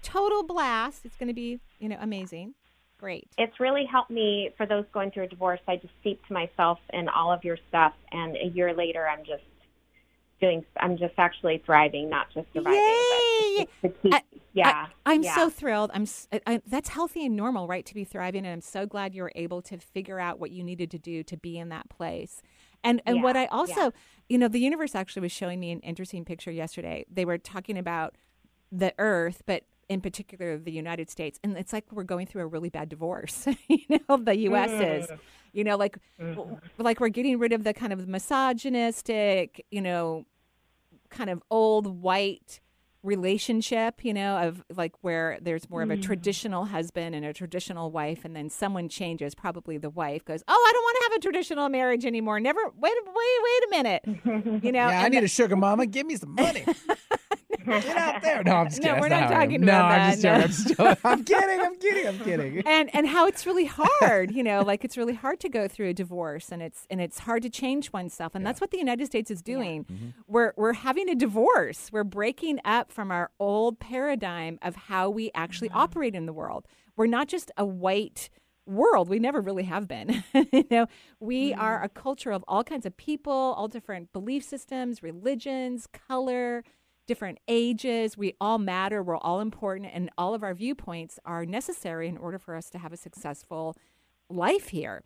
total 0.03 0.43
blast. 0.43 1.05
It's 1.05 1.15
going 1.15 1.27
to 1.27 1.33
be, 1.33 1.59
you 1.79 1.89
know, 1.89 1.97
amazing. 1.99 2.53
Great. 3.01 3.27
It's 3.39 3.59
really 3.59 3.85
helped 3.91 4.11
me 4.11 4.51
for 4.57 4.67
those 4.67 4.85
going 4.93 5.09
through 5.09 5.23
a 5.23 5.27
divorce. 5.27 5.59
I 5.67 5.77
just 5.77 5.93
steeped 6.01 6.29
myself 6.29 6.77
in 6.93 7.09
all 7.09 7.33
of 7.33 7.43
your 7.43 7.57
stuff, 7.67 7.93
and 8.11 8.37
a 8.37 8.45
year 8.53 8.75
later, 8.75 9.07
I'm 9.07 9.25
just 9.25 9.41
doing. 10.39 10.63
I'm 10.79 10.97
just 10.99 11.15
actually 11.17 11.63
thriving, 11.65 12.11
not 12.11 12.27
just 12.31 12.45
surviving. 12.53 12.77
Yay! 12.77 13.67
But 13.81 13.87
to 13.87 14.01
keep, 14.03 14.13
I- 14.13 14.21
yeah, 14.53 14.87
I, 15.03 15.13
am 15.15 15.23
yeah. 15.23 15.33
so 15.33 15.49
thrilled. 15.49 15.89
I'm 15.95 16.05
I 16.31 16.41
I 16.45 16.61
that's 16.67 16.89
healthy 16.89 17.25
and 17.25 17.35
normal, 17.35 17.67
right? 17.67 17.83
To 17.87 17.95
be 17.95 18.03
thriving, 18.03 18.45
and 18.45 18.53
I'm 18.53 18.61
so 18.61 18.85
glad 18.85 19.15
you 19.15 19.23
were 19.23 19.31
able 19.35 19.63
to 19.63 19.79
figure 19.79 20.19
out 20.19 20.39
what 20.39 20.51
you 20.51 20.63
needed 20.63 20.91
to 20.91 20.99
do 20.99 21.23
to 21.23 21.37
be 21.37 21.57
in 21.57 21.69
that 21.69 21.89
place. 21.89 22.43
And 22.83 23.01
and 23.07 23.23
what 23.23 23.35
I 23.35 23.47
also, 23.47 23.93
you 24.29 24.37
know, 24.37 24.47
the 24.47 24.59
universe 24.59 24.93
actually 24.93 25.23
was 25.23 25.31
showing 25.31 25.59
me 25.59 25.71
an 25.71 25.79
interesting 25.79 26.23
picture 26.23 26.51
yesterday. 26.51 27.05
They 27.11 27.25
were 27.25 27.39
talking 27.39 27.79
about 27.79 28.15
the 28.71 28.93
Earth, 28.99 29.41
but 29.47 29.63
in 29.91 29.99
particular 29.99 30.57
the 30.57 30.71
United 30.71 31.09
States, 31.09 31.37
and 31.43 31.57
it's 31.57 31.73
like 31.73 31.85
we're 31.91 32.03
going 32.03 32.25
through 32.25 32.43
a 32.43 32.47
really 32.47 32.69
bad 32.69 32.87
divorce. 32.87 33.45
you 33.67 33.99
know, 34.07 34.17
the 34.17 34.37
U.S. 34.37 34.71
is. 34.71 35.19
You 35.53 35.65
know, 35.65 35.75
like 35.75 35.97
mm-hmm. 36.19 36.55
like 36.77 37.01
we're 37.01 37.09
getting 37.09 37.37
rid 37.37 37.51
of 37.51 37.65
the 37.65 37.73
kind 37.73 37.91
of 37.91 38.07
misogynistic, 38.07 39.65
you 39.69 39.81
know, 39.81 40.25
kind 41.09 41.29
of 41.29 41.43
old 41.51 42.01
white 42.01 42.61
relationship, 43.03 44.05
you 44.05 44.13
know, 44.13 44.37
of 44.37 44.63
like 44.75 44.93
where 45.01 45.37
there's 45.41 45.69
more 45.69 45.81
of 45.81 45.91
a 45.91 45.97
mm. 45.97 46.01
traditional 46.01 46.65
husband 46.65 47.15
and 47.15 47.25
a 47.25 47.33
traditional 47.33 47.91
wife, 47.91 48.23
and 48.23 48.33
then 48.33 48.49
someone 48.49 48.87
changes, 48.87 49.35
probably 49.35 49.77
the 49.77 49.89
wife 49.89 50.23
goes, 50.23 50.41
"Oh, 50.47 50.53
I 50.53 50.71
don't 50.71 50.83
want 50.83 50.97
to 50.97 51.00
have 51.11 51.17
a 51.17 51.21
traditional 51.21 51.69
marriage 51.69 52.05
anymore. 52.05 52.39
Never. 52.39 52.61
Wait, 52.77 52.93
wait, 53.05 53.13
wait 53.43 53.63
a 53.63 53.69
minute. 53.69 54.63
You 54.63 54.71
know, 54.71 54.89
yeah, 54.89 55.03
I 55.03 55.09
need 55.09 55.21
the- 55.21 55.25
a 55.25 55.29
sugar 55.29 55.55
mama. 55.55 55.85
Give 55.85 56.05
me 56.05 56.15
some 56.15 56.35
money. 56.35 56.65
Get 57.65 57.97
out 57.97 58.21
there. 58.21 58.43
No, 58.43 58.55
I'm 58.55 58.67
just 58.69 58.81
kidding. 58.81 58.95
No, 58.95 59.01
we're 59.01 59.09
not 59.09 59.29
talking 59.29 59.61
No, 59.61 59.73
about 59.73 59.91
I'm 59.91 60.19
that, 60.19 60.47
just 60.49 60.79
no. 60.79 60.85
I'm, 60.85 60.95
just. 60.95 61.05
I'm 61.05 61.23
kidding. 61.23 61.59
I'm 61.59 61.75
kidding. 61.77 62.07
I'm 62.07 62.19
kidding. 62.19 62.63
and 62.65 62.89
and 62.93 63.07
how 63.07 63.27
it's 63.27 63.45
really 63.45 63.65
hard 64.01 64.31
you 64.31 64.43
know 64.43 64.61
like 64.61 64.83
it's 64.83 64.97
really 64.97 65.13
hard 65.13 65.39
to 65.41 65.49
go 65.49 65.67
through 65.67 65.89
a 65.89 65.93
divorce 65.93 66.51
and 66.51 66.61
it's 66.61 66.87
and 66.89 66.99
it's 66.99 67.19
hard 67.19 67.43
to 67.43 67.49
change 67.49 67.93
oneself 67.93 68.35
and 68.35 68.45
that's 68.45 68.59
what 68.59 68.71
the 68.71 68.77
united 68.77 69.05
states 69.05 69.29
is 69.29 69.41
doing 69.41 69.83
mm-hmm. 69.85 70.09
we're 70.27 70.53
we're 70.57 70.73
having 70.73 71.09
a 71.09 71.15
divorce 71.15 71.89
we're 71.91 72.03
breaking 72.03 72.59
up 72.65 72.91
from 72.91 73.11
our 73.11 73.31
old 73.39 73.79
paradigm 73.79 74.57
of 74.61 74.75
how 74.75 75.09
we 75.09 75.31
actually 75.35 75.69
mm-hmm. 75.69 75.77
operate 75.77 76.15
in 76.15 76.25
the 76.25 76.33
world 76.33 76.67
we're 76.95 77.07
not 77.07 77.27
just 77.27 77.51
a 77.57 77.65
white 77.65 78.29
world 78.67 79.09
we 79.09 79.19
never 79.19 79.41
really 79.41 79.63
have 79.63 79.87
been 79.87 80.23
you 80.33 80.65
know 80.69 80.85
we 81.19 81.53
are 81.53 81.81
mm. 81.81 81.85
a 81.85 81.89
culture 81.89 82.31
of 82.31 82.45
all 82.47 82.63
kinds 82.63 82.85
of 82.85 82.95
people 82.95 83.33
all 83.33 83.67
different 83.67 84.13
belief 84.13 84.43
systems 84.43 85.01
religions 85.01 85.87
color 85.87 86.63
different 87.11 87.39
ages. 87.49 88.17
We 88.17 88.35
all 88.39 88.57
matter. 88.57 89.03
We're 89.03 89.17
all 89.17 89.41
important. 89.41 89.91
And 89.93 90.09
all 90.17 90.33
of 90.33 90.43
our 90.43 90.53
viewpoints 90.53 91.19
are 91.25 91.45
necessary 91.45 92.07
in 92.07 92.17
order 92.17 92.39
for 92.39 92.55
us 92.55 92.69
to 92.69 92.77
have 92.77 92.93
a 92.93 92.97
successful 92.97 93.75
life 94.29 94.69
here. 94.69 95.03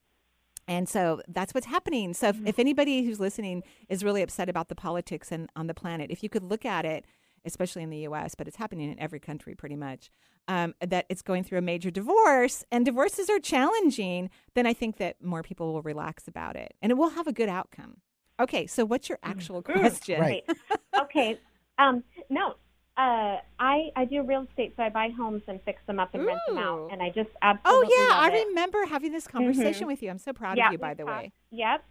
And 0.68 0.88
so 0.89 1.22
that's 1.28 1.54
what's 1.56 1.65
happening. 1.65 2.13
So 2.13 2.30
if, 2.30 2.38
mm. 2.38 2.48
if 2.48 2.60
anybody 2.60 3.04
who's 3.04 3.20
listening 3.20 3.63
is 3.89 4.04
really 4.04 4.22
upset 4.22 4.50
about 4.50 4.70
the 4.70 4.76
politics 4.76 5.32
and 5.32 5.50
on 5.56 5.65
the 5.65 5.74
planet, 5.74 6.12
if 6.12 6.22
you 6.22 6.30
could 6.30 6.44
look 6.44 6.63
at 6.63 6.86
it, 6.86 7.06
especially 7.46 7.84
in 7.84 7.90
the 7.90 8.00
U.S., 8.00 8.36
but 8.36 8.48
it's 8.48 8.58
happening 8.58 8.92
in 8.92 9.00
every 9.00 9.20
country 9.20 9.56
pretty 9.56 9.76
much, 9.76 10.10
um, 10.48 10.74
that 10.86 11.06
it's 11.10 11.22
going 11.22 11.44
through 11.44 11.58
a 11.58 11.62
major 11.62 11.90
divorce 11.92 12.64
and 12.72 12.86
divorces 12.86 13.30
are 13.30 13.40
challenging, 13.40 14.30
then 14.54 14.66
I 14.66 14.74
think 14.74 14.98
that 14.98 15.24
more 15.24 15.44
people 15.44 15.74
will 15.74 15.82
relax 15.82 16.28
about 16.28 16.56
it 16.56 16.74
and 16.82 16.92
it 16.92 16.96
will 16.96 17.10
have 17.10 17.28
a 17.28 17.34
good 17.34 17.50
outcome. 17.50 17.98
Okay, 18.40 18.68
so 18.68 18.84
what's 18.86 19.08
your 19.10 19.20
actual 19.24 19.62
question? 19.62 20.20
Right. 20.20 20.44
okay. 21.02 21.40
Um, 21.80 22.04
no, 22.30 22.56
uh, 22.98 23.38
I 23.60 23.90
I 23.96 24.06
do 24.06 24.24
real 24.24 24.46
estate, 24.50 24.74
so 24.76 24.84
I 24.84 24.90
buy 24.90 25.10
homes 25.18 25.44
and 25.48 25.60
fix 25.64 25.82
them 25.88 26.00
up 26.00 26.14
and 26.14 26.26
rent 26.26 26.40
them 26.48 26.58
out, 26.58 26.90
and 26.92 27.02
I 27.02 27.10
just 27.10 27.30
absolutely. 27.42 27.90
Oh 27.94 28.08
yeah, 28.10 28.16
love 28.16 28.34
I 28.34 28.36
it. 28.36 28.48
remember 28.48 28.86
having 28.86 29.12
this 29.12 29.28
conversation 29.28 29.88
with 29.88 30.02
you. 30.04 30.10
I'm 30.10 30.18
so 30.18 30.34
proud 30.34 30.58
yeah, 30.58 30.68
of 30.68 30.74
you, 30.74 30.78
by 30.78 30.94
the 30.94 31.04
talked- 31.04 31.24
way. 31.24 31.32
Yep. 31.52 31.84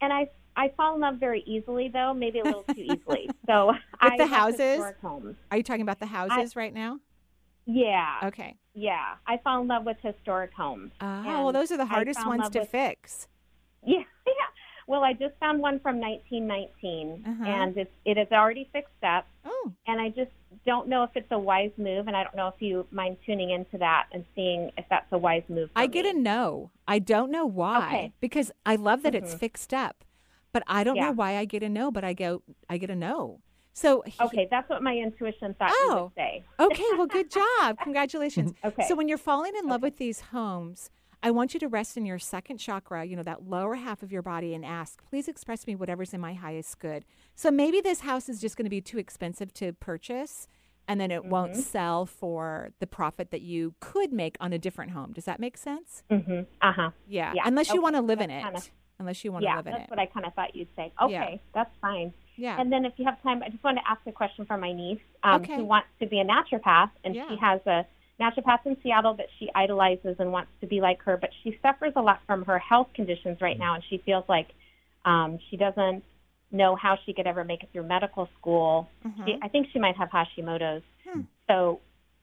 And 0.00 0.12
I 0.12 0.28
I 0.56 0.68
fall 0.76 0.94
in 0.94 1.00
love 1.00 1.16
very 1.16 1.42
easily, 1.46 1.88
though, 1.88 2.12
maybe 2.14 2.40
a 2.40 2.44
little 2.44 2.64
too 2.64 2.82
easily. 2.82 3.28
So 3.46 3.72
I 4.00 4.16
the 4.16 4.26
houses? 4.26 4.82
homes. 5.02 5.36
Are 5.50 5.56
you 5.56 5.62
talking 5.62 5.82
about 5.82 5.98
the 5.98 6.06
houses 6.06 6.54
right 6.56 6.72
now? 6.72 7.00
Yeah, 7.66 8.20
Okay. 8.24 8.56
yeah. 8.74 9.14
I 9.26 9.38
fall 9.38 9.62
in 9.62 9.68
love 9.68 9.84
with 9.84 9.96
historic 10.02 10.52
homes. 10.52 10.90
Oh, 11.00 11.06
And 11.06 11.26
well, 11.26 11.52
those 11.52 11.70
are 11.72 11.76
the 11.76 11.86
hardest 11.86 12.24
ones 12.26 12.48
to 12.50 12.60
with- 12.60 12.68
fix. 12.70 13.28
Yeah, 13.84 13.98
yeah. 14.26 14.32
Well, 14.86 15.02
I 15.04 15.12
just 15.12 15.34
found 15.40 15.60
one 15.60 15.80
from 15.80 15.98
1919, 16.00 17.24
Uh-huh. 17.26 17.44
and 17.44 17.76
it's 17.76 17.90
it 18.04 18.18
is 18.18 18.28
already 18.32 18.68
fixed 18.72 19.02
up. 19.02 19.26
Oh, 19.44 19.72
and 19.86 20.00
I 20.00 20.08
just 20.10 20.30
don't 20.66 20.88
know 20.88 21.02
if 21.04 21.10
it's 21.14 21.30
a 21.32 21.38
wise 21.38 21.70
move, 21.76 22.06
and 22.08 22.16
I 22.16 22.22
don't 22.24 22.36
know 22.36 22.48
if 22.48 22.60
you 22.60 22.86
mind 22.92 23.16
tuning 23.26 23.50
into 23.50 23.78
that 23.78 24.06
and 24.12 24.24
seeing 24.34 24.70
if 24.78 24.84
that's 24.90 25.06
a 25.12 25.18
wise 25.18 25.42
move. 25.48 25.70
I 25.74 25.86
get 25.86 26.06
a 26.06 26.12
no. 26.12 26.70
I 26.86 26.98
don't 27.00 27.30
know 27.30 27.46
why 27.46 27.86
Okay. 27.86 28.12
because 28.20 28.52
I 28.66 28.76
love 28.76 29.02
that 29.02 29.14
it's 29.14 29.34
fixed 29.34 29.72
up, 29.74 30.04
but 30.52 30.62
I 30.66 30.84
don't 30.84 30.96
know 30.96 31.12
why 31.12 31.36
I 31.36 31.44
get 31.44 31.62
a 31.62 31.68
no. 31.68 31.90
But 31.90 32.04
I 32.04 32.12
go, 32.12 32.42
I 32.68 32.78
get 32.78 32.90
a 32.90 32.96
no. 32.96 33.40
So 33.74 34.02
he- 34.06 34.22
Okay, 34.22 34.48
that's 34.50 34.68
what 34.68 34.82
my 34.82 34.94
intuition 34.96 35.54
thought 35.54 35.70
you 35.70 35.76
Oh. 35.90 36.02
would 36.04 36.14
say. 36.14 36.44
Okay, 36.60 36.84
well, 36.98 37.06
good 37.06 37.30
job. 37.60 37.78
Congratulations. 37.82 38.52
Okay. 38.64 38.84
So 38.86 38.94
when 38.94 39.08
you're 39.08 39.16
falling 39.18 39.52
in 39.56 39.66
love 39.66 39.80
with 39.82 39.96
these 39.96 40.20
homes, 40.20 40.90
I 41.22 41.30
want 41.30 41.54
you 41.54 41.60
to 41.60 41.68
rest 41.68 41.96
in 41.96 42.04
your 42.04 42.18
second 42.18 42.58
chakra, 42.58 43.04
you 43.04 43.16
know, 43.16 43.22
that 43.22 43.48
lower 43.48 43.76
half 43.76 44.02
of 44.02 44.10
your 44.12 44.22
body, 44.22 44.54
and 44.54 44.64
ask, 44.64 45.02
please 45.08 45.28
express 45.28 45.66
me 45.66 45.74
whatever's 45.76 46.12
in 46.12 46.20
my 46.20 46.34
highest 46.34 46.80
good. 46.80 47.04
So 47.34 47.50
maybe 47.50 47.80
this 47.80 48.00
house 48.00 48.28
is 48.28 48.40
just 48.40 48.56
going 48.56 48.64
to 48.66 48.70
be 48.70 48.80
too 48.80 48.98
expensive 48.98 49.52
to 49.54 49.72
purchase. 49.72 50.48
and 50.88 51.00
then 51.00 51.12
it 51.12 51.24
won't 51.24 51.52
Mhm. 51.52 51.56
sell 51.62 52.04
for 52.06 52.70
the 52.80 52.88
profit 52.88 53.30
that 53.30 53.40
you 53.40 53.72
could 53.78 54.12
make 54.12 54.36
on 54.40 54.52
a 54.52 54.58
different 54.58 54.90
home. 54.90 55.12
Does 55.12 55.26
that 55.26 55.38
make 55.38 55.56
sense? 55.56 56.02
Mm-hmm. 56.10 56.40
Uh-huh. 56.60 56.90
Yeah. 57.06 57.32
Yeah, 57.36 57.42
Unless 57.46 57.72
you 57.72 57.80
want 57.80 57.94
to 57.94 58.02
live 58.02 58.20
in 58.20 58.30
it. 58.30 58.42
kinda- 58.42 58.60
Unless 59.02 59.24
you 59.24 59.32
want 59.32 59.42
to 59.42 59.48
Yeah, 59.48 59.56
live 59.56 59.66
in 59.66 59.72
that's 59.72 59.90
what 59.90 59.98
I 59.98 60.06
kind 60.06 60.24
of 60.24 60.32
thought 60.34 60.54
you'd 60.54 60.68
say. 60.76 60.92
Okay, 61.02 61.12
Yeah. 61.12 61.36
that's 61.54 61.74
fine. 61.80 62.12
yeah. 62.36 62.58
And 62.60 62.72
then 62.72 62.84
if 62.84 62.92
you 62.96 63.04
have 63.04 63.20
time, 63.22 63.42
I 63.42 63.48
just 63.48 63.62
want 63.64 63.78
to 63.78 63.90
ask 63.90 64.00
a 64.06 64.12
question 64.12 64.46
for 64.46 64.56
my 64.56 64.72
niece 64.72 65.00
um, 65.24 65.42
Okay. 65.42 65.56
who 65.56 65.64
wants 65.64 65.88
to 66.00 66.06
be 66.06 66.20
a 66.20 66.24
naturopath, 66.24 66.90
and 67.04 67.14
Yeah. 67.14 67.28
she 67.28 67.36
has 67.36 67.60
a 67.66 67.84
naturopath 68.20 68.64
in 68.64 68.76
Seattle 68.82 69.14
that 69.14 69.26
she 69.38 69.50
idolizes 69.54 70.16
and 70.20 70.30
wants 70.32 70.50
to 70.60 70.66
be 70.66 70.80
like 70.80 71.02
her, 71.02 71.16
but 71.16 71.30
she 71.42 71.58
suffers 71.62 71.92
a 71.96 72.00
lot 72.00 72.20
from 72.26 72.44
her 72.44 72.58
health 72.60 72.88
conditions 72.94 73.40
right 73.40 73.58
now, 73.58 73.74
and 73.74 73.82
she 73.90 73.98
feels 73.98 74.24
like 74.28 74.48
um, 75.04 75.38
she 75.50 75.56
doesn't 75.56 76.04
know 76.52 76.76
how 76.76 76.96
she 77.04 77.12
could 77.12 77.26
ever 77.26 77.42
make 77.44 77.62
it 77.64 77.68
through 77.72 77.82
medical 77.82 78.28
school. 78.38 78.88
Mhm. 79.04 79.26
She, 79.26 79.38
I 79.42 79.48
think 79.48 79.66
she 79.72 79.78
might 79.80 79.96
have 79.96 80.10
Hashimoto's. 80.10 80.84
Hmm. 81.08 81.22
So, 81.48 81.80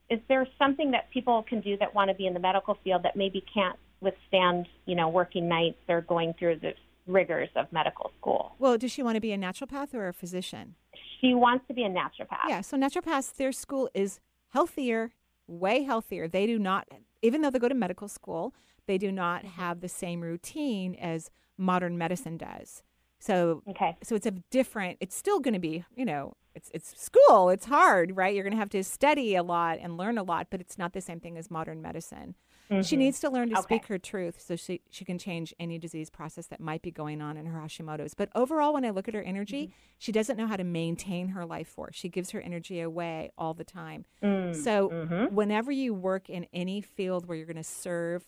is 0.10 0.20
there 0.30 0.48
something 0.58 0.92
that 0.92 1.10
people 1.12 1.44
can 1.44 1.60
do 1.62 1.76
that 1.78 1.94
want 1.94 2.10
to 2.10 2.16
be 2.16 2.26
in 2.26 2.34
the 2.34 2.40
medical 2.40 2.76
field 2.84 3.04
that 3.04 3.16
maybe 3.16 3.42
can't 3.54 3.78
withstand, 4.02 4.68
you 4.86 4.96
know, 4.96 5.10
working 5.10 5.48
nights 5.48 5.78
or 5.88 6.02
going 6.02 6.34
through 6.38 6.60
the 6.60 6.74
rigors 7.08 7.50
of 7.56 7.72
medical 7.72 8.12
school? 8.20 8.56
Well, 8.60 8.78
does 8.78 8.92
she 8.92 9.04
want 9.04 9.16
to 9.16 9.22
be 9.22 9.32
a 9.32 9.38
naturopath 9.38 9.94
or 9.94 10.08
a 10.08 10.14
physician? 10.14 10.76
She 11.22 11.34
wants 11.34 11.66
to 11.68 11.74
be 11.74 11.84
a 11.84 11.90
naturopath. 11.90 12.48
Yeah, 12.48 12.62
so 12.62 12.78
naturopaths, 12.78 13.36
their 13.36 13.52
school 13.52 13.90
is 13.94 14.20
healthier, 14.50 15.12
way 15.48 15.84
healthier. 15.84 16.28
They 16.28 16.46
do 16.48 16.58
not, 16.58 16.88
even 17.22 17.42
though 17.42 17.50
they 17.50 17.60
go 17.60 17.68
to 17.68 17.76
medical 17.76 18.08
school, 18.08 18.54
they 18.88 18.98
do 18.98 19.12
not 19.12 19.44
have 19.44 19.82
the 19.82 19.90
same 19.90 20.22
routine 20.22 20.96
as 20.96 21.30
modern 21.58 21.98
medicine 21.98 22.38
does. 22.38 22.84
So, 23.20 23.64
Okay. 23.68 23.98
so 24.02 24.16
it's 24.16 24.26
a 24.26 24.32
different. 24.32 24.98
It's 25.02 25.16
still 25.16 25.40
going 25.42 25.54
to 25.54 25.60
be, 25.60 25.84
you 25.96 26.06
know, 26.06 26.36
it's 26.56 26.72
it's 26.74 27.00
school. 27.00 27.50
It's 27.50 27.66
hard, 27.66 28.16
right? 28.16 28.34
You're 28.34 28.44
going 28.46 28.54
to 28.54 28.60
have 28.60 28.70
to 28.70 28.84
study 28.84 29.36
a 29.36 29.44
lot 29.44 29.78
and 29.82 29.98
learn 29.98 30.18
a 30.18 30.24
lot, 30.24 30.48
but 30.50 30.62
it's 30.62 30.78
not 30.78 30.94
the 30.94 31.02
same 31.02 31.20
thing 31.20 31.38
as 31.38 31.52
modern 31.52 31.82
medicine. 31.82 32.36
She 32.70 32.96
Mhm. 32.96 33.00
needs 33.00 33.20
to 33.22 33.30
learn 33.32 33.50
to 33.50 33.56
speak 33.64 33.88
her 33.88 33.98
truth 33.98 34.40
so 34.40 34.56
she, 34.56 34.82
she 34.92 35.04
can 35.04 35.18
change 35.18 35.56
any 35.60 35.80
disease 35.80 36.12
process 36.12 36.46
that 36.48 36.60
might 36.60 36.84
be 36.84 36.92
going 36.92 37.20
on 37.20 37.36
in 37.36 37.48
her 37.48 37.60
Hashimoto's. 37.60 38.14
But 38.14 38.30
overall, 38.36 38.74
when 38.76 38.86
I 38.86 38.92
look 38.92 39.08
at 39.08 39.16
her 39.16 39.24
energy, 39.24 39.68
Mm-hmm. 39.68 39.74
she 39.98 40.12
doesn't 40.12 40.38
know 40.38 40.46
how 40.46 40.56
to 40.56 40.64
maintain 40.64 41.30
her 41.30 41.46
life 41.48 41.68
force. 41.68 41.96
She 41.96 42.10
gives 42.10 42.30
her 42.30 42.40
energy 42.40 42.80
away 42.80 43.32
all 43.40 43.56
the 43.56 43.64
time. 43.64 44.06
Mm, 44.22 44.56
So, 44.56 44.90
mhm. 44.90 45.32
whenever 45.32 45.72
you 45.72 45.94
work 45.96 46.30
in 46.30 46.46
any 46.54 46.80
field 46.82 47.26
where 47.26 47.36
you're 47.36 47.48
going 47.48 47.56
to 47.58 47.64
serve 47.64 48.24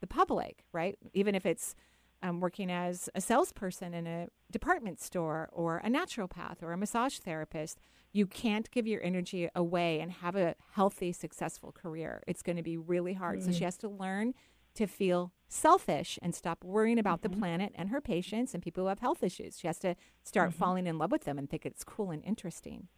the 0.00 0.06
public, 0.06 0.64
right? 0.72 0.96
Even 1.12 1.34
if 1.34 1.44
it's 1.44 1.74
um, 2.22 2.40
working 2.40 2.70
as 2.70 3.08
a 3.14 3.20
salesperson 3.20 3.94
in 3.94 4.06
a 4.06 4.28
department 4.50 5.00
store 5.00 5.48
or 5.52 5.78
a 5.78 5.88
naturopath 5.88 6.62
or 6.62 6.72
a 6.72 6.76
massage 6.76 7.18
therapist, 7.18 7.78
you 8.12 8.26
can't 8.26 8.70
give 8.70 8.86
your 8.86 9.02
energy 9.02 9.48
away 9.54 10.00
and 10.00 10.10
have 10.10 10.36
a 10.36 10.54
healthy, 10.72 11.12
successful 11.12 11.72
career. 11.72 12.22
It's 12.26 12.42
going 12.42 12.56
to 12.56 12.62
be 12.62 12.76
really 12.76 13.14
hard. 13.14 13.42
So 13.42 13.50
she 13.52 13.64
has 13.64 13.76
to 13.78 13.88
learn 13.88 14.34
to 14.74 14.86
feel 14.86 15.32
selfish 15.48 16.18
and 16.22 16.34
stop 16.34 16.64
worrying 16.64 16.98
about 16.98 17.22
the 17.22 17.28
planet 17.30 17.72
and 17.74 17.88
her 17.90 18.00
patients 18.00 18.52
and 18.54 18.62
people 18.62 18.84
who 18.84 18.88
have 18.88 18.98
health 18.98 19.22
issues. 19.22 19.58
She 19.58 19.66
has 19.66 19.78
to 19.80 19.96
start 20.22 20.52
falling 20.52 20.86
in 20.86 20.98
love 20.98 21.12
with 21.12 21.24
them 21.24 21.38
and 21.38 21.48
think 21.48 21.64
it's 21.64 21.84
cool 21.84 22.10
and 22.10 22.22
interesting. 22.24 22.88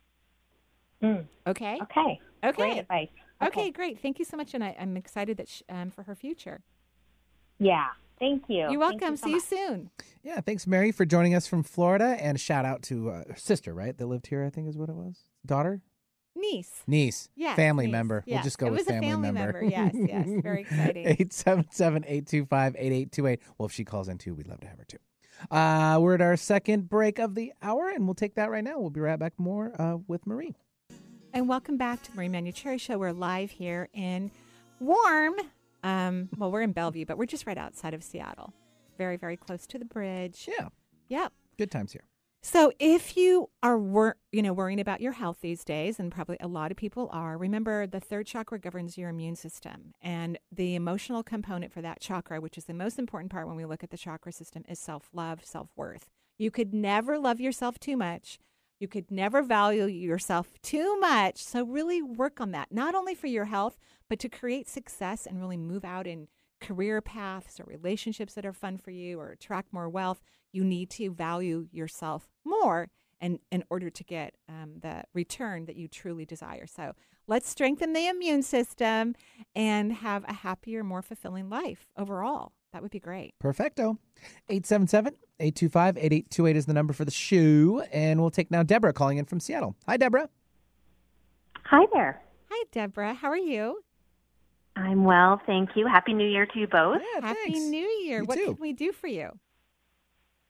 Mm. 1.02 1.26
Okay. 1.46 1.78
Okay. 1.82 2.20
Okay. 2.44 2.52
Great 2.62 2.78
advice. 2.78 3.08
Okay, 3.42 3.70
great. 3.70 4.00
Thank 4.00 4.18
you 4.18 4.24
so 4.24 4.36
much, 4.36 4.54
and 4.54 4.64
I, 4.64 4.76
I'm 4.78 4.96
excited 4.96 5.36
that 5.36 5.48
sh- 5.48 5.62
um, 5.68 5.90
for 5.90 6.02
her 6.04 6.14
future. 6.16 6.62
Yeah. 7.60 7.86
Thank 8.18 8.44
you. 8.48 8.70
You're 8.70 8.78
welcome. 8.78 9.12
you 9.12 9.16
so 9.16 9.26
See 9.26 9.32
you 9.32 9.40
soon. 9.40 9.90
Yeah, 10.22 10.40
thanks, 10.40 10.66
Mary, 10.66 10.92
for 10.92 11.04
joining 11.04 11.34
us 11.34 11.46
from 11.46 11.62
Florida. 11.62 12.16
And 12.20 12.38
shout 12.40 12.64
out 12.64 12.82
to 12.84 13.10
uh, 13.10 13.22
sister, 13.36 13.72
right? 13.72 13.96
That 13.96 14.06
lived 14.06 14.26
here, 14.26 14.44
I 14.44 14.50
think 14.50 14.68
is 14.68 14.76
what 14.76 14.88
it 14.88 14.94
was. 14.94 15.20
Daughter? 15.46 15.80
Niece. 16.36 16.82
Niece. 16.86 17.28
Yes, 17.34 17.56
Family 17.56 17.86
niece. 17.86 17.92
member. 17.92 18.24
We'll 18.26 18.42
just 18.42 18.58
go 18.58 18.66
it 18.66 18.70
with 18.70 18.80
was 18.80 18.86
a 18.86 18.90
family, 18.90 19.08
family 19.08 19.32
member. 19.32 19.64
Yes, 19.64 19.92
yes. 19.94 20.26
Very 20.42 20.60
exciting. 20.62 21.06
877 21.06 22.04
825 22.04 22.76
8828. 22.76 23.40
Well, 23.58 23.66
if 23.66 23.72
she 23.72 23.84
calls 23.84 24.08
in 24.08 24.18
too, 24.18 24.34
we'd 24.34 24.46
love 24.46 24.60
to 24.60 24.66
have 24.68 24.78
her 24.78 24.84
too. 24.84 24.98
Uh, 25.50 25.98
we're 26.00 26.14
at 26.14 26.20
our 26.20 26.36
second 26.36 26.88
break 26.88 27.18
of 27.18 27.34
the 27.34 27.52
hour, 27.62 27.88
and 27.88 28.06
we'll 28.06 28.14
take 28.14 28.34
that 28.34 28.50
right 28.50 28.62
now. 28.64 28.78
We'll 28.78 28.90
be 28.90 29.00
right 29.00 29.18
back 29.18 29.32
more 29.38 29.72
uh, 29.80 29.96
with 30.06 30.26
Marie. 30.26 30.54
And 31.32 31.48
welcome 31.48 31.76
back 31.76 32.02
to 32.04 32.10
the 32.10 32.16
Marie 32.16 32.28
Manuchehri 32.28 32.80
Show. 32.80 32.98
We're 32.98 33.12
live 33.12 33.50
here 33.50 33.88
in 33.92 34.30
warm. 34.80 35.34
Um, 35.83 36.29
well, 36.37 36.51
we're 36.51 36.62
in 36.62 36.72
Bellevue, 36.72 37.07
but 37.07 37.18
we're 37.18 37.26
just 37.26 37.47
right 37.47 37.59
outside 37.59 37.95
of 37.95 38.03
Seattle. 38.03 38.53
Very, 38.97 39.16
very 39.16 39.37
close 39.37 39.66
to 39.68 39.79
the 39.79 39.85
bridge. 39.85 40.49
Yeah, 40.49 40.68
Yep. 41.09 41.33
good 41.57 41.70
times 41.70 41.93
here. 41.93 42.05
So 42.41 42.72
if 42.79 43.16
you 43.16 43.51
are 43.64 43.79
wor- 43.79 44.16
you 44.31 44.43
know 44.43 44.53
worrying 44.53 44.79
about 44.81 45.01
your 45.01 45.12
health 45.12 45.39
these 45.41 45.64
days 45.64 45.99
and 45.99 46.11
probably 46.12 46.37
a 46.41 46.47
lot 46.47 46.70
of 46.70 46.76
people 46.76 47.09
are 47.12 47.37
remember 47.37 47.85
the 47.87 47.99
third 47.99 48.26
chakra 48.26 48.61
governs 48.61 48.97
your 48.97 49.11
immune 49.11 49.35
system 49.35 49.93
and 50.01 50.39
the 50.53 50.76
emotional 50.76 51.24
component 51.24 51.72
for 51.72 51.83
that 51.83 52.01
chakra 52.01 52.41
which 52.41 52.57
is 52.57 52.66
the 52.66 52.74
most 52.74 52.97
important 52.97 53.33
part 53.33 53.49
when 53.49 53.57
we 53.57 53.64
look 53.64 53.83
at 53.83 53.91
the 53.91 53.97
chakra 53.97 54.31
system 54.33 54.62
is 54.68 54.79
self-love, 54.79 55.45
self-worth. 55.45 56.07
You 56.39 56.53
could 56.53 56.72
never 56.72 57.18
love 57.18 57.41
yourself 57.41 57.81
too 57.81 57.97
much. 57.97 58.39
You 58.79 58.89
could 58.89 59.11
never 59.11 59.43
value 59.43 59.87
yourself 59.87 60.53
too 60.62 60.99
much. 61.01 61.43
So 61.43 61.64
really 61.64 62.03
work 62.03 62.41
on 62.41 62.53
that 62.53 62.70
not 62.70 62.95
only 62.95 63.14
for 63.14 63.26
your 63.26 63.47
health 63.47 63.76
but 64.09 64.18
to 64.20 64.29
create 64.29 64.68
success 64.68 65.26
and 65.26 65.41
really 65.41 65.57
move 65.57 65.85
out 65.85 66.07
in 66.07 66.29
career 66.61 67.01
paths 67.01 67.61
or 67.61 67.64
relationships 67.64 68.35
that 68.35 68.47
are 68.47 68.53
fun 68.53 68.79
for 68.79 68.91
you 68.91 69.20
or 69.20 69.31
attract 69.31 69.72
more 69.72 69.89
wealth, 69.89 70.22
you 70.53 70.64
need 70.64 70.91
to 70.91 71.11
value 71.11 71.68
yourself 71.70 72.29
more 72.45 72.89
and 73.20 73.39
in 73.51 73.64
order 73.70 73.91
to 73.91 74.05
get 74.05 74.35
um, 74.49 74.74
the 74.81 75.03
return 75.12 75.66
that 75.66 75.76
you 75.76 75.89
truly 75.89 76.24
desire. 76.24 76.66
So 76.66 76.93
let's 77.26 77.49
strengthen 77.49 77.93
the 77.93 78.07
immune 78.07 78.43
system 78.43 79.14
and 79.55 79.93
have 79.93 80.24
a 80.29 80.33
happier, 80.33 80.85
more 80.85 81.03
fulfilling 81.03 81.49
life 81.49 81.89
overall. 81.97 82.53
That 82.72 82.82
would 82.82 82.90
be 82.90 83.00
great. 83.00 83.34
Perfecto. 83.38 83.98
877 84.48 85.14
825 85.40 85.96
8828 85.96 86.56
is 86.56 86.66
the 86.66 86.72
number 86.74 86.92
for 86.92 87.04
the 87.04 87.10
shoe. 87.10 87.82
And 87.92 88.20
we'll 88.20 88.30
take 88.30 88.50
now 88.50 88.62
Deborah 88.62 88.92
calling 88.92 89.18
in 89.18 89.24
from 89.24 89.40
Seattle. 89.40 89.74
Hi, 89.86 89.96
Deborah. 89.96 90.28
Hi 91.64 91.86
there. 91.92 92.22
Hi, 92.50 92.64
Deborah. 92.72 93.14
How 93.14 93.28
are 93.28 93.36
you? 93.36 93.82
I'm 94.76 95.04
well, 95.04 95.40
thank 95.46 95.70
you. 95.74 95.86
Happy 95.86 96.12
New 96.14 96.28
Year 96.28 96.46
to 96.46 96.58
you 96.58 96.66
both. 96.66 97.00
Yeah, 97.14 97.26
Happy 97.28 97.38
thanks. 97.46 97.58
New 97.60 97.86
Year. 98.04 98.20
You 98.20 98.24
what 98.26 98.36
too. 98.36 98.44
can 98.54 98.56
we 98.60 98.72
do 98.72 98.92
for 98.92 99.08
you? 99.08 99.30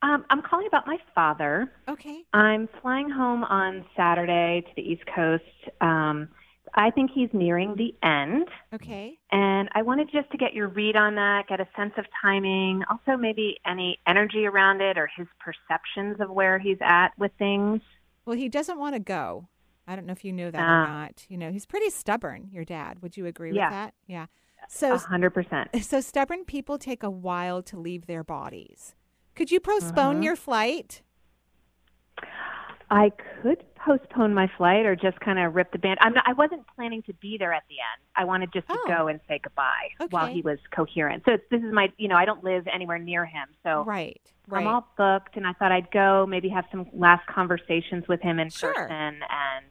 Um, 0.02 0.24
I'm 0.30 0.42
calling 0.42 0.66
about 0.68 0.86
my 0.86 0.98
father. 1.14 1.72
Okay. 1.88 2.22
I'm 2.32 2.68
flying 2.82 3.10
home 3.10 3.42
on 3.44 3.84
Saturday 3.96 4.60
to 4.60 4.70
the 4.76 4.82
East 4.82 5.02
Coast. 5.12 5.42
Um, 5.80 6.28
I 6.74 6.90
think 6.90 7.10
he's 7.14 7.28
nearing 7.32 7.74
the 7.76 7.94
end, 8.02 8.48
Okay. 8.74 9.18
and 9.30 9.68
I 9.74 9.82
wanted 9.82 10.10
just 10.12 10.30
to 10.30 10.36
get 10.38 10.54
your 10.54 10.68
read 10.68 10.96
on 10.96 11.14
that, 11.16 11.46
get 11.48 11.60
a 11.60 11.68
sense 11.76 11.92
of 11.96 12.04
timing, 12.22 12.82
also 12.90 13.16
maybe 13.16 13.58
any 13.66 13.98
energy 14.06 14.46
around 14.46 14.80
it 14.80 14.96
or 14.98 15.08
his 15.16 15.26
perceptions 15.40 16.20
of 16.20 16.30
where 16.30 16.58
he's 16.58 16.78
at 16.80 17.08
with 17.18 17.32
things. 17.38 17.80
Well, 18.24 18.36
he 18.36 18.48
doesn't 18.48 18.78
want 18.78 18.94
to 18.94 19.00
go. 19.00 19.48
I 19.86 19.96
don't 19.96 20.04
know 20.06 20.12
if 20.12 20.24
you 20.24 20.32
knew 20.32 20.50
that 20.50 20.60
or 20.60 20.64
Ah. 20.84 20.86
not. 21.04 21.24
You 21.28 21.38
know, 21.38 21.50
he's 21.50 21.64
pretty 21.66 21.90
stubborn, 21.90 22.48
your 22.52 22.64
dad. 22.64 23.00
Would 23.02 23.16
you 23.16 23.24
agree 23.26 23.52
Yeah. 23.52 23.68
with 23.68 23.72
that? 23.74 23.94
Yeah. 24.06 24.26
So 24.68 24.94
A 24.94 24.98
hundred 24.98 25.30
percent. 25.30 25.70
so 25.82 26.00
stubborn 26.00 26.44
people 26.44 26.76
take 26.78 27.02
a 27.02 27.10
while 27.10 27.62
to 27.62 27.78
leave 27.78 28.06
their 28.06 28.22
bodies. 28.22 28.94
Could 29.34 29.50
you 29.50 29.60
postpone 29.60 30.20
Mhm. 30.20 30.24
your 30.24 30.36
flight? 30.36 31.02
I 32.90 33.10
could 33.42 33.62
postpone 33.76 34.32
my 34.34 34.50
flight 34.56 34.86
or 34.86 34.96
just 34.96 35.20
kind 35.20 35.38
of 35.38 35.54
rip 35.54 35.72
the 35.72 35.78
band. 35.78 35.98
I'm 36.00 36.14
not, 36.14 36.24
I 36.26 36.32
wasn't 36.32 36.62
planning 36.74 37.02
to 37.02 37.12
be 37.14 37.36
there 37.38 37.52
at 37.52 37.64
the 37.68 37.74
end. 37.74 38.02
I 38.16 38.24
wanted 38.24 38.52
just 38.52 38.66
to 38.68 38.74
Oh. 38.78 38.84
go 38.88 39.08
and 39.08 39.20
say 39.28 39.38
goodbye 39.42 39.88
while 40.10 40.26
he 40.26 40.40
was 40.42 40.58
coherent. 40.74 41.22
So 41.26 41.32
it's, 41.34 41.44
this 41.50 41.62
is 41.62 41.72
my, 41.72 41.92
you 41.98 42.08
know, 42.08 42.16
I 42.16 42.24
don't 42.24 42.42
live 42.42 42.66
anywhere 42.72 42.98
near 42.98 43.24
him, 43.26 43.48
so 43.62 43.84
Right. 43.84 44.20
Right. 44.48 44.62
I'm 44.62 44.66
all 44.66 44.88
booked, 44.96 45.36
and 45.36 45.46
I 45.46 45.52
thought 45.52 45.70
I'd 45.72 45.90
go, 45.90 46.24
maybe 46.26 46.48
have 46.48 46.64
some 46.70 46.86
last 46.94 47.26
conversations 47.26 48.08
with 48.08 48.22
him 48.22 48.38
in 48.38 48.48
Sure. 48.48 48.72
person, 48.72 48.90
and 49.22 49.66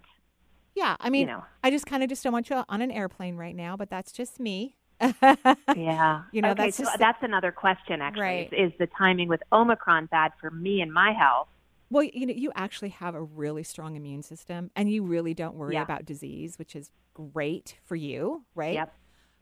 yeah. 0.76 0.96
I 1.00 1.10
mean, 1.10 1.22
you 1.22 1.28
know, 1.34 1.44
I 1.64 1.72
just 1.72 1.88
kind 1.88 2.04
of 2.04 2.10
just 2.10 2.24
don't 2.24 2.32
want 2.34 2.50
you 2.52 2.64
on 2.70 2.82
an 2.84 2.92
airplane 2.92 3.36
right 3.38 3.56
now, 3.56 3.76
but 3.76 3.90
that's 3.90 4.12
just 4.12 4.40
me. 4.40 4.76
yeah, 5.02 6.22
You 6.32 6.42
know, 6.44 6.52
okay, 6.52 6.66
that's 6.66 6.78
so 6.78 6.84
just- 6.84 7.00
that's 7.00 7.24
another 7.24 7.52
question. 7.52 8.02
Actually, 8.02 8.22
Right. 8.22 8.54
is, 8.54 8.72
is 8.74 8.78
the 8.78 8.88
timing 8.88 9.28
with 9.28 9.42
Omicron 9.52 10.06
bad 10.08 10.32
for 10.40 10.52
me 10.52 10.82
and 10.82 10.94
my 10.94 11.12
health? 11.14 11.48
Well, 11.90 12.04
you 12.04 12.26
know, 12.26 12.34
you 12.34 12.52
actually 12.56 12.90
have 12.90 13.16
a 13.16 13.22
really 13.24 13.64
strong 13.64 13.96
immune 13.96 14.22
system 14.24 14.72
and 14.76 14.92
you 14.92 15.04
really 15.04 15.34
don't 15.34 15.56
worry 15.56 15.76
Yeah. 15.76 15.84
about 15.84 16.06
disease, 16.06 16.60
which 16.60 16.76
is 16.76 16.92
great 17.14 17.78
for 17.84 17.96
you, 17.96 18.44
right? 18.56 18.74
Yep, 18.74 18.94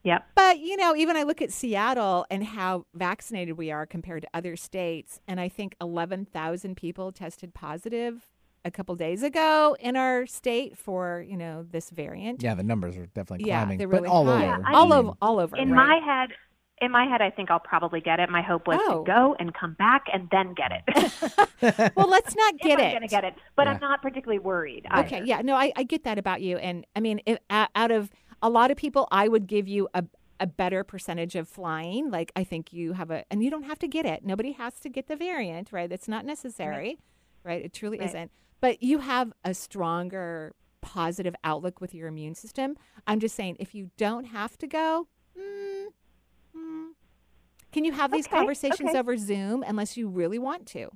yep. 0.03 0.25
But, 0.35 0.59
you 0.59 0.77
know, 0.77 0.95
even 0.95 1.17
I 1.17 1.23
look 1.23 1.41
at 1.41 1.51
Seattle 1.51 2.25
and 2.29 2.43
how 2.43 2.85
vaccinated 2.93 3.57
we 3.57 3.71
are 3.71 3.85
compared 3.85 4.21
to 4.23 4.29
other 4.33 4.55
states, 4.55 5.19
and 5.27 5.39
I 5.39 5.49
think 5.49 5.75
11,000 5.81 6.75
people 6.77 7.11
tested 7.11 7.53
positive 7.53 8.29
a 8.63 8.71
couple 8.71 8.95
days 8.95 9.21
ago 9.23 9.75
in 9.79 9.95
our 9.95 10.25
state 10.25 10.77
for, 10.77 11.23
you 11.27 11.37
know, 11.37 11.65
this 11.69 11.89
variant. 11.89 12.41
Yeah, 12.43 12.55
the 12.55 12.63
numbers 12.63 12.95
are 12.97 13.05
definitely 13.07 13.47
Yeah, 13.47 13.59
climbing. 13.61 13.77
they're 13.79 13.87
but 13.87 14.05
all 14.05 14.25
high. 14.25 14.53
over. 14.53 14.63
I 14.65 14.73
all 14.73 14.83
mean, 14.87 14.93
over 14.93 15.11
all 15.21 15.39
over. 15.39 15.55
In 15.57 15.71
right? 15.71 15.99
my 16.01 16.05
head, 16.05 16.29
in 16.82 16.91
my 16.91 17.05
head, 17.05 17.21
I 17.21 17.30
think 17.30 17.49
I'll 17.51 17.59
probably 17.59 18.01
get 18.01 18.19
it. 18.19 18.30
My 18.30 18.41
hope 18.41 18.67
was 18.67 18.80
Oh. 18.84 18.99
to 19.03 19.05
go 19.05 19.36
and 19.39 19.53
come 19.53 19.73
back 19.73 20.05
and 20.11 20.28
then 20.32 20.53
get 20.53 20.71
it. 20.71 21.93
well, 21.95 22.07
let's 22.09 22.36
not 22.36 22.57
get 22.59 22.80
if 22.80 22.80
it. 22.80 22.84
I'm 22.86 22.91
going 22.91 23.01
to 23.01 23.07
get 23.07 23.23
it, 23.23 23.34
but 23.55 23.65
Yeah. 23.67 23.73
I'm 23.73 23.80
not 23.80 24.01
particularly 24.01 24.39
worried. 24.39 24.86
Okay, 24.97 25.17
either. 25.17 25.26
yeah, 25.26 25.41
no, 25.41 25.55
I, 25.55 25.71
I 25.76 25.84
get 25.84 26.03
that 26.03 26.17
about 26.17 26.41
you, 26.41 26.57
and 26.57 26.86
I 26.95 26.99
mean, 26.99 27.21
if, 27.26 27.39
out 27.49 27.91
of 27.91 28.09
a 28.41 28.49
lot 28.49 28.71
of 28.71 28.78
people, 28.78 29.07
I 29.11 29.28
would 29.28 29.47
give 29.47 29.67
you 29.67 29.88
a 29.93 30.03
a 30.41 30.45
better 30.47 30.84
percentage 30.84 31.36
of 31.38 31.47
flying. 31.47 32.11
Like 32.11 32.30
I 32.36 32.43
think 32.43 32.73
you 32.73 32.91
have 32.91 33.09
a, 33.09 33.23
and 33.32 33.41
you 33.41 33.49
don't 33.49 33.63
have 33.63 33.80
to 33.80 33.88
get 33.88 34.05
it. 34.05 34.26
Nobody 34.26 34.51
has 34.51 34.73
to 34.82 34.89
get 34.89 35.07
the 35.07 35.15
variant, 35.15 35.71
right? 35.71 35.89
It's 35.89 36.09
not 36.09 36.26
necessary, 36.26 36.99
right? 37.45 37.63
It 37.63 37.71
truly 37.71 37.99
Right. 37.99 38.09
isn't. 38.09 38.32
But 38.59 38.84
you 38.84 38.97
have 38.99 39.32
a 39.45 39.53
stronger 39.53 40.53
positive 40.82 41.36
outlook 41.45 41.80
with 41.80 41.93
your 41.95 42.09
immune 42.09 42.36
system. 42.36 42.76
I'm 43.07 43.21
just 43.21 43.34
saying, 43.34 43.55
if 43.61 43.73
you 43.73 43.91
don't 43.95 44.26
have 44.26 44.57
to 44.57 44.67
go, 44.67 45.07
mm, 45.39 45.74
can 47.76 47.84
you 47.84 47.91
have 47.91 48.09
these 48.11 48.26
Okay, 48.26 48.38
conversations 48.38 48.89
okay. 48.91 48.97
over 48.99 49.17
Zoom 49.17 49.61
unless 49.67 49.97
you 49.97 50.07
really 50.07 50.39
want 50.39 50.65
to? 50.67 50.89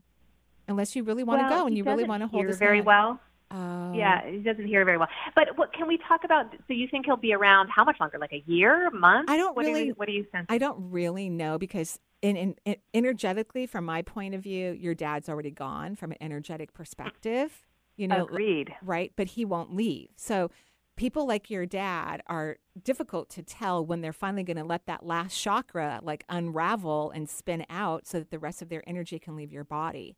Unless 0.69 0.95
you 0.95 1.03
really 1.03 1.23
want 1.25 1.41
to 1.41 1.49
go 1.53 1.65
and 1.67 1.75
you 1.77 1.83
really 1.83 2.05
want 2.05 2.23
to 2.23 2.27
hold 2.27 2.41
hear 2.43 2.47
his 2.49 2.57
very 2.57 2.77
hand. 2.77 2.85
well. 2.87 3.19
Oh. 3.51 3.93
Yeah, 3.93 4.25
he 4.29 4.37
doesn't 4.37 4.65
hear 4.67 4.85
very 4.85 4.97
well. 4.97 5.09
But 5.35 5.57
what 5.57 5.73
can 5.73 5.87
we 5.87 5.97
talk 6.07 6.23
about? 6.23 6.53
So 6.67 6.73
you 6.73 6.87
think 6.89 7.05
he'll 7.05 7.17
be 7.17 7.33
around 7.33 7.67
how 7.69 7.83
much 7.83 7.99
longer? 7.99 8.17
Like 8.17 8.31
a 8.31 8.43
year, 8.45 8.87
a 8.87 8.91
month? 8.95 9.29
I 9.29 9.35
don't 9.35 9.57
what 9.57 9.63
Do 9.65 9.69
really- 9.73 9.87
you, 9.87 9.93
what 9.97 10.05
do 10.07 10.13
you 10.13 10.25
sense? 10.31 10.45
I 10.47 10.57
don't 10.57 10.89
really 10.91 11.29
know 11.29 11.57
because 11.57 11.99
in, 12.21 12.37
in, 12.37 12.55
in 12.65 12.75
energetically, 12.93 13.65
from 13.65 13.83
my 13.85 14.01
point 14.03 14.35
of 14.35 14.41
view, 14.41 14.71
your 14.71 14.93
dad's 14.95 15.27
already 15.27 15.51
gone 15.51 15.95
from 15.95 16.11
an 16.11 16.17
energetic 16.21 16.73
perspective. 16.73 17.65
You 17.97 18.07
know, 18.07 18.23
Agreed. 18.23 18.73
right? 18.81 19.11
But 19.17 19.27
he 19.27 19.43
won't 19.43 19.75
leave. 19.75 20.09
So 20.15 20.51
people 20.99 21.25
like 21.25 21.49
your 21.49 21.65
dad 21.65 22.21
are 22.27 22.57
difficult 22.83 23.29
to 23.29 23.41
tell 23.41 23.83
when 23.85 24.01
they're 24.01 24.13
finally 24.13 24.43
going 24.43 24.57
to 24.57 24.63
let 24.63 24.85
that 24.85 25.05
last 25.05 25.35
chakra 25.41 25.99
like 26.03 26.23
unravel 26.29 27.09
and 27.11 27.29
spin 27.29 27.65
out 27.69 28.05
so 28.05 28.19
that 28.19 28.29
the 28.31 28.37
rest 28.39 28.61
of 28.61 28.69
their 28.69 28.83
energy 28.87 29.17
can 29.17 29.35
leave 29.35 29.51
your 29.51 29.63
body. 29.63 30.15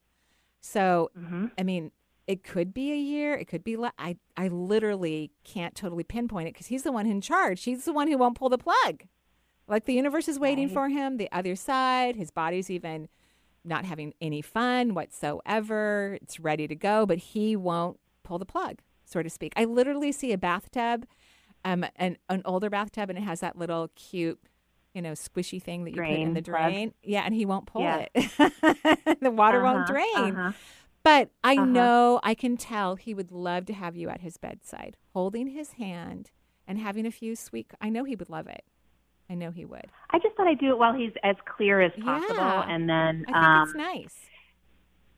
So, 0.59 1.09
hmm 1.15 1.47
I 1.57 1.63
mean, 1.63 1.91
it 2.27 2.43
could 2.43 2.73
be 2.73 2.91
a 2.91 2.95
year. 2.97 3.33
It 3.35 3.47
could 3.47 3.63
be. 3.63 3.75
Le- 3.77 3.93
I 3.97 4.17
I 4.37 4.47
literally 4.47 5.31
can't 5.43 5.75
totally 5.75 6.03
pinpoint 6.03 6.47
it 6.47 6.53
because 6.53 6.67
he's 6.67 6.83
the 6.83 6.91
one 6.91 7.07
in 7.07 7.19
charge. 7.21 7.63
He's 7.63 7.85
the 7.85 7.93
one 7.93 8.07
who 8.07 8.17
won't 8.17 8.37
pull 8.37 8.49
the 8.49 8.57
plug. 8.57 9.03
Like 9.67 9.85
the 9.85 9.93
universe 9.93 10.27
is 10.27 10.39
waiting 10.39 10.65
Right. 10.67 10.73
for 10.73 10.89
him. 10.89 11.17
The 11.17 11.29
other 11.31 11.55
side, 11.55 12.15
his 12.15 12.29
body's 12.31 12.69
even 12.69 13.07
not 13.63 13.85
having 13.85 14.13
any 14.21 14.41
fun 14.41 14.93
whatsoever. 14.93 16.17
It's 16.21 16.39
ready 16.39 16.67
to 16.67 16.75
go, 16.75 17.05
but 17.05 17.17
he 17.19 17.55
won't 17.55 17.99
pull 18.23 18.39
the 18.39 18.45
plug, 18.45 18.79
so 19.11 19.21
to 19.21 19.29
speak. 19.29 19.53
I 19.55 19.65
literally 19.65 20.11
see 20.11 20.31
a 20.31 20.37
bathtub, 20.37 21.05
um, 21.65 21.85
an 21.95 22.17
an 22.29 22.41
older 22.45 22.69
bathtub, 22.69 23.09
and 23.09 23.17
it 23.19 23.23
has 23.23 23.41
that 23.41 23.57
little 23.57 23.89
cute. 23.95 24.39
You 24.93 25.01
know, 25.01 25.11
squishy 25.13 25.61
thing 25.61 25.85
that 25.85 25.91
you 25.91 26.01
put 26.01 26.09
in 26.09 26.15
Drain 26.15 26.33
the 26.33 26.41
plug. 26.41 26.73
drain. 26.73 26.93
Yeah, 27.01 27.21
and 27.21 27.33
he 27.33 27.45
won't 27.45 27.65
pull 27.65 27.81
Yeah. 27.83 28.07
it. 28.13 28.13
the 29.21 29.31
water 29.31 29.63
won't 29.63 29.89
Uh-huh, 29.89 29.93
drain. 29.93 30.35
uh-huh. 30.35 30.51
But 31.03 31.29
I 31.45 31.53
Uh-huh. 31.55 31.65
know, 31.65 32.19
I 32.23 32.33
can 32.33 32.57
tell 32.57 32.95
he 32.97 33.13
would 33.13 33.31
love 33.31 33.65
to 33.67 33.73
have 33.73 33.95
you 33.95 34.09
at 34.09 34.19
his 34.19 34.35
bedside, 34.35 34.97
holding 35.13 35.47
his 35.47 35.71
hand 35.73 36.31
and 36.67 36.77
having 36.77 37.05
a 37.05 37.11
few 37.11 37.37
sweet. 37.37 37.71
I 37.79 37.87
know 37.89 38.03
he 38.03 38.17
would 38.17 38.29
love 38.29 38.47
it. 38.47 38.65
I 39.29 39.35
know 39.35 39.51
he 39.51 39.63
would. 39.63 39.85
I 40.09 40.19
just 40.19 40.35
thought 40.35 40.47
I'd 40.47 40.59
do 40.59 40.71
it 40.71 40.77
while 40.77 40.93
he's 40.93 41.13
as 41.23 41.37
clear 41.55 41.79
as 41.81 41.93
possible, 42.03 42.33
Yeah. 42.33 42.65
and 42.67 42.89
then 42.89 43.23
I 43.29 43.31
think 43.31 43.35
um, 43.37 43.63
it's 43.63 43.75
nice. 43.75 44.15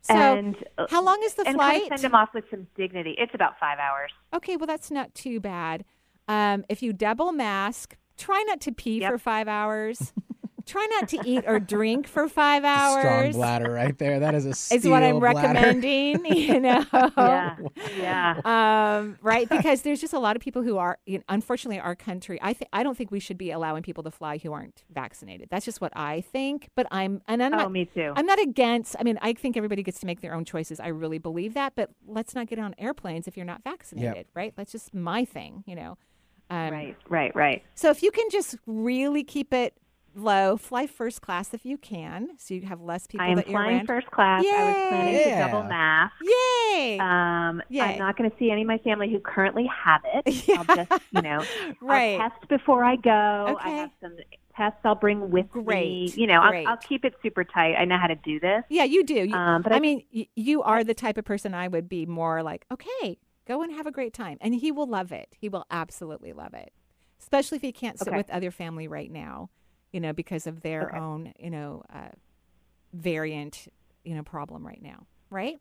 So, 0.04 0.14
and 0.16 0.56
uh, 0.78 0.86
how 0.90 1.02
long 1.04 1.22
is 1.24 1.34
the 1.36 1.48
and 1.48 1.56
flight? 1.56 1.84
of 1.84 1.88
send 2.00 2.02
them 2.02 2.16
off 2.16 2.30
with 2.34 2.44
some 2.52 2.68
dignity. 2.76 3.16
It's 3.18 3.34
about 3.34 3.54
five 3.60 3.80
hours. 3.80 4.12
Okay, 4.34 4.58
well 4.58 4.68
that's 4.68 4.92
not 4.92 5.16
too 5.16 5.40
bad. 5.40 5.86
Um, 6.28 6.66
if 6.70 6.84
you 6.84 6.92
double 6.94 7.32
mask, 7.32 7.96
try 8.18 8.44
not 8.48 8.60
to 8.62 8.72
pee 8.72 9.00
Yep. 9.00 9.12
for 9.12 9.18
five 9.18 9.48
hours. 9.48 10.12
try 10.66 10.86
not 10.92 11.10
to 11.10 11.20
eat 11.26 11.44
or 11.48 11.60
drink 11.76 12.08
for 12.08 12.28
five 12.28 12.64
hours. 12.64 13.02
Strong 13.02 13.24
hours. 13.26 13.36
bladder 13.36 13.72
right 13.72 13.98
there. 13.98 14.20
That 14.20 14.36
is 14.36 14.46
a 14.46 14.50
Is 14.76 14.88
what 14.88 15.04
I'm 15.04 15.20
bladder. 15.20 15.40
recommending. 15.40 16.26
You 16.54 16.60
know. 16.60 16.86
Yeah, 17.18 17.56
yeah. 17.98 18.98
um, 19.00 19.18
right? 19.22 19.48
Because 19.50 19.82
there's 19.82 20.02
just 20.02 20.14
a 20.14 20.20
lot 20.20 20.36
of 20.36 20.42
people 20.42 20.62
who 20.64 20.78
are, 20.78 20.98
you 21.06 21.20
know, 21.20 21.24
unfortunately, 21.30 21.80
our 21.80 21.96
country. 21.96 22.40
I 22.42 22.54
think 22.54 22.70
I 22.74 22.84
don't 22.84 22.98
think 22.98 23.12
we 23.12 23.20
should 23.20 23.38
be 23.38 23.52
allowing 23.52 23.84
people 23.84 24.04
to 24.04 24.12
fly 24.12 24.38
who 24.38 24.52
aren't 24.54 24.84
vaccinated. 24.94 25.48
That's 25.52 25.66
just 25.66 25.82
what 25.82 25.92
I 25.96 26.22
think. 26.22 26.70
But 26.76 26.88
I'm, 26.92 27.22
and 27.28 27.42
I'm 27.44 27.54
Oh, 27.54 27.58
not. 27.58 27.72
me 27.72 27.86
too. 27.86 28.14
I'm 28.16 28.26
not 28.26 28.40
against. 28.42 28.96
I 29.00 29.04
mean, 29.04 29.18
I 29.22 29.34
think 29.34 29.56
everybody 29.58 29.84
gets 29.84 30.00
to 30.02 30.06
make 30.06 30.22
their 30.22 30.34
own 30.34 30.46
choices. 30.46 30.80
I 30.80 30.88
really 30.88 31.18
believe 31.18 31.54
that. 31.54 31.74
But 31.76 31.92
let's 32.08 32.34
not 32.36 32.48
get 32.48 32.60
on 32.60 32.76
airplanes 32.78 33.28
if 33.28 33.38
you're 33.38 33.46
not 33.46 33.64
vaccinated, 33.64 34.28
right? 34.34 34.54
That's 34.56 34.72
just 34.72 34.94
my 34.94 35.26
thing. 35.26 35.64
You 35.68 35.76
know. 35.76 35.98
Um, 36.50 36.72
right, 36.72 36.96
right, 37.10 37.36
right. 37.36 37.64
So 37.74 37.90
if 37.90 38.04
you 38.04 38.12
can 38.12 38.30
just 38.30 38.58
really 38.68 39.24
keep 39.24 39.54
it 39.54 39.74
low, 40.16 40.58
fly 40.58 40.88
first 40.88 41.22
class 41.22 41.54
if 41.54 41.66
you 41.66 41.78
can, 41.78 42.30
so 42.38 42.54
you 42.54 42.62
have 42.62 42.82
less 42.82 43.08
people 43.08 43.26
I 43.26 43.30
am 43.30 43.36
that 43.38 43.48
you're 43.48 43.60
flying 43.60 43.78
around. 43.78 43.88
first 43.88 44.08
class. 44.12 44.44
I 44.46 44.64
was 44.64 44.76
planning 44.90 45.14
Yay. 45.16 45.24
to 45.24 45.38
double 45.40 45.64
mask. 45.64 46.14
Yay! 46.24 46.98
Um, 47.00 47.62
Yay. 47.70 47.82
I'm 47.82 48.00
not 48.00 48.18
going 48.18 48.30
to 48.30 48.36
see 48.38 48.52
any 48.52 48.62
of 48.62 48.68
my 48.68 48.78
family 48.80 49.12
who 49.12 49.20
currently 49.20 49.66
have 49.84 50.02
it. 50.14 50.44
Yeah. 50.48 50.56
I'll 50.60 50.76
just, 50.76 50.92
you 51.12 51.22
know, 51.22 51.44
right. 51.82 52.20
I'll 52.20 52.30
test 52.30 52.48
before 52.50 52.84
I 52.84 52.96
go. 52.96 53.10
I 53.12 53.52
Okay. 53.54 53.78
have 53.78 53.92
some 54.02 54.16
tests 54.56 54.80
I'll 54.84 54.96
bring 54.96 55.30
with 55.32 55.54
me. 55.56 55.64
Great, 55.64 56.18
You 56.18 56.28
know, 56.28 56.42
I'll. 56.42 56.68
I'll 56.68 56.78
keep 56.78 57.06
it 57.06 57.14
super 57.24 57.44
tight. 57.44 57.76
I 57.76 57.86
know 57.86 57.98
how 57.98 58.08
to 58.08 58.16
do 58.16 58.40
this. 58.40 58.64
Yeah, 58.70 58.84
you 58.84 59.04
do. 59.04 59.16
You- 59.16 59.36
Um, 59.36 59.62
but 59.62 59.72
I 59.74 59.78
I 59.78 59.80
mean, 59.80 60.04
you 60.36 60.62
are 60.64 60.84
the 60.84 60.94
type 60.94 61.18
of 61.18 61.26
person 61.26 61.54
I 61.54 61.68
would 61.68 61.90
be 61.90 62.06
more 62.06 62.44
like, 62.44 62.66
okay, 62.72 63.18
go 63.48 63.62
and 63.64 63.74
have 63.74 63.88
a 63.88 63.92
great 63.92 64.14
time. 64.14 64.38
And 64.42 64.54
he 64.56 64.72
will 64.72 64.88
love 64.88 65.12
it. 65.12 65.36
He 65.40 65.50
will 65.50 65.66
absolutely 65.72 66.34
love 66.34 66.54
it, 66.54 66.72
especially 67.20 67.56
if 67.58 67.62
he 67.62 67.72
can't 67.72 67.98
sit 68.00 68.10
Okay. 68.10 68.18
with 68.18 68.30
other 68.30 68.52
family 68.52 68.88
right 68.88 69.12
now, 69.12 69.50
you 69.94 70.02
know, 70.02 70.12
because 70.12 70.46
of 70.48 70.62
their 70.62 70.88
Okay. 70.90 70.98
own, 70.98 71.34
you 71.40 71.50
know, 71.52 71.84
uh, 71.94 72.10
variant, 72.94 73.68
you 74.04 74.16
know, 74.16 74.24
problem 74.24 74.66
right 74.66 74.82
now, 74.82 75.06
right? 75.30 75.60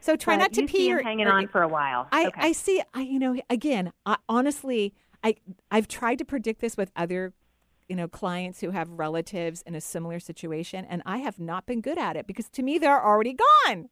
So 0.00 0.16
try 0.16 0.34
But 0.36 0.40
not 0.42 0.52
to 0.54 0.66
pee 0.66 0.92
or 0.92 1.02
hanging 1.02 1.26
or- 1.28 1.32
on 1.32 1.46
for 1.48 1.62
a 1.62 1.68
while. 1.68 2.08
I, 2.10 2.26
okay. 2.26 2.40
I 2.48 2.52
see. 2.52 2.82
I 2.92 3.02
you 3.02 3.18
know 3.20 3.36
again. 3.48 3.92
I, 4.04 4.16
honestly, 4.28 4.92
I 5.22 5.36
I've 5.70 5.86
tried 5.86 6.18
to 6.18 6.24
predict 6.24 6.60
this 6.60 6.76
with 6.76 6.90
other, 6.96 7.32
you 7.88 7.96
know, 7.96 8.08
clients 8.08 8.60
who 8.60 8.70
have 8.70 8.88
relatives 8.90 9.62
in 9.62 9.74
a 9.74 9.80
similar 9.80 10.18
situation, 10.18 10.84
and 10.88 11.02
I 11.04 11.18
have 11.18 11.38
not 11.38 11.66
been 11.66 11.80
good 11.80 11.98
at 11.98 12.16
it 12.16 12.26
because 12.26 12.48
to 12.50 12.62
me 12.62 12.78
they're 12.78 13.04
already 13.04 13.34
gone. 13.34 13.88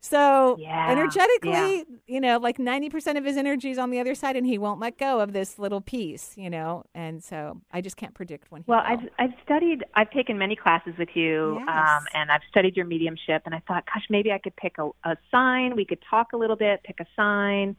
So 0.00 0.56
Yeah, 0.58 0.90
energetically, 0.90 1.50
yeah. 1.50 1.82
you 2.06 2.20
know, 2.20 2.38
like 2.38 2.58
ninety 2.58 2.88
percent 2.88 3.18
of 3.18 3.24
his 3.24 3.36
energy 3.36 3.70
is 3.70 3.78
on 3.78 3.90
the 3.90 3.98
other 3.98 4.14
side, 4.14 4.36
and 4.36 4.46
he 4.46 4.58
won't 4.58 4.78
let 4.80 4.98
go 4.98 5.20
of 5.20 5.32
this 5.32 5.58
little 5.58 5.80
piece, 5.80 6.34
you 6.36 6.50
know. 6.50 6.84
And 6.94 7.22
so 7.24 7.60
I 7.72 7.80
just 7.80 7.96
can't 7.96 8.14
predict 8.14 8.50
when 8.50 8.62
he 8.62 8.70
Well, 8.70 8.80
will. 8.80 8.86
I've 8.86 9.08
I've 9.18 9.34
studied. 9.44 9.84
I've 9.94 10.10
taken 10.10 10.38
many 10.38 10.54
classes 10.54 10.94
with 10.98 11.08
you, 11.14 11.58
Yes. 11.58 11.68
um, 11.68 12.04
and 12.14 12.30
I've 12.30 12.42
studied 12.48 12.76
your 12.76 12.86
mediumship. 12.86 13.42
And 13.46 13.54
I 13.54 13.62
thought, 13.66 13.84
gosh, 13.92 14.04
maybe 14.10 14.30
I 14.32 14.38
could 14.38 14.54
pick 14.56 14.76
a, 14.78 14.90
a 15.04 15.16
sign. 15.30 15.74
We 15.76 15.84
could 15.84 16.02
talk 16.08 16.32
a 16.32 16.36
little 16.36 16.56
bit, 16.56 16.82
pick 16.84 17.00
a 17.00 17.06
sign. 17.16 17.76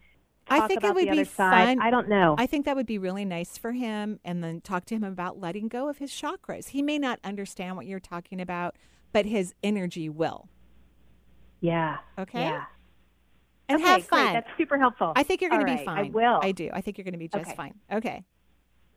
I 0.50 0.68
think 0.68 0.84
it 0.84 0.94
would 0.94 1.10
be 1.10 1.24
fun. 1.24 1.80
I 1.82 1.90
don't 1.90 2.10
know. 2.10 2.36
I 2.38 2.46
think 2.48 2.66
that 2.66 2.76
would 2.76 2.86
be 2.86 2.98
really 2.98 3.26
nice 3.26 3.58
for 3.58 3.72
him 3.74 4.20
and 4.24 4.44
then 4.44 4.62
talk 4.62 4.86
to 4.86 4.96
him 4.96 5.04
about 5.04 5.40
letting 5.40 5.68
go 5.68 5.90
of 5.90 5.98
his 5.98 6.12
chakras. 6.12 6.70
He 6.70 6.82
may 6.82 6.98
not 7.00 7.20
understand 7.24 7.76
what 7.76 7.86
you're 7.86 8.00
talking 8.00 8.40
about, 8.42 8.76
but 9.14 9.26
his 9.26 9.54
energy 9.64 10.10
will. 10.10 10.50
yeah. 11.62 11.98
Okay? 12.18 12.42
Yeah. 12.42 12.64
And 13.70 13.82
okay, 13.82 13.88
have 13.90 14.08
great. 14.08 14.24
fun. 14.26 14.34
That's 14.34 14.48
super 14.58 14.78
helpful. 14.80 15.12
I 15.16 15.24
think 15.24 15.42
you're 15.42 15.50
going 15.50 15.62
All 15.62 15.68
to 15.68 15.78
be 15.78 15.84
be 15.84 15.88
I 15.90 16.04
will. 16.04 16.40
I 16.42 16.52
do. 16.54 16.70
I 16.72 16.80
think 16.82 16.98
you're 16.98 17.04
going 17.04 17.14
to 17.14 17.18
be 17.20 17.28
just 17.28 17.48
Okay. 17.48 17.56
fine. 17.56 17.74
Okay. 17.92 18.24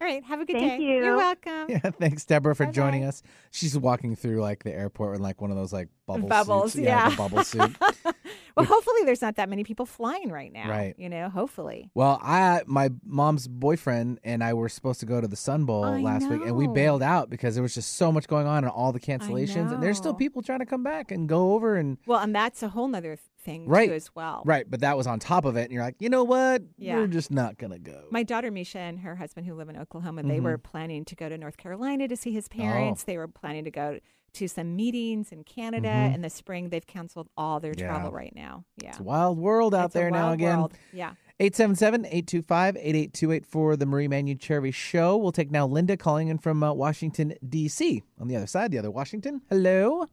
All 0.01 0.07
right. 0.07 0.25
Have 0.25 0.41
a 0.41 0.47
good 0.47 0.57
Thank 0.57 0.81
day. 0.81 0.87
you. 0.87 1.05
You're 1.05 1.17
welcome. 1.17 1.67
Yeah, 1.69 1.79
thanks, 2.01 2.25
Deborah, 2.25 2.57
for 2.57 2.65
joining 2.67 3.03
Bye-bye. 3.03 3.09
us. 3.09 3.23
She's 3.51 3.77
walking 3.77 4.17
through 4.17 4.41
like 4.41 4.65
the 4.65 4.73
airport 4.73 5.17
in 5.17 5.23
like 5.23 5.43
one 5.43 5.51
of 5.51 5.57
those 5.59 5.73
like 5.75 5.89
bubble 6.07 6.27
Bubbles, 6.29 6.73
suits. 6.73 6.85
yeah. 6.85 7.11
the 7.11 7.17
bubble 7.17 7.45
suit. 7.45 7.77
well, 8.57 8.65
hopefully 8.65 9.01
there's 9.05 9.21
not 9.21 9.37
that 9.37 9.51
many 9.51 9.63
people 9.63 9.85
flying 9.85 10.31
right 10.31 10.51
now. 10.53 10.71
Right. 10.71 10.95
You 10.97 11.11
know, 11.11 11.29
hopefully. 11.29 11.91
Well, 11.95 12.19
I 12.23 12.63
my 12.67 12.91
mom's 13.05 13.47
boyfriend 13.47 14.21
and 14.25 14.43
I 14.43 14.55
were 14.55 14.71
supposed 14.71 15.01
to 15.01 15.07
go 15.07 15.21
to 15.21 15.29
the 15.29 15.37
Sun 15.37 15.67
Bowl 15.67 15.85
I 15.85 16.01
last 16.01 16.31
week, 16.31 16.43
and 16.47 16.57
we 16.57 16.67
bailed 16.67 17.03
out 17.03 17.29
because 17.29 17.55
there 17.55 17.63
was 17.63 17.75
just 17.75 17.97
so 17.97 18.11
much 18.11 18.27
going 18.27 18.47
on 18.47 18.65
and 18.65 18.73
all 18.73 18.93
the 18.93 19.01
cancellations, 19.01 19.71
and 19.73 19.83
there's 19.83 19.99
still 19.99 20.15
people 20.15 20.41
trying 20.41 20.61
to 20.61 20.67
come 20.67 20.83
back 20.83 21.11
and 21.11 21.29
go 21.29 21.53
over 21.53 21.77
and 21.77 21.99
Well, 22.07 22.21
and 22.21 22.35
that's 22.35 22.63
a 22.63 22.69
whole 22.69 22.89
nother 22.89 23.19
thing 23.41 23.67
Right. 23.67 23.89
too 23.89 23.95
as 23.95 24.15
well. 24.15 24.43
right. 24.45 24.69
But 24.69 24.81
that 24.81 24.97
was 24.97 25.07
on 25.07 25.19
top 25.19 25.45
of 25.45 25.57
it, 25.57 25.65
and 25.65 25.73
you're 25.73 25.83
like, 25.83 25.97
you 25.99 26.09
know 26.09 26.25
what? 26.25 26.63
Yeah. 26.79 26.97
We're 26.97 27.07
just 27.07 27.31
not 27.31 27.59
gonna 27.59 27.79
go. 27.79 28.05
My 28.11 28.23
daughter 28.23 28.51
Misha 28.51 28.79
and 28.79 29.01
her 29.01 29.17
husband, 29.17 29.47
who 29.47 29.55
live 29.55 29.69
in 29.69 29.77
Oklahoma, 29.77 30.23
they 30.23 30.39
Mhm. 30.39 30.43
were 30.45 30.59
planning 30.59 31.05
to 31.07 31.17
go 31.17 31.29
to 31.29 31.37
North 31.39 31.57
Carolina 31.57 32.09
to 32.09 32.17
see 32.17 32.33
his 32.33 32.49
Oh. 32.53 32.57
parents. 32.57 33.05
They 33.05 33.17
were 33.17 33.29
planning 33.29 33.65
to 33.65 33.71
go 33.71 33.99
to 34.33 34.47
some 34.47 34.77
meetings 34.77 35.33
in 35.33 35.43
Canada 35.43 35.89
Mhm. 35.89 36.15
in 36.15 36.21
the 36.21 36.31
spring. 36.31 36.69
They've 36.69 36.87
canceled 36.87 37.29
all 37.37 37.59
their 37.59 37.75
Yeah. 37.77 37.89
travel 37.89 38.13
right 38.13 38.33
now. 38.35 38.65
Yeah. 38.81 38.91
It's 38.91 39.01
a 39.01 39.03
wild 39.03 39.39
world 39.39 39.75
out 39.75 39.87
It's 39.87 39.95
there 39.95 40.11
now 40.11 40.31
again. 40.33 40.59
world. 40.59 40.75
Yeah. 40.93 41.15
877-825-8828 41.41 43.47
for 43.47 43.77
the 43.77 43.87
Marie 43.87 44.09
Manuchehri 44.09 44.73
Show. 44.73 45.17
We'll 45.17 45.33
take 45.33 45.51
now 45.51 45.67
Linda 45.67 45.97
calling 45.97 46.29
in 46.29 46.39
from 46.39 46.63
uh, 46.63 46.73
Washington, 46.73 47.35
D.C. 47.49 48.03
On 48.21 48.29
the 48.29 48.37
other 48.37 48.47
side, 48.47 48.71
the 48.71 48.79
other 48.79 48.91
Washington. 48.91 49.41
Hello. 49.49 50.07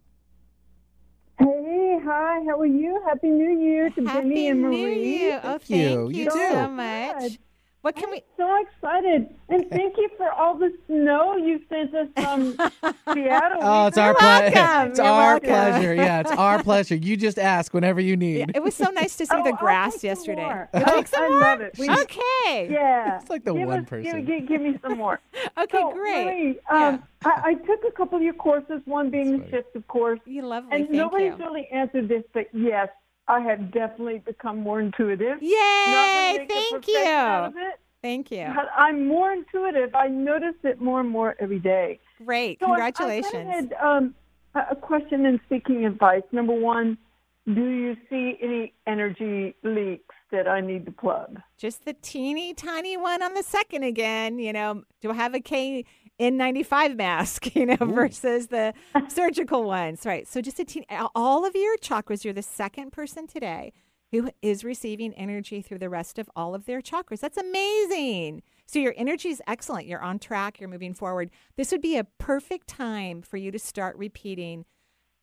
Hey, 1.98 2.04
hi, 2.06 2.44
how 2.48 2.60
are 2.60 2.66
you? 2.66 3.02
Happy 3.08 3.28
New 3.30 3.60
Year 3.60 3.90
to 3.90 4.02
Happy 4.06 4.20
Benny 4.20 4.48
and 4.50 4.62
New 4.62 4.70
Marie. 4.70 5.04
Year. 5.18 5.42
Oh, 5.44 5.58
Thank 5.60 5.70
you. 5.70 6.10
thank 6.10 6.14
You 6.14 6.26
you 6.26 6.30
so 6.30 6.68
Good. 6.68 6.70
much. 6.70 7.40
What 7.88 7.96
can 7.96 8.12
we? 8.12 8.22
So 8.36 8.46
excited, 8.64 9.34
and 9.48 9.70
thank 9.70 9.96
you 9.96 10.10
for 10.18 10.30
all 10.30 10.58
the 10.58 10.74
snow 10.88 11.38
you 11.38 11.62
sent 11.70 11.96
us 11.96 12.10
from 12.18 12.52
Seattle. 13.14 13.60
Oh, 13.62 13.88
it's 13.88 13.98
our 13.98 14.08
You're 14.08 14.16
pleasure. 14.20 14.88
It's 14.90 15.00
You're 15.00 15.08
our 15.08 15.22
welcome. 15.40 15.48
pleasure. 15.48 15.96
Yeah, 15.96 16.20
it's 16.20 16.32
our 16.34 16.62
pleasure. 16.70 16.96
You 16.96 17.16
just 17.16 17.40
ask 17.40 17.74
whenever 17.74 18.02
you 18.02 18.18
need. 18.18 18.52
It 18.54 18.62
was 18.62 18.76
so 18.76 18.90
nice 18.90 19.16
to 19.16 19.26
see 19.26 19.34
Oh, 19.34 19.42
the 19.42 19.52
I'll 19.52 19.56
grass 19.56 19.94
take 19.94 20.02
some 20.02 20.08
yesterday. 20.10 20.44
more. 20.44 20.70
You'll 20.74 20.84
take 20.86 21.08
some 21.08 21.24
I 21.24 21.28
more? 21.30 21.40
love 21.40 21.62
it. 21.62 21.78
We- 21.80 21.90
okay. 21.90 22.68
Yeah, 22.70 23.22
It's 23.22 23.30
like 23.30 23.46
the 23.46 23.54
give 23.54 23.66
one 23.70 23.80
us, 23.84 23.90
person. 23.90 24.26
Give, 24.26 24.28
give, 24.42 24.50
give 24.50 24.62
me 24.62 24.78
some 24.82 24.98
more. 24.98 25.22
Okay, 25.58 25.80
so, 25.80 25.94
great. 25.94 26.26
Marie, 26.26 26.60
um, 26.70 27.02
I, 27.24 27.42
I 27.46 27.54
took 27.54 27.86
a 27.88 27.92
couple 27.96 28.18
of 28.18 28.22
your 28.22 28.34
courses. 28.34 28.82
One 28.84 29.10
being 29.10 29.32
the 29.32 29.38
That's 29.38 29.54
right. 29.54 29.64
shift, 29.64 29.76
of 29.78 29.88
course. 29.88 30.20
You 30.26 30.46
lovely. 30.46 30.72
And 30.74 30.88
Thank 30.88 30.92
nobody's 30.98 31.36
you. 31.40 31.46
really 31.46 31.70
answered 31.72 32.10
this, 32.10 32.24
but 32.34 32.48
yes, 32.52 32.90
I 33.28 33.40
have 33.42 33.72
definitely 33.72 34.20
become 34.20 34.60
more 34.62 34.80
intuitive. 34.80 35.42
Yay! 35.42 35.54
gonna 35.54 36.38
make 36.40 36.50
a 36.50 36.54
Thank 36.54 36.88
you. 36.88 37.72
Thank 38.04 38.32
you. 38.32 38.48
but 38.56 38.70
I'm 38.78 39.08
more 39.08 39.32
intuitive. 39.34 39.94
I 39.96 40.08
notice 40.08 40.56
it 40.64 40.80
more 40.80 41.02
and 41.02 41.10
more 41.10 41.36
every 41.40 41.60
day. 41.60 42.00
Great. 42.26 42.60
So 42.60 42.68
I- 42.72 42.86
I 42.88 42.92
kinda 42.92 43.44
had 43.44 43.74
um, 43.82 44.16
a 44.56 44.68
a 44.72 44.76
question 44.76 45.26
in 45.26 45.40
seeking 45.50 45.86
advice. 45.86 46.24
Number 46.32 46.54
one, 46.54 46.98
do 47.46 47.66
you 47.66 47.98
see 48.10 48.38
any 48.42 48.74
energy 48.86 49.56
leaks 49.64 50.16
that 50.32 50.48
I 50.48 50.62
need 50.62 50.86
to 50.86 50.92
plug? 50.92 51.42
Just 51.58 51.86
the 51.86 51.94
teeny 51.94 52.54
tiny 52.54 52.98
one 52.98 53.22
on 53.22 53.34
the 53.34 53.44
second 53.44 53.84
again. 53.84 54.40
You 54.40 54.54
know, 54.54 54.84
do 55.02 55.12
I 55.12 55.14
have 55.14 55.34
a 55.34 55.40
K 55.40 55.86
N95 56.20 56.96
mask, 56.96 57.56
you 57.56 57.66
know, 57.66 57.78
versus 57.80 58.48
the 58.48 58.74
surgical 59.08 59.64
ones, 59.64 60.06
right? 60.06 60.28
So 60.28 60.42
just 60.42 60.60
a 60.60 60.66
teeny, 60.66 60.86
all 61.16 61.46
of 61.46 61.56
your 61.56 61.78
chakras, 61.78 62.24
you're 62.24 62.34
the 62.34 62.42
second 62.42 62.92
person 62.92 63.28
today 63.28 63.74
who 64.12 64.32
is 64.42 64.64
receiving 64.64 65.14
energy 65.16 65.62
through 65.62 65.80
the 65.80 65.90
rest 65.90 66.18
of 66.18 66.30
all 66.36 66.56
of 66.56 66.66
their 66.66 66.82
chakras. 66.82 67.20
That's 67.20 67.38
amazing. 67.38 68.42
So 68.66 68.80
your 68.80 68.94
energy 68.98 69.30
is 69.30 69.42
excellent. 69.48 69.86
You're 69.86 70.02
on 70.02 70.20
track. 70.20 70.60
You're 70.60 70.70
moving 70.70 70.94
forward. 70.94 71.30
This 71.56 71.72
would 71.72 71.82
be 71.82 71.98
a 71.98 72.06
perfect 72.06 72.68
time 72.68 73.22
for 73.22 73.38
you 73.38 73.52
to 73.52 73.60
start 73.60 73.98
repeating 73.98 74.66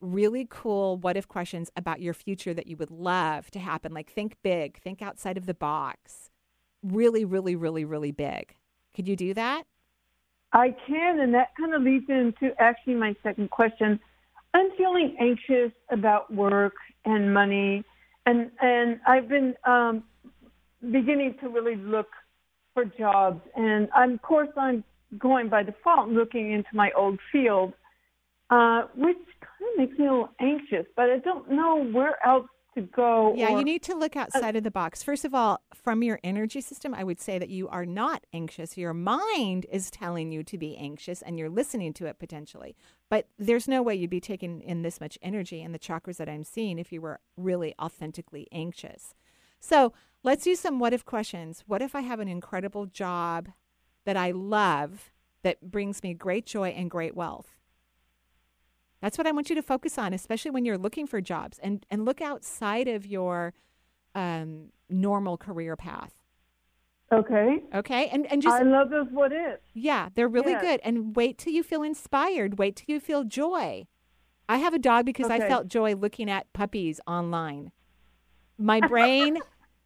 really 0.01 0.47
cool 0.49 0.97
what 0.97 1.17
if 1.17 1.27
questions 1.29 1.71
about 1.77 2.01
your 2.01 2.15
future 2.15 2.55
that 2.55 2.67
you 2.67 2.77
would 2.77 2.91
love 2.91 3.51
to 3.53 3.59
happen. 3.59 3.93
Like 3.93 4.11
think 4.11 4.37
big, 4.43 4.79
think 4.79 5.03
outside 5.03 5.37
of 5.37 5.47
the 5.47 5.55
box. 5.55 6.31
Really, 6.83 7.25
really, 7.25 7.57
really, 7.57 7.85
really 7.85 8.13
big. 8.13 8.55
Could 8.95 9.09
you 9.09 9.17
do 9.17 9.35
that? 9.35 9.65
I 10.53 10.75
can, 10.87 11.19
and 11.19 11.35
that 11.35 11.49
kind 11.59 11.75
of 11.75 11.83
leads 11.83 12.09
into 12.09 12.55
actually 12.59 12.95
my 12.95 13.15
second 13.23 13.51
question. 13.51 13.99
I'm 14.55 14.71
feeling 14.79 15.17
anxious 15.21 15.73
about 15.91 16.33
work 16.33 16.75
and 17.05 17.35
money, 17.35 17.83
and 18.25 18.51
and 18.61 19.01
I've 19.07 19.29
been 19.29 19.55
um, 19.65 20.05
beginning 20.81 21.35
to 21.41 21.49
really 21.49 21.75
look 21.75 22.07
for 22.73 22.85
jobs, 22.85 23.41
and 23.57 23.89
I'm, 23.95 24.13
of 24.13 24.23
course 24.23 24.49
I'm 24.57 24.85
going 25.19 25.49
by 25.49 25.65
default 25.65 26.09
looking 26.09 26.53
into 26.53 26.69
my 26.73 26.93
old 26.97 27.19
field, 27.33 27.73
uh, 28.55 28.87
which 28.95 29.17
kind 29.41 29.71
of 29.73 29.79
makes 29.79 29.99
me 29.99 30.07
a 30.07 30.11
little 30.11 30.31
anxious. 30.41 30.87
But 30.97 31.11
I 31.11 31.19
don't 31.19 31.51
know 31.51 31.85
where 31.85 32.17
else 32.27 32.47
to 32.75 32.83
go. 32.83 33.35
Yeah, 33.37 33.51
or- 33.51 33.59
you 33.59 33.65
need 33.65 33.83
to 33.85 33.95
look 33.95 34.17
outside 34.17 34.57
of 34.57 34.65
the 34.65 34.71
box. 34.71 35.03
First 35.03 35.25
of 35.25 35.35
all, 35.35 35.61
from 35.75 36.03
your 36.03 36.21
energy 36.25 36.61
system, 36.61 36.95
I 36.95 37.05
would 37.05 37.21
say 37.21 37.39
that 37.39 37.49
you 37.49 37.69
are 37.69 37.87
not 37.87 38.25
anxious. 38.33 38.77
Your 38.77 38.95
mind 38.95 39.67
is 39.71 39.91
telling 39.91 40.33
you 40.33 40.43
to 40.45 40.59
be 40.59 40.77
anxious 40.77 41.23
and 41.23 41.39
you're 41.39 41.51
listening 41.51 41.93
to 41.95 42.07
it 42.07 42.19
potentially. 42.19 42.77
But 43.09 43.29
there's 43.39 43.69
no 43.69 43.83
way 43.83 43.95
you'd 43.95 44.11
be 44.11 44.21
taking 44.21 44.61
in 44.61 44.83
this 44.83 45.01
much 45.01 45.19
energy 45.23 45.63
in 45.63 45.73
the 45.73 45.79
chakras 45.79 46.17
that 46.17 46.29
I'm 46.29 46.45
seeing 46.45 46.79
if 46.79 46.93
you 46.93 47.01
were 47.01 47.21
really 47.37 47.75
authentically 47.81 48.49
anxious. 48.53 49.15
So 49.61 49.93
let's 50.23 50.45
do 50.45 50.55
some 50.57 50.79
what 50.79 50.93
if 50.93 51.05
questions. 51.05 51.65
What 51.67 51.83
if 51.83 51.95
I 51.95 52.01
have 52.01 52.21
an 52.21 52.29
incredible 52.29 52.87
job 52.87 53.51
that 54.05 54.17
I 54.17 54.33
love 54.33 55.13
that 55.43 55.71
brings 55.71 56.03
me 56.03 56.13
great 56.15 56.45
joy 56.47 56.69
and 56.69 56.91
great 56.91 57.15
wealth? 57.15 57.61
That's 59.05 59.19
what 59.19 59.27
I 59.27 59.33
want 59.33 59.51
you 59.51 59.55
to 59.57 59.63
focus 59.63 59.99
on, 59.99 60.15
especially 60.15 60.51
when 60.51 60.65
you're 60.65 60.79
looking 60.79 61.07
for 61.07 61.21
jobs 61.21 61.59
and, 61.59 61.85
and 61.91 62.07
look 62.07 62.23
outside 62.23 62.89
of 62.89 63.05
your 63.05 63.53
um, 64.15 64.71
normal 64.89 65.37
career 65.37 65.77
path. 65.77 66.15
Okay. 67.13 67.65
Okay. 67.75 68.09
And, 68.09 68.25
and 68.33 68.41
just, 68.41 68.57
I 68.59 68.63
love 68.63 68.89
those 68.89 69.09
what 69.11 69.31
ifs. 69.31 69.61
yeah, 69.75 70.09
they're 70.15 70.27
really 70.27 70.53
Yes. 70.53 70.63
good. 70.63 70.81
And 70.85 71.15
wait 71.15 71.37
till 71.37 71.53
you 71.53 71.63
feel 71.63 71.83
inspired. 71.83 72.59
Wait 72.59 72.77
till 72.77 72.95
you 72.95 72.99
feel 72.99 73.25
joy. 73.25 73.87
I 74.49 74.57
have 74.57 74.73
a 74.73 74.79
dog 74.79 75.05
because 75.05 75.29
I 75.29 75.39
felt 75.39 75.69
joy 75.69 75.95
looking 75.95 76.31
at 76.31 76.51
puppies 76.55 76.99
online. 77.07 77.73
My 78.57 78.81
brain, 78.89 79.37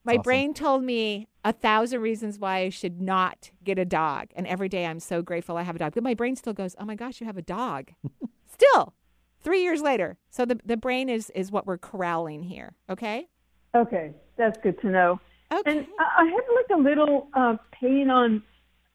my 0.05 0.13
awesome. 0.13 0.23
brain 0.23 0.55
told 0.55 0.85
me 0.85 1.27
a 1.45 1.53
thousand 1.53 2.03
reasons 2.03 2.39
why 2.39 2.59
I 2.59 2.69
should 2.69 3.01
not 3.01 3.51
get 3.65 3.81
a 3.81 3.85
dog. 3.85 4.29
And 4.37 4.47
every 4.47 4.69
day 4.69 4.87
I'm 4.87 5.01
so 5.01 5.23
grateful 5.23 5.57
I 5.57 5.63
have 5.65 5.75
a 5.75 5.81
dog. 5.81 5.95
But 5.97 6.05
my 6.05 6.15
brain 6.15 6.37
still 6.37 6.53
goes, 6.53 6.77
oh 6.79 6.85
my 6.85 6.95
gosh, 6.95 7.21
you 7.21 7.27
have 7.27 7.37
a 7.37 7.43
dog. 7.43 7.91
still, 8.47 8.95
three 9.41 9.63
years 9.63 9.81
later. 9.81 10.19
So 10.31 10.45
the, 10.45 10.59
the 10.65 10.77
brain 10.77 11.09
is, 11.09 11.31
is 11.31 11.51
what 11.51 11.67
we're 11.67 11.79
corralling 11.79 12.43
here. 12.43 12.75
Okay. 12.89 13.29
Okay, 13.75 14.13
that's 14.37 14.59
good 14.63 14.81
to 14.81 14.89
know. 14.89 15.21
Okay. 15.53 15.79
And 15.79 15.87
I 15.99 16.23
I 16.23 16.25
have 16.25 16.45
like 16.55 16.79
a 16.79 16.83
little 16.83 17.29
uh, 17.35 17.57
pain 17.73 18.11
on 18.11 18.43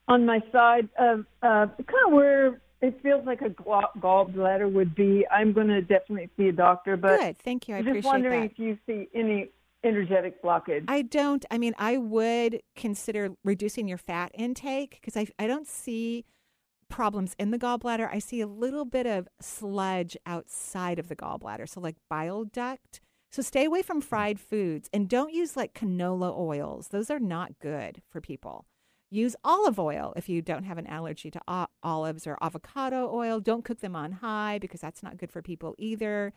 on 0.08 0.26
my 0.26 0.40
side 0.52 0.88
of 0.98 1.20
uh, 1.42 1.66
kind 1.66 2.06
of 2.06 2.12
where 2.12 2.60
it 2.80 3.00
feels 3.02 3.24
like 3.24 3.40
a 3.40 3.48
gallbladder 3.48 4.70
would 4.70 4.94
be. 4.94 5.26
I'm 5.30 5.52
going 5.52 5.68
to 5.68 5.80
definitely 5.80 6.28
see 6.36 6.48
a 6.48 6.52
doctor, 6.52 6.96
but 6.96 7.18
Good. 7.18 7.38
Thank 7.38 7.68
you. 7.68 7.74
I 7.74 7.78
appreciate 7.78 7.78
that. 7.78 7.78
I'm 7.78 7.86
appreciate 7.86 8.02
just 8.02 8.06
wondering 8.06 8.40
that. 8.42 8.50
if 8.50 8.58
you 8.58 8.78
see 8.86 9.08
any 9.14 9.50
energetic 9.84 10.42
blockage. 10.42 10.84
I 10.88 11.02
don't. 11.02 11.44
I 11.50 11.58
mean, 11.58 11.74
I 11.78 11.96
would 11.96 12.62
consider 12.76 13.30
reducing 13.44 13.88
your 13.88 13.98
fat 13.98 14.32
intake 14.34 14.98
because 15.00 15.16
I, 15.16 15.26
I 15.38 15.46
don't 15.46 15.66
see 15.66 16.24
problems 16.94 17.34
in 17.40 17.50
the 17.50 17.58
gallbladder. 17.58 18.08
I 18.08 18.20
see 18.20 18.40
a 18.40 18.46
little 18.46 18.84
bit 18.84 19.04
of 19.04 19.26
sludge 19.40 20.16
outside 20.26 21.00
of 21.00 21.08
the 21.08 21.16
gallbladder, 21.16 21.68
so 21.68 21.80
like 21.80 21.96
bile 22.08 22.44
duct. 22.44 23.00
So 23.32 23.42
stay 23.42 23.64
away 23.64 23.82
from 23.82 24.00
mm. 24.00 24.04
fried 24.04 24.38
foods 24.38 24.88
and 24.92 25.08
don't 25.08 25.32
use 25.32 25.56
like 25.56 25.74
canola 25.74 26.32
oils. 26.38 26.88
Those 26.88 27.10
are 27.10 27.18
not 27.18 27.58
good 27.58 28.00
for 28.08 28.20
people. 28.20 28.66
Use 29.10 29.34
olive 29.42 29.80
oil 29.80 30.12
if 30.14 30.28
you 30.28 30.40
don't 30.40 30.62
have 30.62 30.78
an 30.78 30.86
allergy 30.86 31.32
to 31.32 31.40
o- 31.48 31.66
olives 31.82 32.28
or 32.28 32.38
avocado 32.40 33.10
oil. 33.12 33.40
Don't 33.40 33.64
cook 33.64 33.80
them 33.80 33.96
on 33.96 34.12
high 34.12 34.58
because 34.60 34.80
that's 34.80 35.02
not 35.02 35.16
good 35.16 35.32
for 35.32 35.42
people 35.42 35.74
either. 35.78 36.32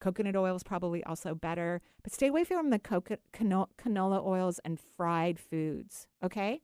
Coconut 0.00 0.36
oil 0.36 0.56
is 0.56 0.62
probably 0.62 1.04
also 1.04 1.34
better, 1.34 1.82
but 2.02 2.14
stay 2.14 2.28
away 2.28 2.44
from 2.44 2.70
the 2.70 2.78
coco- 2.78 3.18
cano- 3.34 3.68
canola 3.78 4.24
oils 4.24 4.58
and 4.64 4.80
fried 4.80 5.38
foods. 5.38 6.06
Okay? 6.24 6.62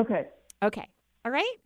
okay, 0.00 0.28
Okay. 0.62 0.88
All 1.26 1.32
right. 1.32 1.56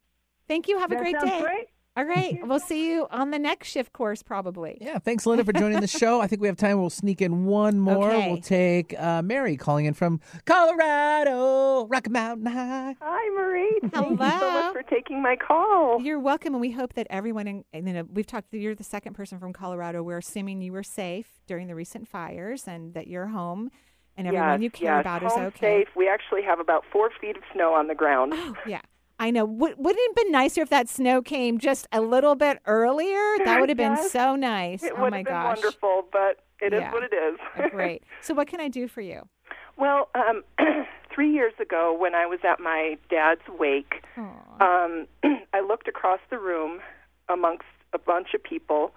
Thank 0.50 0.66
you. 0.66 0.80
Have 0.80 0.90
a 0.90 0.96
that 0.96 1.00
great 1.00 1.20
day. 1.20 1.40
Great. 1.40 1.66
All 1.96 2.04
right. 2.04 2.38
We'll 2.42 2.58
see 2.58 2.90
you 2.90 3.06
on 3.12 3.30
the 3.30 3.38
next 3.38 3.68
shift 3.68 3.92
course, 3.92 4.20
probably. 4.20 4.78
Yeah, 4.80 4.98
thanks, 4.98 5.24
Linda, 5.24 5.44
for 5.44 5.52
joining 5.52 5.80
the 5.80 5.86
show. 6.02 6.20
I 6.20 6.26
think 6.26 6.42
we 6.42 6.48
have 6.48 6.56
time. 6.56 6.80
We'll 6.80 6.90
sneak 6.90 7.22
in 7.22 7.44
one 7.44 7.78
more. 7.78 8.10
Okay. 8.10 8.32
We'll 8.32 8.40
take 8.40 8.98
uh, 8.98 9.22
Mary 9.22 9.56
calling 9.56 9.86
in 9.86 9.94
from 9.94 10.20
Colorado, 10.46 11.86
Rocky 11.86 12.10
Mountain 12.10 12.46
High. 12.46 12.96
Hi, 13.00 13.40
Marie. 13.40 13.78
Hello. 13.92 14.16
Thank 14.16 14.20
you 14.20 14.40
so 14.40 14.52
much 14.52 14.72
for 14.72 14.82
taking 14.82 15.22
my 15.22 15.36
call. 15.36 16.02
You're 16.02 16.18
welcome, 16.18 16.54
and 16.54 16.60
we 16.60 16.72
hope 16.72 16.94
that 16.94 17.06
everyone. 17.10 17.46
In, 17.46 17.64
and, 17.72 17.86
you 17.86 17.94
know, 17.94 18.08
we've 18.12 18.26
talked. 18.26 18.52
You're 18.52 18.74
the 18.74 18.82
second 18.82 19.14
person 19.14 19.38
from 19.38 19.52
Colorado. 19.52 20.02
We're 20.02 20.18
assuming 20.18 20.62
you 20.62 20.72
were 20.72 20.82
safe 20.82 21.28
during 21.46 21.68
the 21.68 21.76
recent 21.76 22.08
fires, 22.08 22.66
and 22.66 22.92
that 22.94 23.06
you're 23.06 23.26
home, 23.26 23.70
and 24.16 24.26
everyone 24.26 24.60
yes, 24.60 24.62
you 24.62 24.70
care 24.70 24.96
yes. 24.96 25.00
about 25.00 25.22
Home 25.22 25.42
is 25.42 25.48
okay. 25.48 25.84
safe. 25.84 25.88
We 25.94 26.08
actually 26.08 26.42
have 26.42 26.58
about 26.58 26.84
four 26.92 27.10
feet 27.20 27.36
of 27.36 27.42
snow 27.52 27.72
on 27.72 27.86
the 27.86 27.94
ground. 27.94 28.32
Oh, 28.34 28.54
yeah. 28.66 28.80
I 29.20 29.30
know. 29.30 29.44
Would, 29.44 29.74
wouldn't 29.76 29.98
it 30.02 30.08
have 30.08 30.16
been 30.24 30.32
nicer 30.32 30.62
if 30.62 30.70
that 30.70 30.88
snow 30.88 31.20
came 31.20 31.58
just 31.58 31.86
a 31.92 32.00
little 32.00 32.34
bit 32.34 32.58
earlier? 32.64 33.20
That 33.44 33.60
would 33.60 33.68
have 33.68 33.76
been 33.76 33.92
Yes. 33.92 34.10
so 34.10 34.34
nice. 34.34 34.82
It 34.82 34.94
oh 34.96 35.02
would 35.02 35.10
my 35.10 35.18
have 35.18 35.26
been 35.26 35.34
gosh. 35.34 35.56
wonderful, 35.58 36.04
but 36.10 36.42
it 36.60 36.72
is 36.72 36.80
Yeah. 36.80 36.90
what 36.92 37.02
it 37.02 37.12
is. 37.12 37.38
Oh, 37.58 37.68
Great. 37.68 38.02
So, 38.22 38.32
what 38.32 38.48
can 38.48 38.60
I 38.60 38.68
do 38.68 38.88
for 38.88 39.02
you? 39.02 39.28
well, 39.76 40.08
um, 40.14 40.42
three 41.14 41.32
years 41.32 41.52
ago, 41.60 41.94
when 41.98 42.14
I 42.14 42.24
was 42.26 42.38
at 42.48 42.60
my 42.60 42.96
dad's 43.10 43.40
wake, 43.58 44.02
um, 44.16 45.06
I 45.54 45.60
looked 45.66 45.86
across 45.88 46.20
the 46.30 46.38
room 46.38 46.80
amongst 47.28 47.64
a 47.92 47.98
bunch 47.98 48.28
of 48.34 48.42
people, 48.42 48.92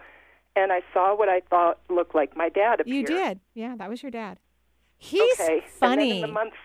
and 0.55 0.71
I 0.71 0.81
saw 0.93 1.15
what 1.17 1.27
I 1.29 1.41
thought 1.49 1.79
looked 1.89 2.15
like 2.15 2.35
my 2.37 2.47
dad 2.49 2.79
appear. 2.79 2.93
you 2.95 3.05
did. 3.05 3.39
Yeah, 3.53 3.75
that 3.77 3.89
was 3.89 4.01
your 4.03 4.11
dad. 4.11 4.39
He's 4.97 5.39
okay. 5.39 5.63
funny. 5.79 6.01
And 6.03 6.11
then 6.11 6.15
in 6.17 6.21
the 6.21 6.27
months 6.33 6.57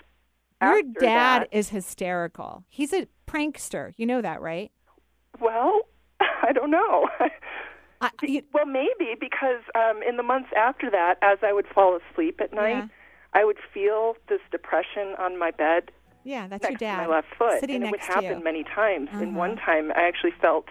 your 0.63 0.83
dad 0.83 1.43
that- 1.43 1.49
is 1.53 1.69
hysterical. 1.71 2.65
He's 2.69 2.93
a 2.93 3.07
prankster. 3.27 3.93
You 3.97 4.07
know 4.07 4.23
that, 4.23 4.41
right? 4.41 4.71
Well, 5.41 5.83
I 6.21 6.53
don't 6.53 6.71
know. 6.71 7.09
I, 8.01 8.11
you, 8.23 8.43
well, 8.53 8.67
maybe 8.67 9.15
because 9.19 9.63
um, 9.75 10.03
in 10.03 10.17
the 10.17 10.23
months 10.23 10.49
after 10.57 10.91
that, 10.91 11.17
as 11.23 11.39
I 11.43 11.53
would 11.53 11.67
fall 11.67 11.99
asleep 12.13 12.41
at 12.41 12.53
night, 12.53 12.71
Yeah. 12.71 12.87
I 13.35 13.45
would 13.45 13.59
feel 13.75 14.15
this 14.29 14.41
depression 14.51 15.15
on 15.19 15.39
my 15.39 15.51
bed 15.51 15.91
yeah, 16.25 16.47
that's 16.49 16.63
next 16.63 16.81
your 16.81 16.91
dad. 16.91 17.03
to 17.03 17.09
my 17.09 17.15
left 17.17 17.29
foot, 17.39 17.61
sitting 17.61 17.77
and 17.77 17.85
it 17.85 17.91
would 17.91 18.01
happen 18.01 18.43
many 18.43 18.65
times. 18.65 19.09
And 19.13 19.31
Uh-huh. 19.31 19.39
one 19.39 19.57
time, 19.57 19.93
I 19.95 20.03
actually 20.03 20.33
felt 20.41 20.67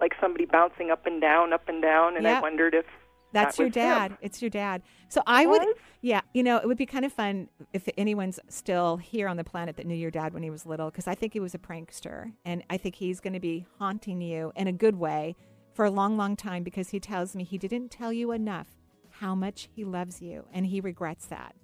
like 0.00 0.12
somebody 0.20 0.44
bouncing 0.46 0.90
up 0.90 1.06
and 1.06 1.20
down, 1.20 1.52
up 1.52 1.68
and 1.68 1.82
down, 1.82 2.16
and 2.16 2.26
I 2.26 2.40
wondered 2.40 2.74
if 2.74 2.84
That's 3.32 3.56
that 3.56 3.62
your 3.62 3.70
dad. 3.70 4.12
him. 4.12 4.18
It's 4.20 4.42
your 4.42 4.50
dad. 4.50 4.82
So 5.08 5.22
I 5.26 5.46
would, 5.46 5.62
yeah, 6.00 6.20
you 6.34 6.42
know, 6.42 6.58
it 6.58 6.66
would 6.66 6.76
be 6.76 6.86
kind 6.86 7.04
of 7.04 7.12
fun 7.12 7.48
if 7.72 7.88
anyone's 7.96 8.38
still 8.48 8.98
here 8.98 9.28
on 9.28 9.36
the 9.36 9.44
planet 9.44 9.76
that 9.76 9.86
knew 9.86 9.94
your 9.94 10.10
dad 10.10 10.34
when 10.34 10.42
he 10.42 10.50
was 10.50 10.66
little, 10.66 10.90
because 10.90 11.06
I 11.06 11.14
think 11.14 11.32
he 11.32 11.40
was 11.40 11.54
a 11.54 11.58
prankster, 11.58 12.32
and 12.44 12.62
I 12.70 12.76
think 12.76 12.96
he's 12.96 13.20
going 13.20 13.32
to 13.32 13.40
be 13.40 13.66
haunting 13.78 14.20
you 14.20 14.52
in 14.54 14.66
a 14.66 14.72
good 14.72 14.96
way 14.96 15.34
for 15.72 15.84
a 15.84 15.90
long, 15.90 16.16
long 16.16 16.36
time 16.36 16.62
because 16.62 16.90
he 16.90 17.00
tells 17.00 17.34
me 17.34 17.44
he 17.44 17.58
didn't 17.58 17.90
tell 17.90 18.12
you 18.12 18.32
enough 18.32 18.68
how 19.10 19.34
much 19.34 19.68
he 19.74 19.84
loves 19.84 20.20
you, 20.20 20.46
and 20.52 20.66
he 20.66 20.80
regrets 20.80 21.26
that. 21.26 21.54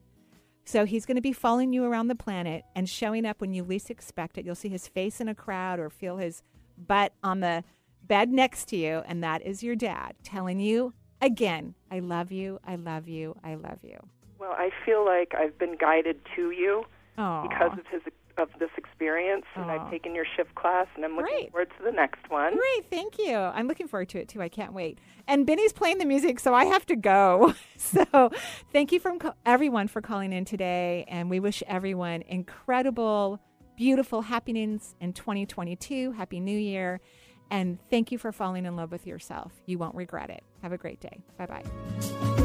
So 0.64 0.84
he's 0.84 1.06
going 1.06 1.16
to 1.16 1.22
be 1.22 1.32
following 1.32 1.72
you 1.72 1.84
around 1.84 2.08
the 2.08 2.14
planet 2.14 2.62
and 2.74 2.86
showing 2.88 3.24
up 3.24 3.40
when 3.40 3.54
you 3.54 3.64
least 3.64 3.90
expect 3.90 4.36
it. 4.36 4.44
You'll 4.44 4.54
see 4.54 4.68
his 4.68 4.86
face 4.86 5.18
in 5.18 5.28
a 5.28 5.34
crowd 5.34 5.80
or 5.80 5.88
feel 5.88 6.18
his 6.18 6.42
butt 6.76 7.14
on 7.22 7.40
the 7.40 7.64
bed 8.02 8.30
next 8.30 8.68
to 8.68 8.76
you, 8.76 9.02
and 9.06 9.24
that 9.24 9.42
is 9.42 9.62
your 9.62 9.76
dad 9.76 10.14
telling 10.22 10.60
you 10.60 10.92
again, 11.20 11.74
I 11.90 12.00
love 12.00 12.32
you, 12.32 12.60
I 12.64 12.76
love 12.76 13.08
you, 13.08 13.36
I 13.44 13.54
love 13.54 13.78
you. 13.82 13.98
Well, 14.38 14.52
I 14.52 14.70
feel 14.84 15.04
like 15.04 15.34
I've 15.34 15.58
been 15.58 15.76
guided 15.76 16.20
to 16.36 16.50
you 16.50 16.84
Aw. 17.16 17.48
because 17.48 17.72
of 17.78 17.86
his 17.90 18.02
of 18.38 18.48
this 18.60 18.70
experience, 18.76 19.44
and. 19.56 19.68
I've 19.68 19.90
taken 19.90 20.14
your 20.14 20.24
shift 20.36 20.54
class, 20.54 20.86
and 20.94 21.04
I'm 21.04 21.16
looking 21.16 21.34
Great. 21.34 21.50
forward 21.50 21.70
to 21.76 21.84
the 21.84 21.90
next 21.90 22.30
one. 22.30 22.56
Great, 22.56 22.88
thank 22.88 23.18
you. 23.18 23.34
I'm 23.34 23.66
looking 23.66 23.88
forward 23.88 24.08
to 24.10 24.20
it 24.20 24.28
too. 24.28 24.40
I 24.40 24.48
can't 24.48 24.72
wait. 24.72 24.98
And 25.26 25.44
Benny's 25.44 25.72
playing 25.72 25.98
the 25.98 26.04
music, 26.04 26.38
so 26.38 26.54
I 26.54 26.64
have 26.66 26.86
to 26.86 26.96
go. 26.96 27.52
so, 27.76 28.30
thank 28.72 28.92
you 28.92 29.00
from 29.00 29.18
co- 29.18 29.34
everyone 29.44 29.88
for 29.88 30.00
calling 30.00 30.32
in 30.32 30.44
today, 30.44 31.04
and 31.08 31.28
we 31.28 31.40
wish 31.40 31.62
everyone 31.66 32.22
incredible, 32.22 33.40
beautiful 33.76 34.22
happiness 34.22 34.94
in 35.00 35.12
2022. 35.12 36.12
Happy 36.12 36.38
New 36.40 36.56
Year, 36.58 37.00
and 37.50 37.78
thank 37.90 38.12
you 38.12 38.18
for 38.18 38.32
falling 38.32 38.66
in 38.66 38.76
love 38.76 38.92
with 38.92 39.06
yourself. 39.06 39.52
You 39.66 39.78
won't 39.78 39.94
regret 39.94 40.30
it. 40.30 40.42
Have 40.62 40.72
a 40.72 40.78
great 40.78 41.00
day. 41.00 41.20
Bye 41.36 41.46
bye. 41.46 42.44